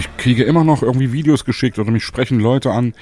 Ich 0.00 0.16
kriege 0.16 0.44
immer 0.44 0.64
noch 0.64 0.82
irgendwie 0.82 1.12
Videos 1.12 1.44
geschickt 1.44 1.78
oder 1.78 1.90
mich 1.90 2.04
sprechen 2.04 2.40
Leute 2.40 2.70
an, 2.70 2.94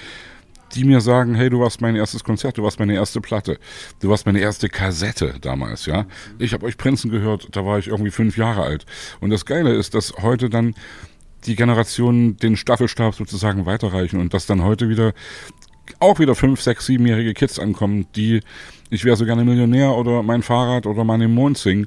die 0.75 0.83
mir 0.83 1.01
sagen, 1.01 1.37
hey, 1.37 1.49
du 1.49 1.61
warst 1.61 1.81
mein 1.81 1.95
erstes 1.95 2.25
Konzert, 2.25 2.59
du 2.59 2.65
warst 2.65 2.81
meine 2.81 2.95
erste 2.95 3.21
Platte, 3.21 3.61
du 4.01 4.09
warst 4.09 4.27
meine 4.27 4.41
erste 4.41 4.69
Kassette 4.69 5.35
damals, 5.41 5.87
ja. 5.87 6.07
Ich 6.41 6.53
habe 6.53 6.67
euch 6.67 6.77
Prinzen 6.77 7.09
gehört, 7.09 7.51
da 7.53 7.65
war 7.65 7.79
ich 7.79 7.87
irgendwie 7.87 8.11
fünf 8.11 8.37
Jahre 8.37 8.63
alt. 8.63 8.85
Und 9.21 9.31
das 9.31 9.47
Geile 9.47 9.75
ist, 9.75 9.95
dass 9.95 10.13
heute 10.23 10.51
dann 10.51 10.75
die 11.47 11.55
Generationen 11.55 12.37
den 12.37 12.57
Staffelstab 12.57 13.15
sozusagen 13.15 13.65
weiterreichen 13.65 14.19
und 14.19 14.35
dass 14.35 14.47
dann 14.47 14.65
heute 14.65 14.89
wieder 14.89 15.13
auch 16.01 16.19
wieder 16.19 16.35
fünf, 16.35 16.61
sechs, 16.61 16.87
siebenjährige 16.87 17.33
Kids 17.33 17.61
ankommen, 17.61 18.09
die 18.17 18.41
ich 18.91 19.05
wäre 19.05 19.17
so 19.17 19.25
gerne 19.25 19.45
Millionär 19.45 19.95
oder 19.95 20.25
mein 20.25 20.43
Fahrrad 20.43 20.85
oder 20.85 21.05
meine 21.05 21.29
Mond 21.29 21.59
singen. 21.59 21.87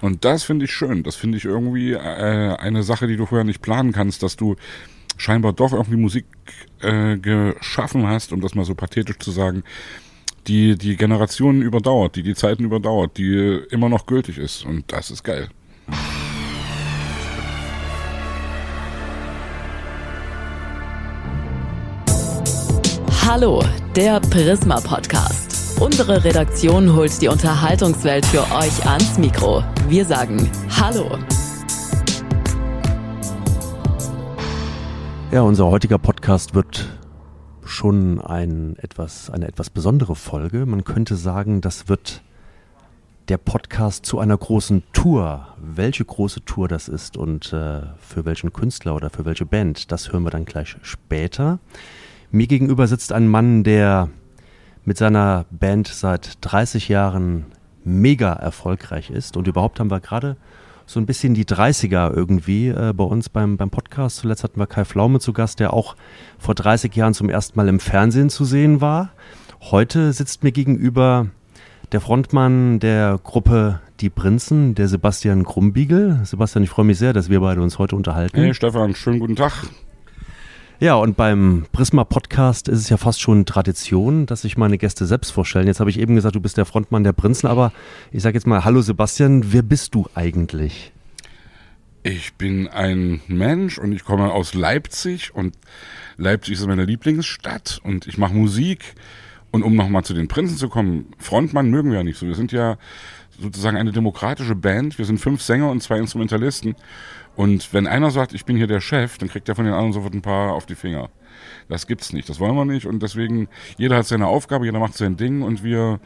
Und 0.00 0.24
das 0.24 0.44
finde 0.44 0.66
ich 0.66 0.72
schön. 0.72 1.02
Das 1.02 1.16
finde 1.16 1.38
ich 1.38 1.44
irgendwie 1.44 1.92
äh, 1.92 1.98
eine 2.56 2.82
Sache, 2.82 3.06
die 3.06 3.16
du 3.16 3.26
vorher 3.26 3.44
nicht 3.44 3.62
planen 3.62 3.92
kannst, 3.92 4.22
dass 4.22 4.36
du 4.36 4.56
scheinbar 5.16 5.52
doch 5.52 5.72
irgendwie 5.72 5.96
Musik 5.96 6.26
äh, 6.80 7.16
geschaffen 7.16 8.06
hast, 8.06 8.32
um 8.32 8.40
das 8.40 8.54
mal 8.54 8.64
so 8.64 8.74
pathetisch 8.74 9.18
zu 9.18 9.30
sagen, 9.30 9.64
die 10.46 10.76
die 10.76 10.96
Generationen 10.96 11.62
überdauert, 11.62 12.16
die 12.16 12.22
die 12.22 12.34
Zeiten 12.34 12.64
überdauert, 12.64 13.18
die 13.18 13.60
immer 13.70 13.88
noch 13.88 14.06
gültig 14.06 14.38
ist. 14.38 14.64
Und 14.64 14.90
das 14.92 15.10
ist 15.10 15.24
geil. 15.24 15.48
Hallo, 23.26 23.62
der 23.94 24.20
Prisma 24.20 24.80
Podcast. 24.80 25.47
Unsere 25.80 26.24
Redaktion 26.24 26.96
holt 26.96 27.22
die 27.22 27.28
Unterhaltungswelt 27.28 28.26
für 28.26 28.40
euch 28.40 28.84
ans 28.84 29.16
Mikro. 29.16 29.62
Wir 29.86 30.04
sagen 30.04 30.50
Hallo. 30.70 31.16
Ja, 35.30 35.42
unser 35.42 35.66
heutiger 35.66 35.98
Podcast 35.98 36.56
wird 36.56 36.98
schon 37.64 38.20
ein 38.20 38.74
etwas, 38.78 39.30
eine 39.30 39.46
etwas 39.46 39.70
besondere 39.70 40.16
Folge. 40.16 40.66
Man 40.66 40.82
könnte 40.82 41.14
sagen, 41.14 41.60
das 41.60 41.88
wird 41.88 42.22
der 43.28 43.38
Podcast 43.38 44.04
zu 44.04 44.18
einer 44.18 44.36
großen 44.36 44.82
Tour. 44.92 45.46
Welche 45.62 46.04
große 46.04 46.44
Tour 46.44 46.66
das 46.66 46.88
ist 46.88 47.16
und 47.16 47.52
äh, 47.52 47.82
für 48.00 48.24
welchen 48.24 48.52
Künstler 48.52 48.96
oder 48.96 49.10
für 49.10 49.24
welche 49.24 49.46
Band, 49.46 49.92
das 49.92 50.12
hören 50.12 50.24
wir 50.24 50.30
dann 50.30 50.44
gleich 50.44 50.76
später. 50.82 51.60
Mir 52.32 52.48
gegenüber 52.48 52.88
sitzt 52.88 53.12
ein 53.12 53.28
Mann, 53.28 53.62
der 53.62 54.08
mit 54.88 54.96
seiner 54.96 55.44
Band 55.50 55.86
seit 55.86 56.38
30 56.40 56.88
Jahren 56.88 57.44
mega 57.84 58.32
erfolgreich 58.32 59.10
ist. 59.10 59.36
Und 59.36 59.46
überhaupt 59.46 59.80
haben 59.80 59.90
wir 59.90 60.00
gerade 60.00 60.38
so 60.86 60.98
ein 60.98 61.04
bisschen 61.04 61.34
die 61.34 61.44
30er 61.44 62.10
irgendwie 62.16 62.68
äh, 62.68 62.94
bei 62.96 63.04
uns 63.04 63.28
beim, 63.28 63.58
beim 63.58 63.68
Podcast. 63.68 64.16
Zuletzt 64.16 64.44
hatten 64.44 64.58
wir 64.58 64.66
Kai 64.66 64.86
Flaume 64.86 65.20
zu 65.20 65.34
Gast, 65.34 65.60
der 65.60 65.74
auch 65.74 65.94
vor 66.38 66.54
30 66.54 66.96
Jahren 66.96 67.12
zum 67.12 67.28
ersten 67.28 67.58
Mal 67.58 67.68
im 67.68 67.80
Fernsehen 67.80 68.30
zu 68.30 68.46
sehen 68.46 68.80
war. 68.80 69.10
Heute 69.60 70.14
sitzt 70.14 70.42
mir 70.42 70.52
gegenüber 70.52 71.26
der 71.92 72.00
Frontmann 72.00 72.80
der 72.80 73.20
Gruppe 73.22 73.80
Die 74.00 74.08
Prinzen, 74.08 74.74
der 74.74 74.88
Sebastian 74.88 75.44
Krumbiegel. 75.44 76.20
Sebastian, 76.24 76.64
ich 76.64 76.70
freue 76.70 76.86
mich 76.86 76.98
sehr, 76.98 77.12
dass 77.12 77.28
wir 77.28 77.40
beide 77.40 77.60
uns 77.60 77.78
heute 77.78 77.94
unterhalten. 77.94 78.38
Hey 78.38 78.54
Stefan, 78.54 78.94
schönen 78.94 79.18
guten 79.18 79.36
Tag. 79.36 79.52
Ja, 80.80 80.94
und 80.94 81.16
beim 81.16 81.66
Prisma 81.72 82.04
Podcast 82.04 82.68
ist 82.68 82.78
es 82.78 82.88
ja 82.88 82.98
fast 82.98 83.20
schon 83.20 83.44
Tradition, 83.46 84.26
dass 84.26 84.42
sich 84.42 84.56
meine 84.56 84.78
Gäste 84.78 85.06
selbst 85.06 85.32
vorstellen. 85.32 85.66
Jetzt 85.66 85.80
habe 85.80 85.90
ich 85.90 85.98
eben 85.98 86.14
gesagt, 86.14 86.36
du 86.36 86.40
bist 86.40 86.56
der 86.56 86.66
Frontmann 86.66 87.02
der 87.02 87.12
Prinzen, 87.12 87.48
aber 87.48 87.72
ich 88.12 88.22
sage 88.22 88.36
jetzt 88.36 88.46
mal, 88.46 88.64
hallo 88.64 88.80
Sebastian, 88.80 89.52
wer 89.52 89.62
bist 89.62 89.96
du 89.96 90.06
eigentlich? 90.14 90.92
Ich 92.04 92.34
bin 92.34 92.68
ein 92.68 93.20
Mensch 93.26 93.78
und 93.78 93.90
ich 93.90 94.04
komme 94.04 94.30
aus 94.30 94.54
Leipzig 94.54 95.34
und 95.34 95.56
Leipzig 96.16 96.54
ist 96.54 96.66
meine 96.68 96.84
Lieblingsstadt 96.84 97.80
und 97.82 98.06
ich 98.06 98.16
mache 98.16 98.34
Musik. 98.34 98.94
Und 99.50 99.64
um 99.64 99.74
nochmal 99.74 100.04
zu 100.04 100.14
den 100.14 100.28
Prinzen 100.28 100.58
zu 100.58 100.68
kommen, 100.68 101.06
Frontmann 101.18 101.70
mögen 101.70 101.90
wir 101.90 101.98
ja 101.98 102.04
nicht 102.04 102.18
so. 102.18 102.26
Wir 102.26 102.36
sind 102.36 102.52
ja 102.52 102.76
sozusagen 103.40 103.76
eine 103.76 103.92
demokratische 103.92 104.54
Band. 104.54 104.96
Wir 104.98 105.06
sind 105.06 105.18
fünf 105.18 105.42
Sänger 105.42 105.70
und 105.70 105.82
zwei 105.82 105.98
Instrumentalisten. 105.98 106.76
Und 107.38 107.72
wenn 107.72 107.86
einer 107.86 108.10
sagt, 108.10 108.34
ich 108.34 108.44
bin 108.46 108.56
hier 108.56 108.66
der 108.66 108.80
Chef, 108.80 109.16
dann 109.16 109.28
kriegt 109.28 109.48
er 109.48 109.54
von 109.54 109.64
den 109.64 109.72
anderen 109.72 109.92
sofort 109.92 110.12
ein 110.12 110.22
paar 110.22 110.54
auf 110.54 110.66
die 110.66 110.74
Finger. 110.74 111.08
Das 111.68 111.86
gibt's 111.86 112.12
nicht, 112.12 112.28
das 112.28 112.40
wollen 112.40 112.56
wir 112.56 112.64
nicht. 112.64 112.84
Und 112.84 113.00
deswegen, 113.00 113.46
jeder 113.76 113.98
hat 113.98 114.06
seine 114.06 114.26
Aufgabe, 114.26 114.64
jeder 114.64 114.80
macht 114.80 114.94
sein 114.94 115.16
Ding 115.16 115.42
und 115.42 115.62
wir, 115.62 116.00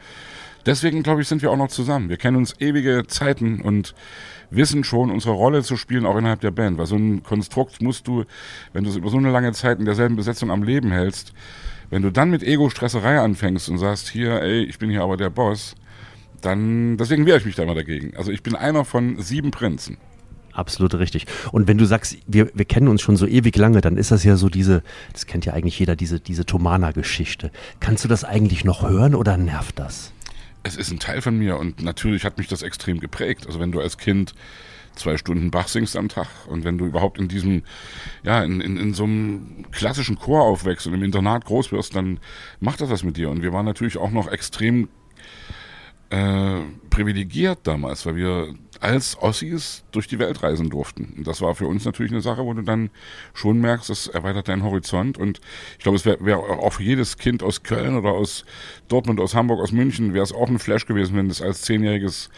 deswegen 0.67 1.01
glaube 1.01 1.23
ich, 1.23 1.27
sind 1.27 1.41
wir 1.41 1.49
auch 1.49 1.57
noch 1.57 1.69
zusammen. 1.69 2.07
Wir 2.09 2.17
kennen 2.17 2.37
uns 2.37 2.53
ewige 2.59 3.07
Zeiten 3.07 3.61
und 3.61 3.95
wissen 4.51 4.83
schon, 4.83 5.09
unsere 5.09 5.33
Rolle 5.33 5.63
zu 5.63 5.75
spielen, 5.75 6.05
auch 6.05 6.15
innerhalb 6.17 6.41
der 6.41 6.51
Band. 6.51 6.77
Weil 6.77 6.85
so 6.85 6.97
ein 6.97 7.23
Konstrukt 7.23 7.81
musst 7.81 8.07
du, 8.07 8.25
wenn 8.73 8.83
du 8.83 8.91
es 8.91 8.95
über 8.95 9.09
so 9.09 9.17
eine 9.17 9.31
lange 9.31 9.53
Zeit 9.53 9.79
in 9.79 9.85
derselben 9.85 10.15
Besetzung 10.15 10.51
am 10.51 10.61
Leben 10.61 10.91
hältst, 10.91 11.33
wenn 11.89 12.03
du 12.03 12.11
dann 12.11 12.29
mit 12.29 12.43
Ego-Stresserei 12.43 13.19
anfängst 13.19 13.69
und 13.69 13.79
sagst, 13.79 14.07
hier, 14.07 14.39
ey, 14.43 14.65
ich 14.65 14.77
bin 14.77 14.91
hier 14.91 15.01
aber 15.01 15.17
der 15.17 15.31
Boss, 15.31 15.73
dann, 16.41 16.95
deswegen 16.97 17.25
wehre 17.25 17.39
ich 17.39 17.45
mich 17.45 17.55
da 17.55 17.63
immer 17.63 17.73
dagegen. 17.73 18.15
Also 18.17 18.31
ich 18.31 18.43
bin 18.43 18.55
einer 18.55 18.85
von 18.85 19.19
sieben 19.19 19.49
Prinzen. 19.49 19.97
Absolut 20.53 20.93
richtig. 20.95 21.25
Und 21.51 21.67
wenn 21.67 21.77
du 21.77 21.85
sagst, 21.85 22.17
wir, 22.27 22.51
wir 22.53 22.65
kennen 22.65 22.87
uns 22.87 23.01
schon 23.01 23.17
so 23.17 23.25
ewig 23.25 23.55
lange, 23.57 23.81
dann 23.81 23.97
ist 23.97 24.11
das 24.11 24.23
ja 24.23 24.35
so 24.35 24.49
diese, 24.49 24.83
das 25.11 25.25
kennt 25.25 25.45
ja 25.45 25.53
eigentlich 25.53 25.79
jeder, 25.79 25.95
diese, 25.95 26.19
diese 26.19 26.45
Tomana-Geschichte. 26.45 27.51
Kannst 27.79 28.03
du 28.03 28.07
das 28.07 28.23
eigentlich 28.23 28.63
noch 28.63 28.87
hören 28.87 29.15
oder 29.15 29.37
nervt 29.37 29.79
das? 29.79 30.13
Es 30.61 30.77
ist 30.77 30.91
ein 30.91 30.99
Teil 30.99 31.21
von 31.21 31.37
mir 31.37 31.57
und 31.57 31.81
natürlich 31.81 32.23
hat 32.23 32.37
mich 32.37 32.47
das 32.47 32.61
extrem 32.61 32.99
geprägt. 32.99 33.47
Also 33.47 33.59
wenn 33.59 33.71
du 33.71 33.81
als 33.81 33.97
Kind 33.97 34.33
zwei 34.95 35.17
Stunden 35.17 35.51
Bach 35.51 35.67
singst 35.67 35.97
am 35.97 36.07
Tag 36.07 36.27
und 36.47 36.63
wenn 36.63 36.77
du 36.77 36.85
überhaupt 36.85 37.17
in 37.19 37.27
diesem, 37.27 37.63
ja, 38.23 38.43
in, 38.43 38.61
in, 38.61 38.77
in 38.77 38.93
so 38.93 39.03
einem 39.05 39.65
klassischen 39.71 40.17
Chor 40.19 40.43
aufwächst 40.43 40.85
und 40.87 40.93
im 40.93 41.03
Internat 41.03 41.45
groß 41.45 41.71
wirst, 41.71 41.95
dann 41.95 42.19
macht 42.59 42.79
das 42.81 42.89
was 42.89 43.03
mit 43.03 43.17
dir. 43.17 43.29
Und 43.29 43.41
wir 43.41 43.53
waren 43.53 43.65
natürlich 43.65 43.97
auch 43.97 44.11
noch 44.11 44.27
extrem 44.27 44.89
äh, 46.11 46.59
privilegiert 46.89 47.59
damals, 47.63 48.05
weil 48.05 48.15
wir 48.15 48.53
als 48.83 49.17
Ossis 49.21 49.85
durch 49.91 50.07
die 50.07 50.19
Welt 50.19 50.43
reisen 50.43 50.69
durften. 50.69 51.13
Und 51.17 51.25
das 51.25 51.41
war 51.41 51.55
für 51.55 51.67
uns 51.67 51.85
natürlich 51.85 52.11
eine 52.11 52.21
Sache, 52.21 52.43
wo 52.43 52.53
du 52.53 52.63
dann 52.63 52.89
schon 53.33 53.61
merkst, 53.61 53.89
das 53.89 54.07
erweitert 54.07 54.49
deinen 54.49 54.63
Horizont. 54.63 55.17
Und 55.17 55.39
ich 55.77 55.83
glaube, 55.83 55.95
es 55.95 56.05
wäre 56.05 56.23
wär 56.25 56.37
auch 56.37 56.73
für 56.73 56.83
jedes 56.83 57.17
Kind 57.17 57.43
aus 57.43 57.63
Köln 57.63 57.95
oder 57.95 58.11
aus 58.11 58.43
Dortmund, 58.89 59.21
aus 59.21 59.35
Hamburg, 59.35 59.61
aus 59.61 59.71
München, 59.71 60.13
wäre 60.13 60.23
es 60.23 60.33
auch 60.33 60.49
ein 60.49 60.59
Flash 60.59 60.85
gewesen, 60.85 61.15
wenn 61.15 61.29
es 61.29 61.41
als 61.41 61.61
zehnjähriges 61.61 62.29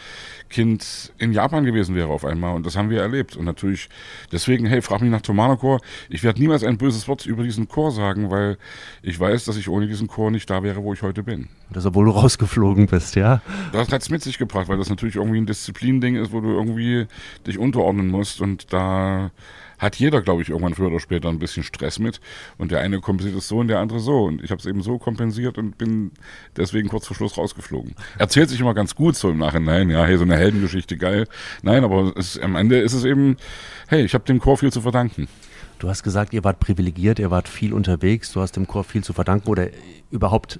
Kind 0.48 1.12
in 1.18 1.32
Japan 1.32 1.64
gewesen 1.64 1.94
wäre 1.94 2.08
auf 2.08 2.24
einmal. 2.24 2.54
Und 2.54 2.66
das 2.66 2.76
haben 2.76 2.90
wir 2.90 3.00
erlebt. 3.00 3.36
Und 3.36 3.44
natürlich, 3.44 3.88
deswegen, 4.32 4.66
hey, 4.66 4.80
frag 4.82 5.00
mich 5.00 5.10
nach 5.10 5.20
Tomano-Chor. 5.20 5.80
Ich 6.08 6.22
werde 6.22 6.40
niemals 6.40 6.62
ein 6.62 6.78
böses 6.78 7.08
Wort 7.08 7.26
über 7.26 7.42
diesen 7.42 7.68
Chor 7.68 7.90
sagen, 7.90 8.30
weil 8.30 8.58
ich 9.02 9.18
weiß, 9.18 9.44
dass 9.44 9.56
ich 9.56 9.68
ohne 9.68 9.86
diesen 9.86 10.06
Chor 10.06 10.30
nicht 10.30 10.48
da 10.48 10.62
wäre, 10.62 10.82
wo 10.82 10.92
ich 10.92 11.02
heute 11.02 11.22
bin. 11.22 11.48
Das, 11.70 11.84
obwohl 11.84 12.04
du 12.04 12.12
rausgeflogen 12.12 12.86
bist, 12.86 13.16
ja? 13.16 13.42
Das 13.72 13.90
hat 13.90 14.02
es 14.02 14.10
mit 14.10 14.22
sich 14.22 14.38
gebracht, 14.38 14.68
weil 14.68 14.78
das 14.78 14.88
natürlich 14.88 15.16
irgendwie 15.16 15.38
ein 15.38 15.46
Disziplinding 15.46 16.16
ist, 16.16 16.32
wo 16.32 16.40
du 16.40 16.50
irgendwie 16.50 17.06
dich 17.46 17.58
unterordnen 17.58 18.08
musst. 18.08 18.40
Und 18.40 18.72
da 18.72 19.30
hat 19.78 19.96
jeder, 19.96 20.22
glaube 20.22 20.42
ich, 20.42 20.50
irgendwann 20.50 20.74
früher 20.74 20.88
oder 20.88 21.00
später 21.00 21.28
ein 21.28 21.38
bisschen 21.38 21.62
Stress 21.62 21.98
mit. 21.98 22.20
Und 22.58 22.70
der 22.70 22.80
eine 22.80 23.00
kompensiert 23.00 23.36
es 23.36 23.48
so 23.48 23.58
und 23.58 23.68
der 23.68 23.78
andere 23.78 24.00
so. 24.00 24.24
Und 24.24 24.42
ich 24.42 24.50
habe 24.50 24.60
es 24.60 24.66
eben 24.66 24.82
so 24.82 24.98
kompensiert 24.98 25.58
und 25.58 25.78
bin 25.78 26.12
deswegen 26.56 26.88
kurz 26.88 27.06
vor 27.06 27.16
Schluss 27.16 27.36
rausgeflogen. 27.36 27.94
Erzählt 28.18 28.48
sich 28.48 28.60
immer 28.60 28.74
ganz 28.74 28.94
gut 28.94 29.16
so 29.16 29.30
im 29.30 29.38
Nachhinein. 29.38 29.90
Ja, 29.90 30.04
hey, 30.04 30.16
so 30.16 30.24
eine 30.24 30.36
Heldengeschichte, 30.36 30.96
geil. 30.96 31.26
Nein, 31.62 31.84
aber 31.84 32.12
es, 32.16 32.38
am 32.38 32.56
Ende 32.56 32.78
ist 32.78 32.92
es 32.92 33.04
eben, 33.04 33.36
hey, 33.88 34.04
ich 34.04 34.14
habe 34.14 34.24
dem 34.24 34.40
Chor 34.40 34.58
viel 34.58 34.72
zu 34.72 34.80
verdanken. 34.80 35.28
Du 35.78 35.88
hast 35.88 36.02
gesagt, 36.02 36.32
ihr 36.32 36.42
wart 36.42 36.58
privilegiert, 36.58 37.18
ihr 37.18 37.30
wart 37.30 37.48
viel 37.48 37.74
unterwegs, 37.74 38.32
du 38.32 38.40
hast 38.40 38.52
dem 38.56 38.66
Chor 38.66 38.82
viel 38.82 39.04
zu 39.04 39.12
verdanken 39.12 39.48
oder 39.48 39.68
überhaupt 40.10 40.58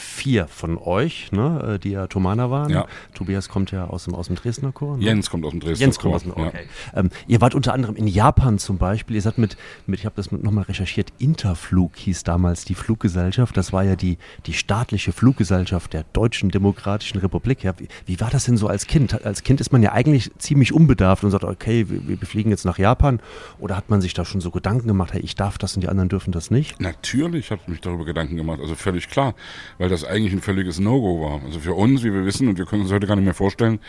vier 0.00 0.48
von 0.48 0.78
euch, 0.78 1.32
ne, 1.32 1.74
äh, 1.74 1.78
die 1.78 1.90
ja 1.90 2.06
Thomaner 2.06 2.50
waren. 2.50 2.70
Ja. 2.70 2.86
Tobias 3.14 3.48
kommt 3.48 3.70
ja 3.70 3.86
aus 3.86 4.04
dem, 4.04 4.14
aus 4.14 4.26
dem 4.26 4.36
Dresdner 4.36 4.72
Chor. 4.72 4.96
Ne? 4.96 5.04
Jens 5.04 5.30
kommt 5.30 5.44
aus 5.44 5.52
dem 5.52 5.60
Dresdner 5.60 5.86
Jens 5.86 5.98
kommt 5.98 6.12
Chor, 6.12 6.16
aus 6.16 6.22
dem 6.22 6.42
ja. 6.42 6.48
okay. 6.48 6.66
Ähm, 6.94 7.10
ihr 7.26 7.40
wart 7.40 7.54
unter 7.54 7.72
anderem 7.74 7.96
in 7.96 8.06
Japan 8.06 8.58
zum 8.58 8.78
Beispiel. 8.78 9.16
Ihr 9.16 9.22
seid 9.22 9.38
mit, 9.38 9.56
mit 9.86 10.00
ich 10.00 10.06
habe 10.06 10.16
das 10.16 10.30
nochmal 10.32 10.64
recherchiert, 10.64 11.12
Interflug 11.18 11.96
hieß 11.96 12.24
damals 12.24 12.64
die 12.64 12.74
Fluggesellschaft. 12.74 13.56
Das 13.56 13.72
war 13.72 13.84
ja 13.84 13.96
die, 13.96 14.18
die 14.46 14.52
staatliche 14.52 15.12
Fluggesellschaft 15.12 15.92
der 15.92 16.04
Deutschen 16.12 16.50
Demokratischen 16.50 17.18
Republik. 17.18 17.62
Ja, 17.62 17.74
wie, 17.78 17.88
wie 18.06 18.20
war 18.20 18.30
das 18.30 18.44
denn 18.44 18.56
so 18.56 18.68
als 18.68 18.86
Kind? 18.86 19.24
Als 19.24 19.42
Kind 19.42 19.60
ist 19.60 19.72
man 19.72 19.82
ja 19.82 19.92
eigentlich 19.92 20.30
ziemlich 20.38 20.72
unbedarft 20.72 21.24
und 21.24 21.30
sagt, 21.30 21.44
okay, 21.44 21.88
wir, 21.88 22.20
wir 22.20 22.26
fliegen 22.26 22.50
jetzt 22.50 22.64
nach 22.64 22.78
Japan. 22.78 23.20
Oder 23.58 23.76
hat 23.76 23.90
man 23.90 24.00
sich 24.00 24.14
da 24.14 24.24
schon 24.24 24.40
so 24.40 24.50
Gedanken 24.50 24.88
gemacht, 24.88 25.12
hey, 25.12 25.20
ich 25.20 25.34
darf 25.34 25.58
das 25.58 25.74
und 25.74 25.82
die 25.82 25.88
anderen 25.88 26.08
dürfen 26.08 26.32
das 26.32 26.50
nicht? 26.50 26.80
Natürlich 26.80 27.50
habe 27.50 27.60
ich 27.62 27.68
mich 27.68 27.80
darüber 27.80 28.04
Gedanken 28.04 28.36
gemacht, 28.36 28.60
also 28.60 28.74
völlig 28.74 29.08
klar, 29.08 29.34
weil 29.78 29.85
das 29.88 30.04
eigentlich 30.04 30.32
ein 30.32 30.40
völliges 30.40 30.78
No-Go 30.78 31.22
war. 31.22 31.40
Also 31.44 31.60
für 31.60 31.74
uns, 31.74 32.02
wie 32.02 32.12
wir 32.12 32.24
wissen, 32.24 32.48
und 32.48 32.58
wir 32.58 32.66
können 32.66 32.82
uns 32.82 32.92
heute 32.92 33.06
gar 33.06 33.16
nicht 33.16 33.24
mehr 33.24 33.34
vorstellen, 33.34 33.80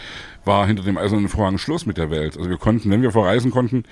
war 0.45 0.67
hinter 0.67 0.83
dem 0.83 0.97
eisernen 0.97 1.29
Vorhang 1.29 1.57
Schluss 1.57 1.85
mit 1.85 1.97
der 1.97 2.09
Welt. 2.09 2.38
Also 2.38 2.49
wir 2.49 2.57
konnten, 2.57 2.89
wenn 2.91 3.01
wir 3.01 3.11
verreisen 3.11 3.51
konnten, 3.51 3.83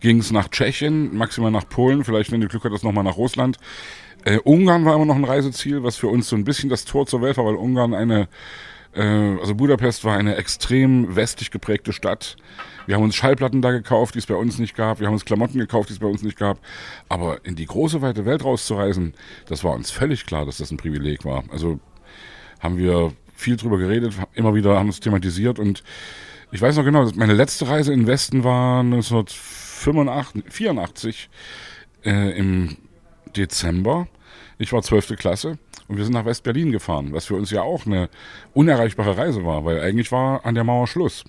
ging 0.00 0.18
es 0.18 0.30
nach 0.30 0.48
Tschechien, 0.48 1.16
maximal 1.16 1.50
nach 1.50 1.68
Polen, 1.68 2.04
vielleicht, 2.04 2.32
wenn 2.32 2.40
du 2.40 2.48
Glück 2.48 2.64
hattest, 2.64 2.84
nochmal 2.84 3.04
nach 3.04 3.16
Russland. 3.16 3.58
Äh, 4.24 4.38
Ungarn 4.38 4.84
war 4.84 4.94
immer 4.94 5.06
noch 5.06 5.16
ein 5.16 5.24
Reiseziel, 5.24 5.82
was 5.82 5.96
für 5.96 6.08
uns 6.08 6.28
so 6.28 6.36
ein 6.36 6.44
bisschen 6.44 6.68
das 6.68 6.84
Tor 6.84 7.06
zur 7.06 7.22
Welt 7.22 7.36
war, 7.36 7.46
weil 7.46 7.54
Ungarn 7.54 7.94
eine, 7.94 8.28
also 8.98 9.54
Budapest 9.54 10.04
war 10.04 10.16
eine 10.16 10.36
extrem 10.36 11.14
westlich 11.14 11.50
geprägte 11.50 11.92
Stadt. 11.92 12.36
Wir 12.86 12.96
haben 12.96 13.04
uns 13.04 13.14
Schallplatten 13.14 13.62
da 13.62 13.70
gekauft, 13.70 14.16
die 14.16 14.18
es 14.18 14.26
bei 14.26 14.34
uns 14.34 14.58
nicht 14.58 14.76
gab. 14.76 14.98
Wir 14.98 15.06
haben 15.06 15.14
uns 15.14 15.24
Klamotten 15.24 15.58
gekauft, 15.58 15.90
die 15.90 15.92
es 15.92 16.00
bei 16.00 16.08
uns 16.08 16.22
nicht 16.22 16.38
gab. 16.38 16.58
Aber 17.08 17.44
in 17.44 17.54
die 17.54 17.66
große, 17.66 18.02
weite 18.02 18.26
Welt 18.26 18.44
rauszureisen, 18.44 19.14
das 19.46 19.62
war 19.62 19.74
uns 19.74 19.92
völlig 19.92 20.26
klar, 20.26 20.44
dass 20.44 20.58
das 20.58 20.72
ein 20.72 20.76
Privileg 20.76 21.24
war. 21.24 21.44
Also 21.52 21.78
haben 22.58 22.78
wir 22.78 23.12
viel 23.34 23.56
drüber 23.56 23.78
geredet, 23.78 24.14
immer 24.34 24.54
wieder 24.54 24.76
haben 24.76 24.88
es 24.88 25.00
thematisiert 25.00 25.58
und 25.58 25.82
ich 26.52 26.60
weiß 26.60 26.76
noch 26.76 26.84
genau, 26.84 27.08
meine 27.14 27.32
letzte 27.32 27.68
Reise 27.68 27.92
in 27.92 28.00
den 28.00 28.08
Westen 28.08 28.42
war 28.42 28.80
1984 28.80 31.30
äh, 32.04 32.36
im 32.36 32.76
Dezember. 33.36 34.08
Ich 34.58 34.72
war 34.72 34.82
12. 34.82 35.14
Klasse 35.16 35.58
und 35.90 35.96
wir 35.96 36.04
sind 36.04 36.14
nach 36.14 36.24
West-Berlin 36.24 36.70
gefahren, 36.70 37.12
was 37.12 37.26
für 37.26 37.34
uns 37.34 37.50
ja 37.50 37.62
auch 37.62 37.84
eine 37.84 38.08
unerreichbare 38.54 39.16
Reise 39.16 39.44
war, 39.44 39.64
weil 39.64 39.80
eigentlich 39.80 40.12
war 40.12 40.46
an 40.46 40.54
der 40.54 40.62
Mauer 40.62 40.86
Schluss. 40.86 41.24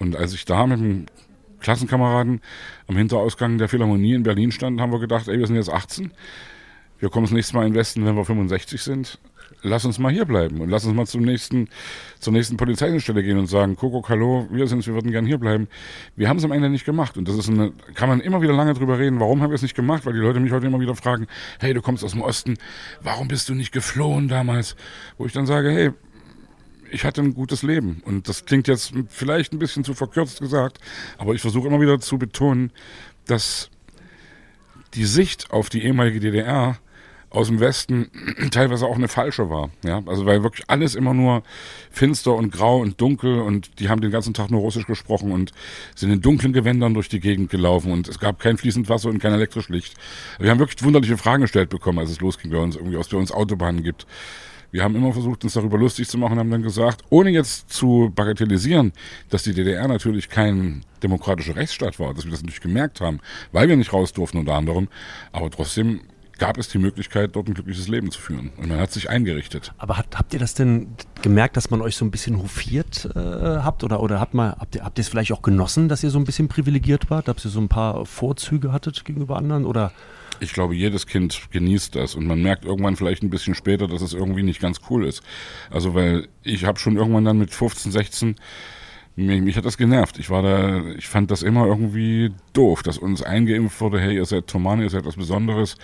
Und 0.00 0.16
als 0.16 0.34
ich 0.34 0.44
da 0.44 0.66
mit 0.66 0.80
einem 0.80 1.06
Klassenkameraden 1.60 2.40
am 2.88 2.96
Hinterausgang 2.96 3.56
der 3.56 3.68
Philharmonie 3.68 4.14
in 4.14 4.24
Berlin 4.24 4.50
stand, 4.50 4.80
haben 4.80 4.90
wir 4.90 4.98
gedacht, 4.98 5.28
ey, 5.28 5.38
wir 5.38 5.46
sind 5.46 5.54
jetzt 5.54 5.70
18, 5.70 6.10
wir 7.04 7.10
kommen 7.10 7.26
das 7.26 7.32
nächste 7.32 7.54
Mal 7.54 7.66
in 7.66 7.72
den 7.74 7.78
Westen, 7.78 8.06
wenn 8.06 8.16
wir 8.16 8.24
65 8.24 8.80
sind. 8.80 9.18
Lass 9.60 9.84
uns 9.84 9.98
mal 9.98 10.10
hier 10.10 10.24
bleiben 10.24 10.62
und 10.62 10.70
lass 10.70 10.86
uns 10.86 10.94
mal 10.94 11.06
zum 11.06 11.20
nächsten, 11.20 11.68
zur 12.18 12.32
nächsten 12.32 12.56
Polizeidienststelle 12.56 13.22
gehen 13.22 13.36
und 13.36 13.46
sagen, 13.46 13.76
Kuckuck, 13.76 14.08
hallo, 14.08 14.48
wir 14.50 14.66
sind's, 14.66 14.86
wir 14.86 14.94
würden 14.94 15.10
gern 15.10 15.26
hier 15.26 15.36
bleiben. 15.36 15.68
Wir 16.16 16.30
haben 16.30 16.38
es 16.38 16.44
am 16.44 16.52
Ende 16.52 16.70
nicht 16.70 16.86
gemacht 16.86 17.18
und 17.18 17.28
das 17.28 17.36
ist 17.36 17.50
eine, 17.50 17.72
kann 17.94 18.08
man 18.08 18.20
immer 18.20 18.40
wieder 18.40 18.54
lange 18.54 18.72
drüber 18.72 18.98
reden, 18.98 19.20
warum 19.20 19.42
haben 19.42 19.50
wir 19.50 19.54
es 19.54 19.60
nicht 19.60 19.74
gemacht, 19.74 20.06
weil 20.06 20.14
die 20.14 20.18
Leute 20.18 20.40
mich 20.40 20.50
heute 20.50 20.66
immer 20.66 20.80
wieder 20.80 20.94
fragen, 20.94 21.26
hey, 21.60 21.74
du 21.74 21.82
kommst 21.82 22.02
aus 22.04 22.12
dem 22.12 22.22
Osten, 22.22 22.56
warum 23.02 23.28
bist 23.28 23.50
du 23.50 23.54
nicht 23.54 23.72
geflohen 23.72 24.28
damals? 24.28 24.74
Wo 25.18 25.26
ich 25.26 25.32
dann 25.34 25.44
sage, 25.44 25.70
hey, 25.70 25.90
ich 26.90 27.04
hatte 27.04 27.20
ein 27.20 27.34
gutes 27.34 27.62
Leben. 27.62 28.00
Und 28.06 28.30
das 28.30 28.46
klingt 28.46 28.66
jetzt 28.66 28.94
vielleicht 29.08 29.52
ein 29.52 29.58
bisschen 29.58 29.84
zu 29.84 29.92
verkürzt 29.92 30.40
gesagt, 30.40 30.78
aber 31.18 31.34
ich 31.34 31.42
versuche 31.42 31.68
immer 31.68 31.82
wieder 31.82 32.00
zu 32.00 32.16
betonen, 32.16 32.72
dass 33.26 33.68
die 34.94 35.04
Sicht 35.04 35.50
auf 35.50 35.68
die 35.68 35.84
ehemalige 35.84 36.20
DDR 36.20 36.78
aus 37.34 37.48
dem 37.48 37.60
Westen 37.60 38.10
teilweise 38.50 38.86
auch 38.86 38.96
eine 38.96 39.08
falsche 39.08 39.50
war. 39.50 39.70
Ja? 39.84 40.02
Also 40.06 40.24
weil 40.24 40.42
wirklich 40.42 40.64
alles 40.68 40.94
immer 40.94 41.14
nur 41.14 41.42
finster 41.90 42.34
und 42.34 42.52
grau 42.52 42.78
und 42.78 43.00
dunkel 43.00 43.40
und 43.40 43.80
die 43.80 43.88
haben 43.88 44.00
den 44.00 44.10
ganzen 44.10 44.34
Tag 44.34 44.50
nur 44.50 44.60
Russisch 44.60 44.86
gesprochen 44.86 45.32
und 45.32 45.52
sind 45.94 46.10
in 46.10 46.20
dunklen 46.20 46.52
Gewändern 46.52 46.94
durch 46.94 47.08
die 47.08 47.20
Gegend 47.20 47.50
gelaufen 47.50 47.92
und 47.92 48.08
es 48.08 48.18
gab 48.18 48.38
kein 48.38 48.56
fließend 48.56 48.88
Wasser 48.88 49.08
und 49.08 49.18
kein 49.18 49.32
elektrisch 49.32 49.68
Licht. 49.68 49.94
Wir 50.38 50.50
haben 50.50 50.58
wirklich 50.58 50.82
wunderliche 50.84 51.16
Fragen 51.16 51.42
gestellt 51.42 51.70
bekommen, 51.70 51.98
als 51.98 52.10
es 52.10 52.20
losging 52.20 52.50
bei 52.50 52.58
uns, 52.58 52.76
irgendwie, 52.76 52.96
was 52.96 53.08
bei 53.08 53.16
uns 53.16 53.32
Autobahnen 53.32 53.82
gibt. 53.82 54.06
Wir 54.70 54.82
haben 54.82 54.96
immer 54.96 55.12
versucht, 55.12 55.44
uns 55.44 55.52
darüber 55.52 55.78
lustig 55.78 56.08
zu 56.08 56.18
machen 56.18 56.32
und 56.32 56.38
haben 56.40 56.50
dann 56.50 56.62
gesagt, 56.62 57.02
ohne 57.08 57.30
jetzt 57.30 57.70
zu 57.72 58.10
bagatellisieren, 58.12 58.92
dass 59.30 59.44
die 59.44 59.54
DDR 59.54 59.86
natürlich 59.86 60.28
kein 60.28 60.84
demokratischer 61.02 61.54
Rechtsstaat 61.54 62.00
war, 62.00 62.12
dass 62.12 62.24
wir 62.24 62.32
das 62.32 62.42
natürlich 62.42 62.60
gemerkt 62.60 63.00
haben, 63.00 63.20
weil 63.52 63.68
wir 63.68 63.76
nicht 63.76 63.92
raus 63.92 64.12
durften 64.12 64.38
unter 64.38 64.54
anderem, 64.54 64.88
aber 65.30 65.48
trotzdem 65.50 66.00
gab 66.44 66.58
es 66.58 66.68
die 66.68 66.78
Möglichkeit, 66.78 67.34
dort 67.36 67.48
ein 67.48 67.54
glückliches 67.54 67.88
Leben 67.88 68.10
zu 68.10 68.20
führen. 68.20 68.52
Und 68.58 68.68
man 68.68 68.78
hat 68.78 68.92
sich 68.92 69.08
eingerichtet. 69.08 69.72
Aber 69.78 69.96
hat, 69.96 70.18
habt 70.18 70.34
ihr 70.34 70.38
das 70.38 70.52
denn 70.52 70.88
gemerkt, 71.22 71.56
dass 71.56 71.70
man 71.70 71.80
euch 71.80 71.96
so 71.96 72.04
ein 72.04 72.10
bisschen 72.10 72.42
hofiert 72.42 73.08
äh, 73.14 73.18
habt? 73.18 73.82
Oder, 73.82 74.02
oder 74.02 74.20
habt, 74.20 74.34
mal, 74.34 74.54
habt 74.58 74.74
ihr 74.74 74.84
habt 74.84 74.98
ihr 74.98 75.02
es 75.02 75.08
vielleicht 75.08 75.32
auch 75.32 75.40
genossen, 75.40 75.88
dass 75.88 76.02
ihr 76.04 76.10
so 76.10 76.18
ein 76.18 76.24
bisschen 76.24 76.48
privilegiert 76.48 77.08
wart? 77.08 77.28
Dass 77.28 77.46
ihr 77.46 77.50
so 77.50 77.60
ein 77.60 77.68
paar 77.68 78.04
Vorzüge 78.04 78.72
hattet 78.72 79.06
gegenüber 79.06 79.36
anderen? 79.36 79.64
Oder 79.64 79.92
Ich 80.40 80.52
glaube, 80.52 80.74
jedes 80.74 81.06
Kind 81.06 81.50
genießt 81.50 81.94
das 81.94 82.14
und 82.14 82.26
man 82.26 82.42
merkt 82.42 82.66
irgendwann 82.66 82.96
vielleicht 82.96 83.22
ein 83.22 83.30
bisschen 83.30 83.54
später, 83.54 83.88
dass 83.88 84.02
es 84.02 84.12
irgendwie 84.12 84.42
nicht 84.42 84.60
ganz 84.60 84.82
cool 84.90 85.06
ist. 85.06 85.22
Also 85.70 85.94
weil 85.94 86.28
ich 86.42 86.66
habe 86.66 86.78
schon 86.78 86.96
irgendwann 86.96 87.24
dann 87.24 87.38
mit 87.38 87.54
15, 87.54 87.90
16 87.90 88.36
mich, 89.16 89.40
mich 89.42 89.56
hat 89.56 89.64
das 89.64 89.76
genervt. 89.76 90.18
Ich 90.18 90.28
war 90.30 90.42
da, 90.42 90.82
ich 90.96 91.06
fand 91.08 91.30
das 91.30 91.42
immer 91.42 91.66
irgendwie 91.66 92.32
doof, 92.52 92.82
dass 92.82 92.98
uns 92.98 93.22
eingeimpft 93.22 93.80
wurde, 93.80 94.00
hey, 94.00 94.16
ihr 94.16 94.24
seid 94.24 94.46
Tomane, 94.48 94.82
ihr 94.82 94.90
seid 94.90 95.04
was 95.04 95.16
Besonderes, 95.16 95.76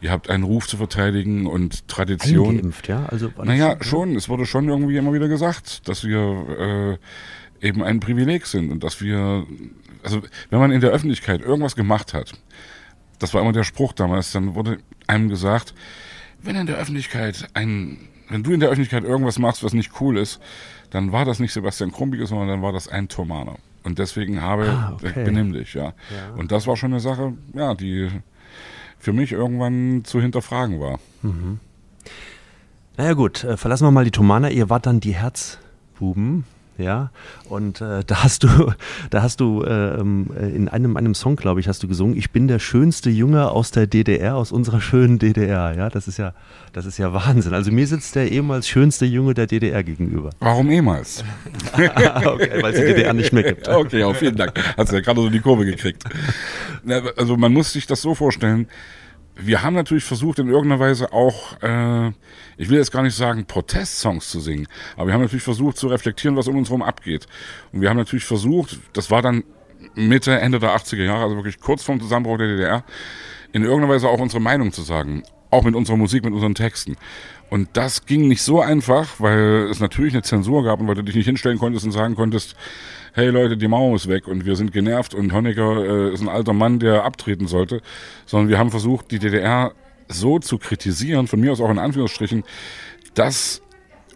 ihr 0.00 0.10
habt 0.10 0.28
einen 0.28 0.44
Ruf 0.44 0.66
zu 0.66 0.76
verteidigen 0.76 1.46
und 1.46 1.88
Tradition. 1.88 2.50
eingeimpft, 2.56 2.88
ja? 2.88 3.06
Also, 3.06 3.26
war 3.36 3.44
das- 3.44 3.46
Naja, 3.46 3.76
schon. 3.80 4.16
Es 4.16 4.28
wurde 4.28 4.44
schon 4.46 4.68
irgendwie 4.68 4.96
immer 4.96 5.12
wieder 5.14 5.28
gesagt, 5.28 5.88
dass 5.88 6.04
wir 6.04 6.98
äh, 7.62 7.66
eben 7.66 7.82
ein 7.82 8.00
Privileg 8.00 8.46
sind 8.46 8.70
und 8.70 8.84
dass 8.84 9.00
wir, 9.00 9.46
also 10.02 10.20
wenn 10.50 10.58
man 10.58 10.70
in 10.70 10.80
der 10.82 10.90
Öffentlichkeit 10.90 11.40
irgendwas 11.40 11.76
gemacht 11.76 12.12
hat, 12.12 12.32
das 13.18 13.32
war 13.32 13.40
immer 13.40 13.52
der 13.52 13.64
Spruch 13.64 13.92
damals, 13.94 14.32
dann 14.32 14.54
wurde 14.54 14.78
einem 15.06 15.28
gesagt, 15.30 15.72
wenn 16.42 16.56
in 16.56 16.66
der 16.66 16.76
Öffentlichkeit 16.76 17.48
ein, 17.54 17.96
wenn 18.28 18.42
du 18.42 18.52
in 18.52 18.60
der 18.60 18.68
Öffentlichkeit 18.70 19.04
irgendwas 19.04 19.38
machst, 19.38 19.62
was 19.64 19.72
nicht 19.74 19.92
cool 20.00 20.16
ist, 20.18 20.40
dann 20.90 21.12
war 21.12 21.24
das 21.24 21.40
nicht 21.40 21.52
Sebastian 21.52 21.92
Krumbige, 21.92 22.26
sondern 22.26 22.48
dann 22.48 22.62
war 22.62 22.72
das 22.72 22.88
ein 22.88 23.08
Tomaner. 23.08 23.56
Und 23.82 23.98
deswegen 23.98 24.40
habe, 24.40 24.68
Ah, 24.70 24.92
okay. 24.94 25.24
benimm 25.24 25.52
dich, 25.52 25.74
ja. 25.74 25.92
Und 26.36 26.50
das 26.52 26.66
war 26.66 26.76
schon 26.76 26.92
eine 26.92 27.00
Sache, 27.00 27.34
ja, 27.52 27.74
die 27.74 28.08
für 28.98 29.12
mich 29.12 29.32
irgendwann 29.32 30.04
zu 30.04 30.20
hinterfragen 30.22 30.80
war. 30.80 30.98
Naja 32.96 33.12
gut, 33.14 33.44
äh, 33.44 33.56
verlassen 33.56 33.86
wir 33.86 33.90
mal 33.90 34.04
die 34.04 34.10
Thomaner. 34.10 34.50
Ihr 34.50 34.70
wart 34.70 34.86
dann 34.86 35.00
die 35.00 35.14
Herzbuben, 35.14 36.44
ja. 36.78 37.10
Und 37.48 37.80
äh, 37.80 38.02
da 38.04 38.24
hast 38.24 38.44
du, 38.44 38.48
da 39.10 39.22
hast 39.22 39.40
du 39.40 39.62
äh, 39.62 40.00
ähm, 40.00 40.26
äh, 40.38 40.48
in 40.48 40.68
einem, 40.68 40.96
einem 40.96 41.14
Song, 41.14 41.36
glaube 41.36 41.60
ich, 41.60 41.68
hast 41.68 41.82
du 41.82 41.88
gesungen, 41.88 42.16
ich 42.16 42.30
bin 42.30 42.48
der 42.48 42.58
schönste 42.58 43.10
Junge 43.10 43.50
aus 43.50 43.70
der 43.70 43.86
DDR, 43.86 44.36
aus 44.36 44.52
unserer 44.52 44.80
schönen 44.80 45.18
DDR. 45.18 45.74
Ja, 45.76 45.90
das 45.90 46.08
ist 46.08 46.18
ja, 46.18 46.34
das 46.72 46.86
ist 46.86 46.98
ja 46.98 47.12
Wahnsinn. 47.12 47.54
Also 47.54 47.70
mir 47.70 47.86
sitzt 47.86 48.14
der 48.14 48.30
ehemals 48.30 48.68
schönste 48.68 49.04
Junge 49.06 49.34
der 49.34 49.46
DDR 49.46 49.82
gegenüber. 49.82 50.30
Warum 50.40 50.70
ehemals? 50.70 51.24
okay, 51.74 52.62
weil 52.62 52.72
es 52.72 52.80
die 52.80 52.86
DDR 52.86 53.12
nicht 53.12 53.32
mehr 53.32 53.42
gibt. 53.42 53.68
Okay, 53.68 54.00
ja, 54.00 54.12
vielen 54.14 54.36
Dank. 54.36 54.52
Hast 54.76 54.92
ja 54.92 55.00
gerade 55.00 55.20
so 55.20 55.30
die 55.30 55.40
Kurve 55.40 55.64
gekriegt. 55.64 56.04
Also 57.16 57.36
man 57.36 57.52
muss 57.52 57.72
sich 57.72 57.86
das 57.86 58.02
so 58.02 58.14
vorstellen. 58.14 58.66
Wir 59.36 59.62
haben 59.62 59.74
natürlich 59.74 60.04
versucht, 60.04 60.38
in 60.38 60.48
irgendeiner 60.48 60.80
Weise 60.80 61.12
auch, 61.12 61.60
äh, 61.60 62.08
ich 62.56 62.68
will 62.68 62.78
jetzt 62.78 62.92
gar 62.92 63.02
nicht 63.02 63.16
sagen, 63.16 63.46
Protestsongs 63.46 64.30
zu 64.30 64.38
singen, 64.38 64.68
aber 64.96 65.08
wir 65.08 65.14
haben 65.14 65.22
natürlich 65.22 65.42
versucht 65.42 65.76
zu 65.76 65.88
reflektieren, 65.88 66.36
was 66.36 66.46
um 66.46 66.56
uns 66.56 66.68
herum 66.68 66.82
abgeht. 66.82 67.26
Und 67.72 67.80
wir 67.80 67.90
haben 67.90 67.96
natürlich 67.96 68.24
versucht, 68.24 68.78
das 68.92 69.10
war 69.10 69.22
dann 69.22 69.42
Mitte, 69.94 70.38
Ende 70.38 70.60
der 70.60 70.76
80er 70.76 71.02
Jahre, 71.02 71.24
also 71.24 71.36
wirklich 71.36 71.60
kurz 71.60 71.82
vorm 71.82 72.00
Zusammenbruch 72.00 72.38
der 72.38 72.48
DDR, 72.48 72.84
in 73.52 73.64
irgendeiner 73.64 73.92
Weise 73.92 74.08
auch 74.08 74.20
unsere 74.20 74.40
Meinung 74.40 74.72
zu 74.72 74.82
sagen. 74.82 75.22
Auch 75.50 75.62
mit 75.62 75.74
unserer 75.74 75.96
Musik, 75.96 76.24
mit 76.24 76.32
unseren 76.32 76.54
Texten. 76.54 76.96
Und 77.50 77.68
das 77.74 78.06
ging 78.06 78.28
nicht 78.28 78.42
so 78.42 78.60
einfach, 78.60 79.20
weil 79.20 79.68
es 79.70 79.80
natürlich 79.80 80.14
eine 80.14 80.22
Zensur 80.22 80.64
gab 80.64 80.80
und 80.80 80.88
weil 80.88 80.94
du 80.94 81.02
dich 81.02 81.14
nicht 81.14 81.26
hinstellen 81.26 81.58
konntest 81.58 81.84
und 81.84 81.92
sagen 81.92 82.14
konntest, 82.14 82.56
hey 83.12 83.28
Leute, 83.28 83.56
die 83.56 83.68
Mauer 83.68 83.94
ist 83.94 84.08
weg 84.08 84.26
und 84.26 84.44
wir 84.44 84.56
sind 84.56 84.72
genervt 84.72 85.14
und 85.14 85.32
Honecker 85.32 85.84
äh, 85.84 86.12
ist 86.12 86.20
ein 86.20 86.28
alter 86.28 86.52
Mann, 86.52 86.80
der 86.80 87.04
abtreten 87.04 87.46
sollte. 87.46 87.80
Sondern 88.26 88.48
wir 88.48 88.58
haben 88.58 88.70
versucht, 88.70 89.10
die 89.10 89.18
DDR 89.18 89.72
so 90.08 90.38
zu 90.38 90.58
kritisieren, 90.58 91.26
von 91.28 91.40
mir 91.40 91.52
aus 91.52 91.60
auch 91.60 91.70
in 91.70 91.78
Anführungsstrichen, 91.78 92.44
dass 93.14 93.62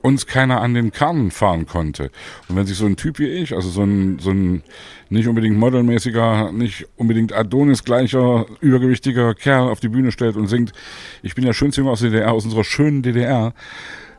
uns 0.03 0.27
keiner 0.27 0.61
an 0.61 0.75
den 0.75 0.93
Kahn 0.93 1.31
fahren 1.31 1.67
konnte. 1.67 2.11
Und 2.49 2.57
wenn 2.57 2.67
sich 2.67 2.77
so 2.77 2.87
ein 2.87 2.97
Typ 2.97 3.19
wie 3.19 3.27
ich, 3.27 3.55
also 3.55 3.69
so 3.69 3.83
ein, 3.83 4.19
so 4.19 4.31
ein 4.31 4.63
nicht 5.11 5.29
unbedingt 5.29 5.57
modelmäßiger, 5.57 6.53
nicht 6.53 6.87
unbedingt 6.97 7.33
Adonis-gleicher, 7.33 8.47
übergewichtiger 8.61 9.35
Kerl 9.35 9.69
auf 9.69 9.81
die 9.81 9.89
Bühne 9.89 10.13
stellt 10.13 10.37
und 10.37 10.49
singt, 10.49 10.73
ich 11.23 11.35
bin 11.35 11.45
der 11.45 11.53
schönste 11.53 11.81
Junge 11.81 11.93
aus 11.93 12.01
der 12.01 12.11
DDR, 12.11 12.33
aus 12.33 12.45
unserer 12.45 12.65
schönen 12.65 13.03
DDR, 13.03 13.55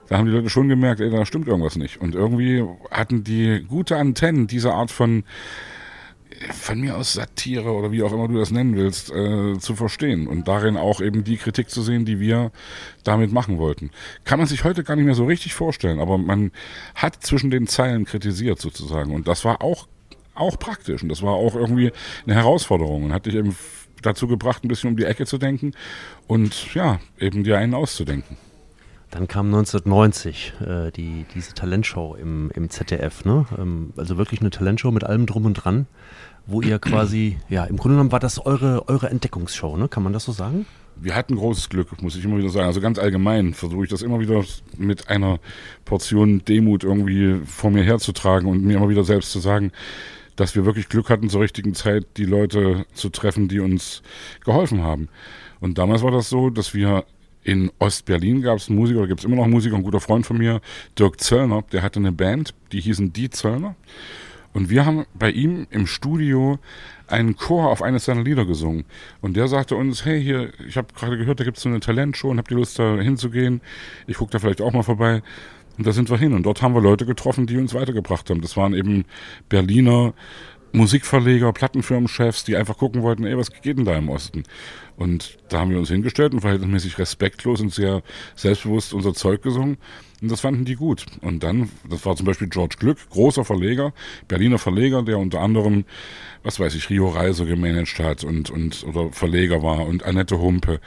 da 0.09 0.17
haben 0.17 0.25
die 0.25 0.31
Leute 0.31 0.49
schon 0.49 0.67
gemerkt, 0.67 1.01
ey, 1.01 1.11
da 1.11 1.23
stimmt 1.23 1.47
irgendwas 1.47 1.75
nicht. 1.75 2.01
Und 2.01 2.15
irgendwie 2.15 2.63
hatten 2.89 3.23
die 3.23 3.63
gute 3.67 3.95
Antennen, 3.95 4.47
diese 4.47 4.73
Art 4.73 4.89
von 4.89 5.23
von 6.51 6.79
mir 6.79 6.97
aus 6.97 7.13
Satire 7.13 7.71
oder 7.71 7.91
wie 7.91 8.03
auch 8.03 8.11
immer 8.13 8.27
du 8.27 8.37
das 8.37 8.51
nennen 8.51 8.75
willst, 8.75 9.11
äh, 9.11 9.57
zu 9.59 9.75
verstehen 9.75 10.27
und 10.27 10.47
darin 10.47 10.77
auch 10.77 11.01
eben 11.01 11.23
die 11.23 11.37
Kritik 11.37 11.69
zu 11.69 11.81
sehen, 11.81 12.05
die 12.05 12.19
wir 12.19 12.51
damit 13.03 13.31
machen 13.31 13.57
wollten. 13.57 13.91
Kann 14.23 14.39
man 14.39 14.47
sich 14.47 14.63
heute 14.63 14.83
gar 14.83 14.95
nicht 14.95 15.05
mehr 15.05 15.15
so 15.15 15.25
richtig 15.25 15.53
vorstellen, 15.53 15.99
aber 15.99 16.17
man 16.17 16.51
hat 16.95 17.23
zwischen 17.23 17.51
den 17.51 17.67
Zeilen 17.67 18.05
kritisiert 18.05 18.59
sozusagen 18.59 19.13
und 19.13 19.27
das 19.27 19.45
war 19.45 19.61
auch 19.61 19.87
auch 20.35 20.57
praktisch 20.57 21.03
und 21.03 21.09
das 21.09 21.21
war 21.21 21.33
auch 21.33 21.55
irgendwie 21.55 21.91
eine 22.25 22.35
Herausforderung 22.35 23.03
und 23.03 23.13
hat 23.13 23.25
dich 23.25 23.35
eben 23.35 23.55
dazu 24.01 24.27
gebracht, 24.27 24.63
ein 24.63 24.69
bisschen 24.69 24.89
um 24.89 24.97
die 24.97 25.03
Ecke 25.03 25.25
zu 25.25 25.37
denken 25.37 25.73
und 26.27 26.73
ja, 26.73 26.99
eben 27.19 27.43
dir 27.43 27.57
einen 27.57 27.73
auszudenken. 27.73 28.37
Dann 29.11 29.27
kam 29.27 29.47
1990 29.47 30.53
äh, 30.61 30.91
die, 30.91 31.25
diese 31.33 31.55
Talentshow 31.55 32.15
im, 32.15 32.51
im 32.53 32.69
ZDF, 32.69 33.25
ne? 33.25 33.47
Ähm, 33.57 33.91
also 33.97 34.17
wirklich 34.17 34.39
eine 34.41 34.51
Talentshow 34.51 34.91
mit 34.91 35.03
allem 35.03 35.25
drum 35.25 35.45
und 35.45 35.55
dran, 35.55 35.87
wo 36.49 36.61
ihr 36.61 36.79
quasi, 36.79 37.37
ja, 37.49 37.65
im 37.65 37.77
Grunde 37.77 37.95
genommen 37.95 38.11
war 38.11 38.19
das 38.19 38.43
eure, 38.45 38.87
eure 38.87 39.09
Entdeckungsshow, 39.09 39.77
ne? 39.77 39.87
Kann 39.87 40.03
man 40.03 40.13
das 40.13 40.25
so 40.25 40.31
sagen? 40.31 40.65
Wir 40.95 41.15
hatten 41.15 41.35
großes 41.35 41.69
Glück, 41.69 42.01
muss 42.01 42.15
ich 42.15 42.25
immer 42.25 42.37
wieder 42.37 42.49
sagen. 42.49 42.67
Also 42.67 42.81
ganz 42.81 42.99
allgemein 42.99 43.53
versuche 43.53 43.85
ich 43.85 43.89
das 43.89 44.01
immer 44.01 44.19
wieder 44.19 44.43
mit 44.77 45.07
einer 45.09 45.39
Portion 45.85 46.43
Demut 46.43 46.83
irgendwie 46.83 47.39
vor 47.45 47.71
mir 47.71 47.83
herzutragen 47.83 48.49
und 48.49 48.63
mir 48.63 48.77
immer 48.77 48.89
wieder 48.89 49.05
selbst 49.05 49.31
zu 49.31 49.39
sagen, 49.39 49.71
dass 50.35 50.55
wir 50.55 50.65
wirklich 50.65 50.89
Glück 50.89 51.09
hatten, 51.09 51.29
zur 51.29 51.41
richtigen 51.41 51.73
Zeit 51.73 52.05
die 52.17 52.25
Leute 52.25 52.85
zu 52.93 53.09
treffen, 53.09 53.47
die 53.47 53.59
uns 53.59 54.01
geholfen 54.43 54.83
haben. 54.83 55.09
Und 55.59 55.77
damals 55.77 56.01
war 56.01 56.11
das 56.11 56.29
so, 56.29 56.49
dass 56.49 56.73
wir 56.73 57.05
in 57.43 57.71
Ostberlin 57.79 58.41
gab 58.41 58.57
es 58.57 58.69
einen 58.69 58.77
Musiker, 58.77 59.07
gibt 59.07 59.21
es 59.21 59.25
immer 59.25 59.37
noch 59.37 59.47
Musiker, 59.47 59.75
ein 59.75 59.83
guter 59.83 59.99
Freund 59.99 60.25
von 60.25 60.37
mir, 60.37 60.61
Dirk 60.97 61.19
Zöllner, 61.21 61.63
der 61.71 61.81
hatte 61.81 61.99
eine 61.99 62.11
Band, 62.11 62.53
die 62.71 62.81
hießen 62.81 63.13
Die 63.13 63.29
Zöllner. 63.29 63.75
Und 64.53 64.69
wir 64.69 64.85
haben 64.85 65.05
bei 65.13 65.31
ihm 65.31 65.67
im 65.69 65.85
Studio 65.85 66.59
einen 67.07 67.35
Chor 67.35 67.69
auf 67.69 67.81
eines 67.81 68.05
seiner 68.05 68.23
Lieder 68.23 68.45
gesungen. 68.45 68.85
Und 69.21 69.35
der 69.37 69.47
sagte 69.47 69.75
uns, 69.75 70.05
hey, 70.05 70.21
hier, 70.21 70.51
ich 70.67 70.77
habe 70.77 70.93
gerade 70.93 71.17
gehört, 71.17 71.39
da 71.39 71.43
gibt 71.43 71.57
es 71.57 71.63
so 71.63 71.69
eine 71.69 71.79
Talentshow 71.79 72.29
und 72.29 72.37
habt 72.37 72.51
ihr 72.51 72.57
Lust, 72.57 72.79
da 72.79 72.97
hinzugehen? 72.97 73.61
Ich 74.07 74.17
gucke 74.17 74.31
da 74.31 74.39
vielleicht 74.39 74.61
auch 74.61 74.73
mal 74.73 74.83
vorbei. 74.83 75.21
Und 75.77 75.87
da 75.87 75.91
sind 75.91 76.09
wir 76.09 76.17
hin. 76.17 76.33
Und 76.33 76.43
dort 76.43 76.61
haben 76.61 76.73
wir 76.73 76.81
Leute 76.81 77.05
getroffen, 77.05 77.47
die 77.47 77.57
uns 77.57 77.73
weitergebracht 77.73 78.29
haben. 78.29 78.41
Das 78.41 78.57
waren 78.57 78.73
eben 78.73 79.05
Berliner 79.47 80.13
Musikverleger, 80.71 81.51
Plattenfirmenchefs, 81.53 82.43
die 82.43 82.55
einfach 82.55 82.77
gucken 82.77 83.01
wollten, 83.01 83.25
ey, 83.25 83.37
was 83.37 83.51
geht 83.51 83.77
denn 83.77 83.85
da 83.85 83.97
im 83.97 84.09
Osten? 84.09 84.43
Und 84.97 85.37
da 85.47 85.59
haben 85.59 85.71
wir 85.71 85.79
uns 85.79 85.89
hingestellt 85.89 86.33
und 86.33 86.41
verhältnismäßig 86.41 86.97
respektlos 86.97 87.61
und 87.61 87.73
sehr 87.73 88.03
selbstbewusst 88.35 88.93
unser 88.93 89.13
Zeug 89.13 89.41
gesungen. 89.41 89.77
Und 90.21 90.29
das 90.29 90.41
fanden 90.41 90.65
die 90.65 90.75
gut. 90.75 91.05
Und 91.21 91.43
dann, 91.43 91.69
das 91.89 92.05
war 92.05 92.15
zum 92.15 92.25
Beispiel 92.25 92.49
George 92.49 92.75
Glück, 92.77 92.97
großer 93.09 93.45
Verleger, 93.45 93.93
Berliner 94.27 94.57
Verleger, 94.57 95.01
der 95.01 95.17
unter 95.17 95.39
anderem, 95.39 95.85
was 96.43 96.59
weiß 96.59 96.75
ich, 96.75 96.89
Rio 96.89 97.07
Reiser 97.07 97.45
gemanagt 97.45 97.99
hat 97.99 98.23
und, 98.23 98.49
und, 98.49 98.83
oder 98.83 99.11
Verleger 99.11 99.63
war 99.63 99.87
und 99.87 100.03
Annette 100.03 100.39
Humpe. 100.39 100.81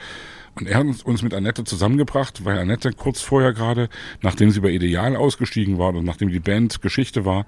Und 0.55 0.67
er 0.67 0.77
hat 0.77 1.03
uns 1.03 1.23
mit 1.23 1.33
Annette 1.33 1.63
zusammengebracht, 1.63 2.45
weil 2.45 2.59
Annette 2.59 2.91
kurz 2.93 3.21
vorher 3.21 3.53
gerade, 3.53 3.89
nachdem 4.21 4.51
sie 4.51 4.59
bei 4.59 4.69
Ideal 4.69 5.15
ausgestiegen 5.15 5.79
war 5.79 5.95
und 5.95 6.05
nachdem 6.05 6.29
die 6.29 6.39
Band 6.39 6.81
Geschichte 6.81 7.25
war, 7.25 7.47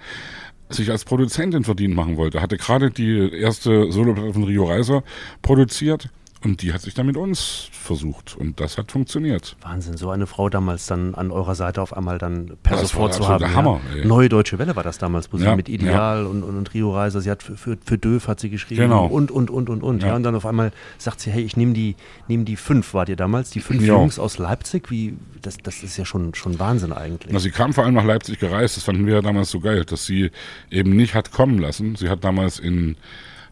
sich 0.76 0.92
als 0.92 1.06
Produzentin 1.06 1.64
verdient 1.64 1.96
machen 1.96 2.18
wollte. 2.18 2.42
Hatte 2.42 2.58
gerade 2.58 2.92
die 2.92 3.32
erste 3.34 3.92
Soloplatte 3.92 4.34
von 4.34 4.44
Rio 4.44 4.66
Reiser 4.66 5.04
produziert 5.42 6.10
und 6.44 6.62
die 6.62 6.74
hat 6.74 6.82
sich 6.82 6.94
dann 6.94 7.08
mit 7.08 7.18
uns 7.18 7.70
versucht 7.72 8.36
und 8.38 8.60
das 8.60 8.78
hat 8.78 8.92
funktioniert. 8.92 9.56
Wahnsinn, 9.62 9.98
so 9.98 10.10
eine 10.12 10.28
Frau 10.28 10.50
damals 10.50 10.86
dann 10.86 11.16
an 11.16 11.32
eurer 11.32 11.56
Seite 11.56 11.82
auf 11.82 11.96
einmal 11.96 12.18
dann 12.20 12.52
per 12.62 12.74
Das 12.78 12.82
sofort 12.90 13.14
zu 13.16 13.28
haben. 13.28 13.40
der 13.40 13.56
Hammer, 13.56 13.82
ja. 13.92 14.02
ey. 14.02 14.06
Neue 14.06 14.30
Deutsche 14.30 14.60
Welle 14.60 14.76
war 14.76 14.84
das 14.84 14.98
damals, 15.00 15.32
wo 15.34 15.38
sie 15.38 15.46
Ja, 15.46 15.56
mit 15.56 15.70
Ideal 15.70 16.26
und, 16.26 16.44
und, 16.44 16.56
und 16.58 16.74
Rio 16.74 16.94
Reiser, 16.94 17.22
sie 17.22 17.32
hat 17.32 17.42
für, 17.42 17.58
für, 17.58 17.78
für 17.84 17.98
Döf 17.98 18.28
hat 18.28 18.40
sie 18.40 18.50
geschrieben 18.50 18.82
Genau. 18.82 19.06
und, 19.08 19.32
und, 19.32 19.50
und, 19.50 19.70
und, 19.70 19.82
und. 19.82 20.04
Ja. 20.04 20.10
Ja. 20.10 20.16
und 20.18 20.24
dann 20.24 20.36
auf 20.36 20.46
einmal 20.46 20.72
sagt 21.00 21.20
sie, 21.20 21.32
hey, 21.32 21.42
ich 21.44 21.58
nehme 21.58 21.74
die, 21.74 21.96
nehm 22.28 22.46
die 22.46 22.58
fünf, 22.58 22.94
war 22.94 23.08
ihr 23.10 23.16
damals, 23.16 23.50
die 23.50 23.60
fünf 23.60 23.82
Ja. 23.82 23.94
Jungs 23.96 24.20
aus 24.20 24.38
Leipzig, 24.38 24.92
wie, 24.92 25.16
das, 25.42 25.58
das 25.58 25.82
ist 25.84 25.98
ja 25.98 26.06
schon, 26.06 26.36
schon 26.36 26.60
Wahnsinn 26.60 26.92
eigentlich. 26.94 27.34
Na, 27.34 27.40
sie 27.40 27.52
kam 27.52 27.74
vor 27.74 27.86
allem 27.86 27.96
nach 27.96 28.06
Leipzig 28.06 28.38
gereist, 28.40 28.78
das 28.78 28.84
fanden 28.84 29.08
wir 29.08 29.16
ja 29.16 29.22
damals 29.22 29.50
so 29.50 29.60
geil, 29.60 29.84
dass 29.86 30.06
sie 30.06 30.30
eben 30.70 30.96
nicht 30.96 31.16
hat 31.16 31.32
kommen 31.32 31.58
lassen. 31.58 31.96
Sie 31.96 32.10
hat 32.10 32.24
damals 32.24 32.60
in 32.60 32.98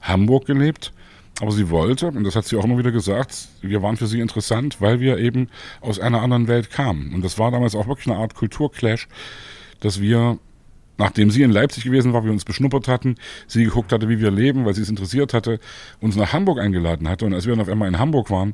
Hamburg 0.01 0.45
gelebt, 0.45 0.91
aber 1.41 1.51
sie 1.51 1.69
wollte, 1.69 2.07
und 2.07 2.23
das 2.23 2.35
hat 2.35 2.45
sie 2.45 2.57
auch 2.57 2.63
immer 2.63 2.77
wieder 2.77 2.91
gesagt, 2.91 3.47
wir 3.61 3.81
waren 3.81 3.97
für 3.97 4.07
sie 4.07 4.19
interessant, 4.19 4.81
weil 4.81 4.99
wir 4.99 5.17
eben 5.17 5.49
aus 5.81 5.99
einer 5.99 6.21
anderen 6.21 6.47
Welt 6.47 6.69
kamen. 6.69 7.13
Und 7.13 7.23
das 7.23 7.39
war 7.39 7.51
damals 7.51 7.75
auch 7.75 7.87
wirklich 7.87 8.07
eine 8.07 8.17
Art 8.17 8.35
Kulturclash, 8.35 9.07
dass 9.79 9.99
wir, 9.99 10.37
nachdem 10.99 11.31
sie 11.31 11.41
in 11.41 11.49
Leipzig 11.49 11.85
gewesen 11.85 12.13
war, 12.13 12.23
wir 12.23 12.31
uns 12.31 12.45
beschnuppert 12.45 12.87
hatten, 12.87 13.15
sie 13.47 13.63
geguckt 13.63 13.91
hatte, 13.91 14.09
wie 14.09 14.19
wir 14.19 14.29
leben, 14.29 14.63
weil 14.65 14.75
sie 14.75 14.83
es 14.83 14.89
interessiert 14.89 15.33
hatte, 15.33 15.59
uns 15.99 16.15
nach 16.15 16.33
Hamburg 16.33 16.59
eingeladen 16.59 17.09
hatte. 17.09 17.25
Und 17.25 17.33
als 17.33 17.45
wir 17.47 17.53
dann 17.53 17.61
auf 17.61 17.69
einmal 17.69 17.87
in 17.87 17.97
Hamburg 17.97 18.29
waren 18.29 18.53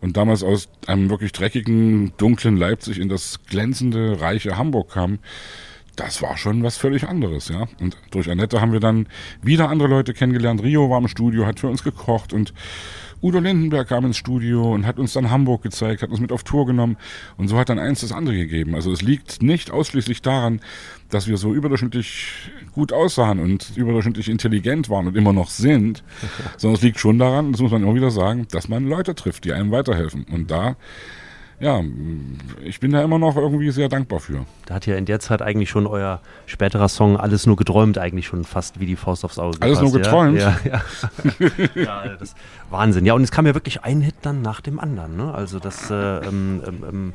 und 0.00 0.16
damals 0.16 0.44
aus 0.44 0.68
einem 0.86 1.10
wirklich 1.10 1.32
dreckigen, 1.32 2.12
dunklen 2.16 2.56
Leipzig 2.56 3.00
in 3.00 3.08
das 3.08 3.40
glänzende, 3.44 4.20
reiche 4.20 4.56
Hamburg 4.56 4.90
kamen, 4.90 5.18
das 5.96 6.22
war 6.22 6.36
schon 6.36 6.62
was 6.62 6.76
völlig 6.76 7.04
anderes, 7.04 7.48
ja. 7.48 7.66
Und 7.80 7.96
durch 8.10 8.30
Annette 8.30 8.60
haben 8.60 8.72
wir 8.72 8.80
dann 8.80 9.06
wieder 9.42 9.68
andere 9.68 9.88
Leute 9.88 10.14
kennengelernt. 10.14 10.62
Rio 10.62 10.88
war 10.90 10.98
im 10.98 11.08
Studio, 11.08 11.46
hat 11.46 11.60
für 11.60 11.68
uns 11.68 11.82
gekocht 11.82 12.32
und 12.32 12.52
Udo 13.22 13.38
Lindenberg 13.38 13.88
kam 13.88 14.06
ins 14.06 14.16
Studio 14.16 14.72
und 14.72 14.86
hat 14.86 14.98
uns 14.98 15.12
dann 15.12 15.30
Hamburg 15.30 15.62
gezeigt, 15.62 16.00
hat 16.00 16.08
uns 16.08 16.20
mit 16.20 16.32
auf 16.32 16.42
Tour 16.42 16.64
genommen 16.64 16.96
und 17.36 17.48
so 17.48 17.58
hat 17.58 17.68
dann 17.68 17.78
eins 17.78 18.00
das 18.00 18.12
andere 18.12 18.34
gegeben. 18.34 18.74
Also 18.74 18.90
es 18.92 19.02
liegt 19.02 19.42
nicht 19.42 19.70
ausschließlich 19.70 20.22
daran, 20.22 20.60
dass 21.10 21.28
wir 21.28 21.36
so 21.36 21.52
überdurchschnittlich 21.52 22.50
gut 22.72 22.94
aussahen 22.94 23.38
und 23.38 23.76
überdurchschnittlich 23.76 24.30
intelligent 24.30 24.88
waren 24.88 25.06
und 25.06 25.16
immer 25.18 25.34
noch 25.34 25.50
sind, 25.50 26.02
sondern 26.56 26.76
es 26.76 26.82
liegt 26.82 26.98
schon 26.98 27.18
daran, 27.18 27.52
das 27.52 27.60
muss 27.60 27.72
man 27.72 27.82
immer 27.82 27.94
wieder 27.94 28.10
sagen, 28.10 28.46
dass 28.50 28.68
man 28.68 28.86
Leute 28.86 29.14
trifft, 29.14 29.44
die 29.44 29.52
einem 29.52 29.70
weiterhelfen. 29.70 30.24
Und 30.32 30.50
da, 30.50 30.76
ja, 31.60 31.82
ich 32.62 32.80
bin 32.80 32.92
da 32.92 33.02
immer 33.02 33.18
noch 33.18 33.36
irgendwie 33.36 33.70
sehr 33.70 33.90
dankbar 33.90 34.18
für. 34.18 34.46
Da 34.64 34.76
hat 34.76 34.86
ja 34.86 34.96
in 34.96 35.04
der 35.04 35.20
Zeit 35.20 35.42
eigentlich 35.42 35.68
schon 35.68 35.86
euer 35.86 36.20
späterer 36.46 36.88
Song 36.88 37.18
Alles 37.18 37.46
nur 37.46 37.56
geträumt 37.56 37.98
eigentlich 37.98 38.26
schon 38.26 38.44
fast 38.44 38.80
wie 38.80 38.86
die 38.86 38.96
Faust 38.96 39.26
aufs 39.26 39.38
Auge 39.38 39.58
Alles 39.60 39.80
nur 39.82 39.92
geträumt? 39.92 40.38
Ja, 40.38 40.56
ja. 40.64 40.80
ja. 41.38 41.72
ja 41.82 42.16
das, 42.18 42.34
Wahnsinn. 42.70 43.04
Ja, 43.04 43.12
und 43.12 43.22
es 43.22 43.30
kam 43.30 43.46
ja 43.46 43.54
wirklich 43.54 43.82
ein 43.82 44.00
Hit 44.00 44.14
dann 44.22 44.40
nach 44.40 44.62
dem 44.62 44.80
anderen. 44.80 45.16
Ne? 45.16 45.34
Also 45.34 45.58
das, 45.58 45.90
äh, 45.90 45.94
ähm, 45.94 46.62
ähm, 46.66 46.84
ähm, 46.88 47.12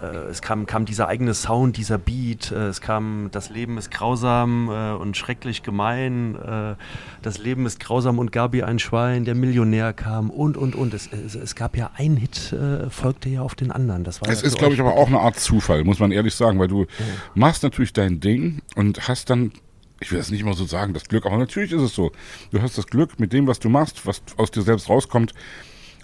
äh, 0.00 0.30
es 0.30 0.40
kam, 0.40 0.64
kam 0.64 0.86
dieser 0.86 1.08
eigene 1.08 1.34
Sound, 1.34 1.76
dieser 1.76 1.98
Beat, 1.98 2.52
äh, 2.52 2.68
es 2.68 2.80
kam 2.80 3.28
Das 3.32 3.50
Leben 3.50 3.76
ist 3.76 3.90
grausam 3.90 4.70
äh, 4.70 4.92
und 4.92 5.16
schrecklich 5.16 5.62
gemein, 5.62 6.36
äh, 6.36 6.74
Das 7.22 7.38
Leben 7.38 7.66
ist 7.66 7.80
grausam 7.80 8.18
und 8.18 8.32
Gabi 8.32 8.62
ein 8.62 8.78
Schwein, 8.78 9.24
der 9.24 9.34
Millionär 9.34 9.92
kam 9.92 10.30
und, 10.30 10.56
und, 10.56 10.74
und. 10.74 10.94
Es, 10.94 11.10
es, 11.12 11.34
es 11.34 11.54
gab 11.54 11.76
ja 11.76 11.90
ein 11.96 12.16
Hit, 12.16 12.52
äh, 12.52 12.88
folgte 12.88 13.28
ja 13.28 13.42
auf 13.42 13.54
den 13.54 13.73
anderen. 13.74 14.04
Das 14.04 14.20
war 14.20 14.28
Es 14.28 14.42
ja 14.42 14.46
ist, 14.46 14.58
glaube 14.58 14.74
ich, 14.74 14.80
aber 14.80 14.94
auch 14.94 15.08
eine 15.08 15.20
Art 15.20 15.38
Zufall, 15.38 15.84
muss 15.84 15.98
man 15.98 16.12
ehrlich 16.12 16.34
sagen, 16.34 16.58
weil 16.58 16.68
du 16.68 16.86
machst 17.34 17.62
natürlich 17.62 17.92
dein 17.92 18.20
Ding 18.20 18.62
und 18.76 19.08
hast 19.08 19.30
dann, 19.30 19.52
ich 20.00 20.10
will 20.10 20.18
das 20.18 20.30
nicht 20.30 20.40
immer 20.40 20.54
so 20.54 20.64
sagen, 20.64 20.94
das 20.94 21.04
Glück, 21.04 21.26
aber 21.26 21.36
natürlich 21.36 21.72
ist 21.72 21.82
es 21.82 21.94
so. 21.94 22.12
Du 22.50 22.62
hast 22.62 22.78
das 22.78 22.86
Glück, 22.86 23.18
mit 23.20 23.32
dem, 23.32 23.46
was 23.46 23.58
du 23.58 23.68
machst, 23.68 24.06
was 24.06 24.22
aus 24.36 24.50
dir 24.50 24.62
selbst 24.62 24.88
rauskommt, 24.88 25.34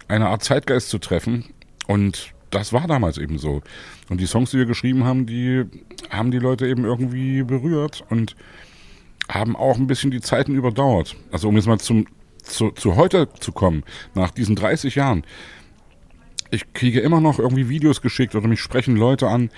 eine 0.09 0.29
Art 0.29 0.43
Zeitgeist 0.43 0.89
zu 0.89 0.99
treffen 0.99 1.45
und 1.87 2.33
das 2.51 2.73
war 2.73 2.87
damals 2.87 3.17
eben 3.19 3.39
so. 3.39 3.63
Und 4.09 4.21
die 4.21 4.27
Songs, 4.27 4.51
die 4.51 4.59
wir 4.59 4.67
geschrieben 4.67 5.05
haben, 5.05 5.27
die 5.27 5.65
haben 6.11 6.31
die 6.31 6.39
Leute 6.39 6.67
eben 6.67 6.85
irgendwie 6.85 7.43
berührt 7.43 8.05
und 8.11 8.35
haben 9.29 9.55
auch 9.55 9.77
ein 9.77 9.87
bisschen 9.87 10.11
die 10.11 10.21
Zeiten 10.21 10.55
überdauert. 10.55 11.17
Also 11.31 11.49
um 11.49 11.57
jetzt 11.57 11.67
mal 11.67 11.79
zum, 11.79 12.07
zu, 12.43 12.71
zu 12.73 12.97
heute 12.97 13.29
zu 13.39 13.53
kommen, 13.53 13.85
nach 14.15 14.31
diesen 14.31 14.57
30 14.57 14.97
Jahren, 14.97 15.25
ich 16.51 16.73
kriege 16.73 17.01
immer 17.01 17.21
noch 17.21 17.39
irgendwie 17.39 17.69
Videos 17.69 18.01
geschickt 18.03 18.35
oder 18.35 18.49
mich 18.49 18.61
sprechen 18.61 18.97
Leute 18.97 19.29
an, 19.29 19.51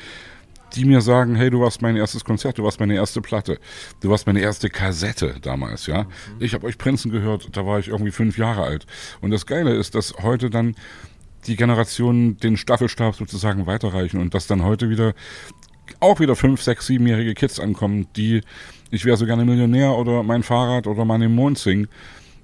die 0.75 0.85
mir 0.85 1.01
sagen, 1.03 1.35
hey, 1.35 1.51
du 1.51 1.61
warst 1.61 1.83
mein 1.83 1.97
erstes 1.97 2.25
Konzert, 2.25 2.59
du 2.59 2.65
warst 2.65 2.81
meine 2.81 2.95
erste 2.95 3.21
Platte, 3.21 3.59
du 4.01 4.11
warst 4.11 4.27
meine 4.27 4.41
erste 4.41 4.71
Kassette 4.71 5.37
damals, 5.43 5.87
ja. 5.87 6.07
Ich 6.39 6.55
habe 6.55 6.67
euch 6.67 6.79
Prinzen 6.79 7.11
gehört, 7.11 7.49
da 7.53 7.67
war 7.67 7.79
ich 7.79 7.89
irgendwie 7.89 8.11
fünf 8.11 8.39
Jahre 8.39 8.63
alt. 8.63 8.87
Und 9.21 9.31
das 9.31 9.47
Geile 9.47 9.75
ist, 9.75 9.95
dass 9.95 10.15
heute 10.23 10.49
dann 10.49 10.75
die 11.47 11.57
Generationen 11.57 12.39
den 12.39 12.57
Staffelstab 12.57 13.17
sozusagen 13.17 13.67
weiterreichen 13.67 14.21
und 14.21 14.33
dass 14.35 14.47
dann 14.47 14.65
heute 14.65 14.89
wieder 14.89 15.15
auch 16.01 16.21
wieder 16.21 16.37
fünf, 16.37 16.63
sechs, 16.63 16.87
siebenjährige 16.87 17.35
Kids 17.35 17.61
ankommen, 17.61 18.07
die 18.17 18.41
ich 18.91 19.05
wäre 19.05 19.17
so 19.17 19.27
gerne 19.27 19.45
Millionär 19.45 19.97
oder 19.97 20.23
mein 20.23 20.43
Fahrrad 20.43 20.87
oder 20.87 21.03
im 21.03 21.35
Mond 21.35 21.59
singen. 21.59 21.89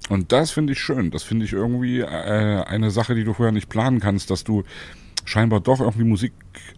Und 0.09 0.31
das 0.31 0.51
finde 0.51 0.73
ich 0.73 0.79
schön. 0.79 1.11
Das 1.11 1.23
finde 1.23 1.45
ich 1.45 1.53
irgendwie 1.53 1.99
äh, 1.99 2.63
eine 2.63 2.91
Sache, 2.91 3.15
die 3.15 3.23
du 3.23 3.33
vorher 3.33 3.53
nicht 3.53 3.69
planen 3.69 3.99
kannst, 3.99 4.29
dass 4.31 4.43
du 4.43 4.63
scheinbar 5.23 5.59
doch 5.59 5.79
irgendwie 5.79 6.03
Musik 6.03 6.33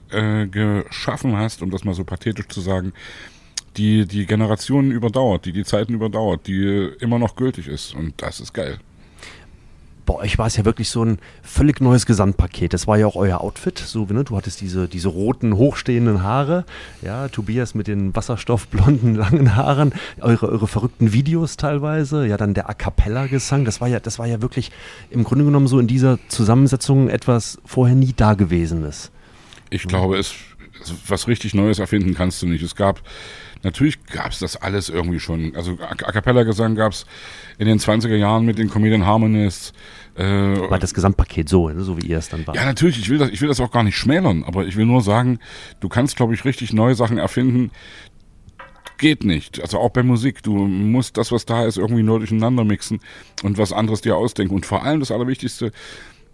äh, 0.10 0.46
geschaffen 0.48 1.38
hast, 1.38 1.62
um 1.62 1.72
das 1.72 1.86
mal 1.86 1.94
so 1.94 2.04
pathetisch 2.04 2.48
zu 2.50 2.60
sagen, 2.60 2.92
die 3.78 4.06
die 4.06 4.26
Generationen 4.26 4.92
überdauert, 4.92 5.46
die 5.46 5.54
die 5.54 5.64
Zeiten 5.64 5.94
überdauert, 5.94 6.48
die 6.48 6.90
immer 7.00 7.18
noch 7.18 7.36
gültig 7.36 7.68
ist. 7.68 7.96
Und 7.96 8.22
das 8.22 8.42
ist 8.42 8.54
geil. 8.54 8.80
Bei 10.05 10.15
euch 10.15 10.38
war 10.38 10.48
es 10.48 10.58
ja 10.58 10.65
wirklich 10.65 10.89
so 10.89 11.03
ein 11.03 11.20
völlig 11.43 11.81
neues 11.81 12.05
Gesamtpaket. 12.05 12.74
Das 12.74 12.88
war 12.88 12.98
ja 12.98 13.05
auch 13.05 13.15
euer 13.15 13.41
Outfit. 13.41 13.77
So, 13.77 14.05
ne? 14.05 14.24
Du 14.24 14.36
hattest 14.36 14.62
diese, 14.62 14.88
diese 14.88 15.10
roten, 15.10 15.55
hochstehenden 15.55 16.24
Haare. 16.24 16.65
Ja, 17.01 17.27
Tobias 17.27 17.75
mit 17.75 17.88
den 17.88 18.15
wasserstoffblonden, 18.15 19.15
langen 19.15 19.55
Haaren. 19.55 19.93
Eure, 20.20 20.50
eure 20.50 20.67
verrückten 20.67 21.13
Videos 21.13 21.58
teilweise. 21.58 22.25
Ja, 22.25 22.38
dann 22.38 22.53
der 22.53 22.70
A 22.70 22.74
Cappella-Gesang. 22.74 23.65
Das 23.65 23.81
war 23.81 23.88
ja, 23.88 24.00
das 24.00 24.20
war 24.20 24.27
ja 24.27 24.41
wirklich 24.41 24.72
im 25.10 25.24
Grunde 25.24 25.46
genommen 25.46 25.67
so 25.67 25.79
in 25.79 25.88
dieser 25.88 26.20
Zusammensetzung 26.27 27.10
etwas 27.10 27.60
vorher 27.65 27.96
nie 27.96 28.13
Dagewesenes. 28.13 29.12
Ich 29.70 29.84
glaube, 29.84 30.17
es, 30.17 30.34
was 31.08 31.27
richtig 31.27 31.53
Neues 31.53 31.79
erfinden 31.79 32.13
kannst 32.13 32.41
du 32.41 32.48
nicht. 32.48 32.63
Es 32.63 32.75
gab 32.75 33.01
Natürlich 33.63 34.03
gab 34.06 34.32
es 34.32 34.39
das 34.39 34.56
alles 34.56 34.89
irgendwie 34.89 35.20
schon. 35.20 35.56
Also 35.56 35.77
A, 35.82 35.94
Cappella-Gesang 35.96 36.75
gab 36.75 36.94
es 36.94 37.06
in 37.58 37.68
den 37.68 37.80
20er 37.80 38.15
Jahren 38.15 38.46
mit 38.46 38.58
den 38.58 38.70
Comedian 38.70 39.06
Harmonists. 39.06 39.74
Äh, 40.15 40.24
war 40.24 40.80
das 40.80 40.94
Gesamtpaket 40.94 41.48
so, 41.48 41.70
ne, 41.70 41.82
so 41.84 41.98
wie 41.98 42.08
ihr 42.08 42.18
es 42.18 42.30
dann 42.30 42.46
war? 42.46 42.56
Ja, 42.56 42.65
natürlich. 42.65 43.00
Ich 43.00 43.10
will, 43.10 43.18
das, 43.18 43.30
ich 43.30 43.41
will 43.41 43.48
das 43.48 43.60
auch 43.60 43.72
gar 43.72 43.84
nicht 43.84 43.98
schmälern, 43.98 44.44
aber 44.44 44.65
ich 44.65 44.75
will 44.75 44.86
nur 44.86 45.01
sagen, 45.01 45.39
du 45.80 45.89
kannst, 45.89 46.18
glaube 46.18 46.34
ich, 46.34 46.44
richtig 46.44 46.74
neue 46.74 46.96
Sachen 46.96 47.18
erfinden. 47.18 47.72
Geht 48.98 49.24
nicht. 49.24 49.62
Also 49.62 49.80
auch 49.80 49.89
bei 49.89 50.03
Musik. 50.03 50.44
Du 50.44 50.53
musst 50.53 51.18
das, 51.18 51.32
was 51.32 51.46
da 51.46 51.65
ist, 51.65 51.77
irgendwie 51.77 52.03
neu 52.03 52.20
durcheinander 52.20 52.63
mixen 52.63 53.00
und 53.41 53.58
was 53.58 53.74
anderes 53.74 54.01
dir 54.01 54.15
ausdenken. 54.15 54.53
Und 54.53 54.65
vor 54.65 54.84
allem 54.84 55.00
das 55.00 55.12
Allerwichtigste, 55.12 55.72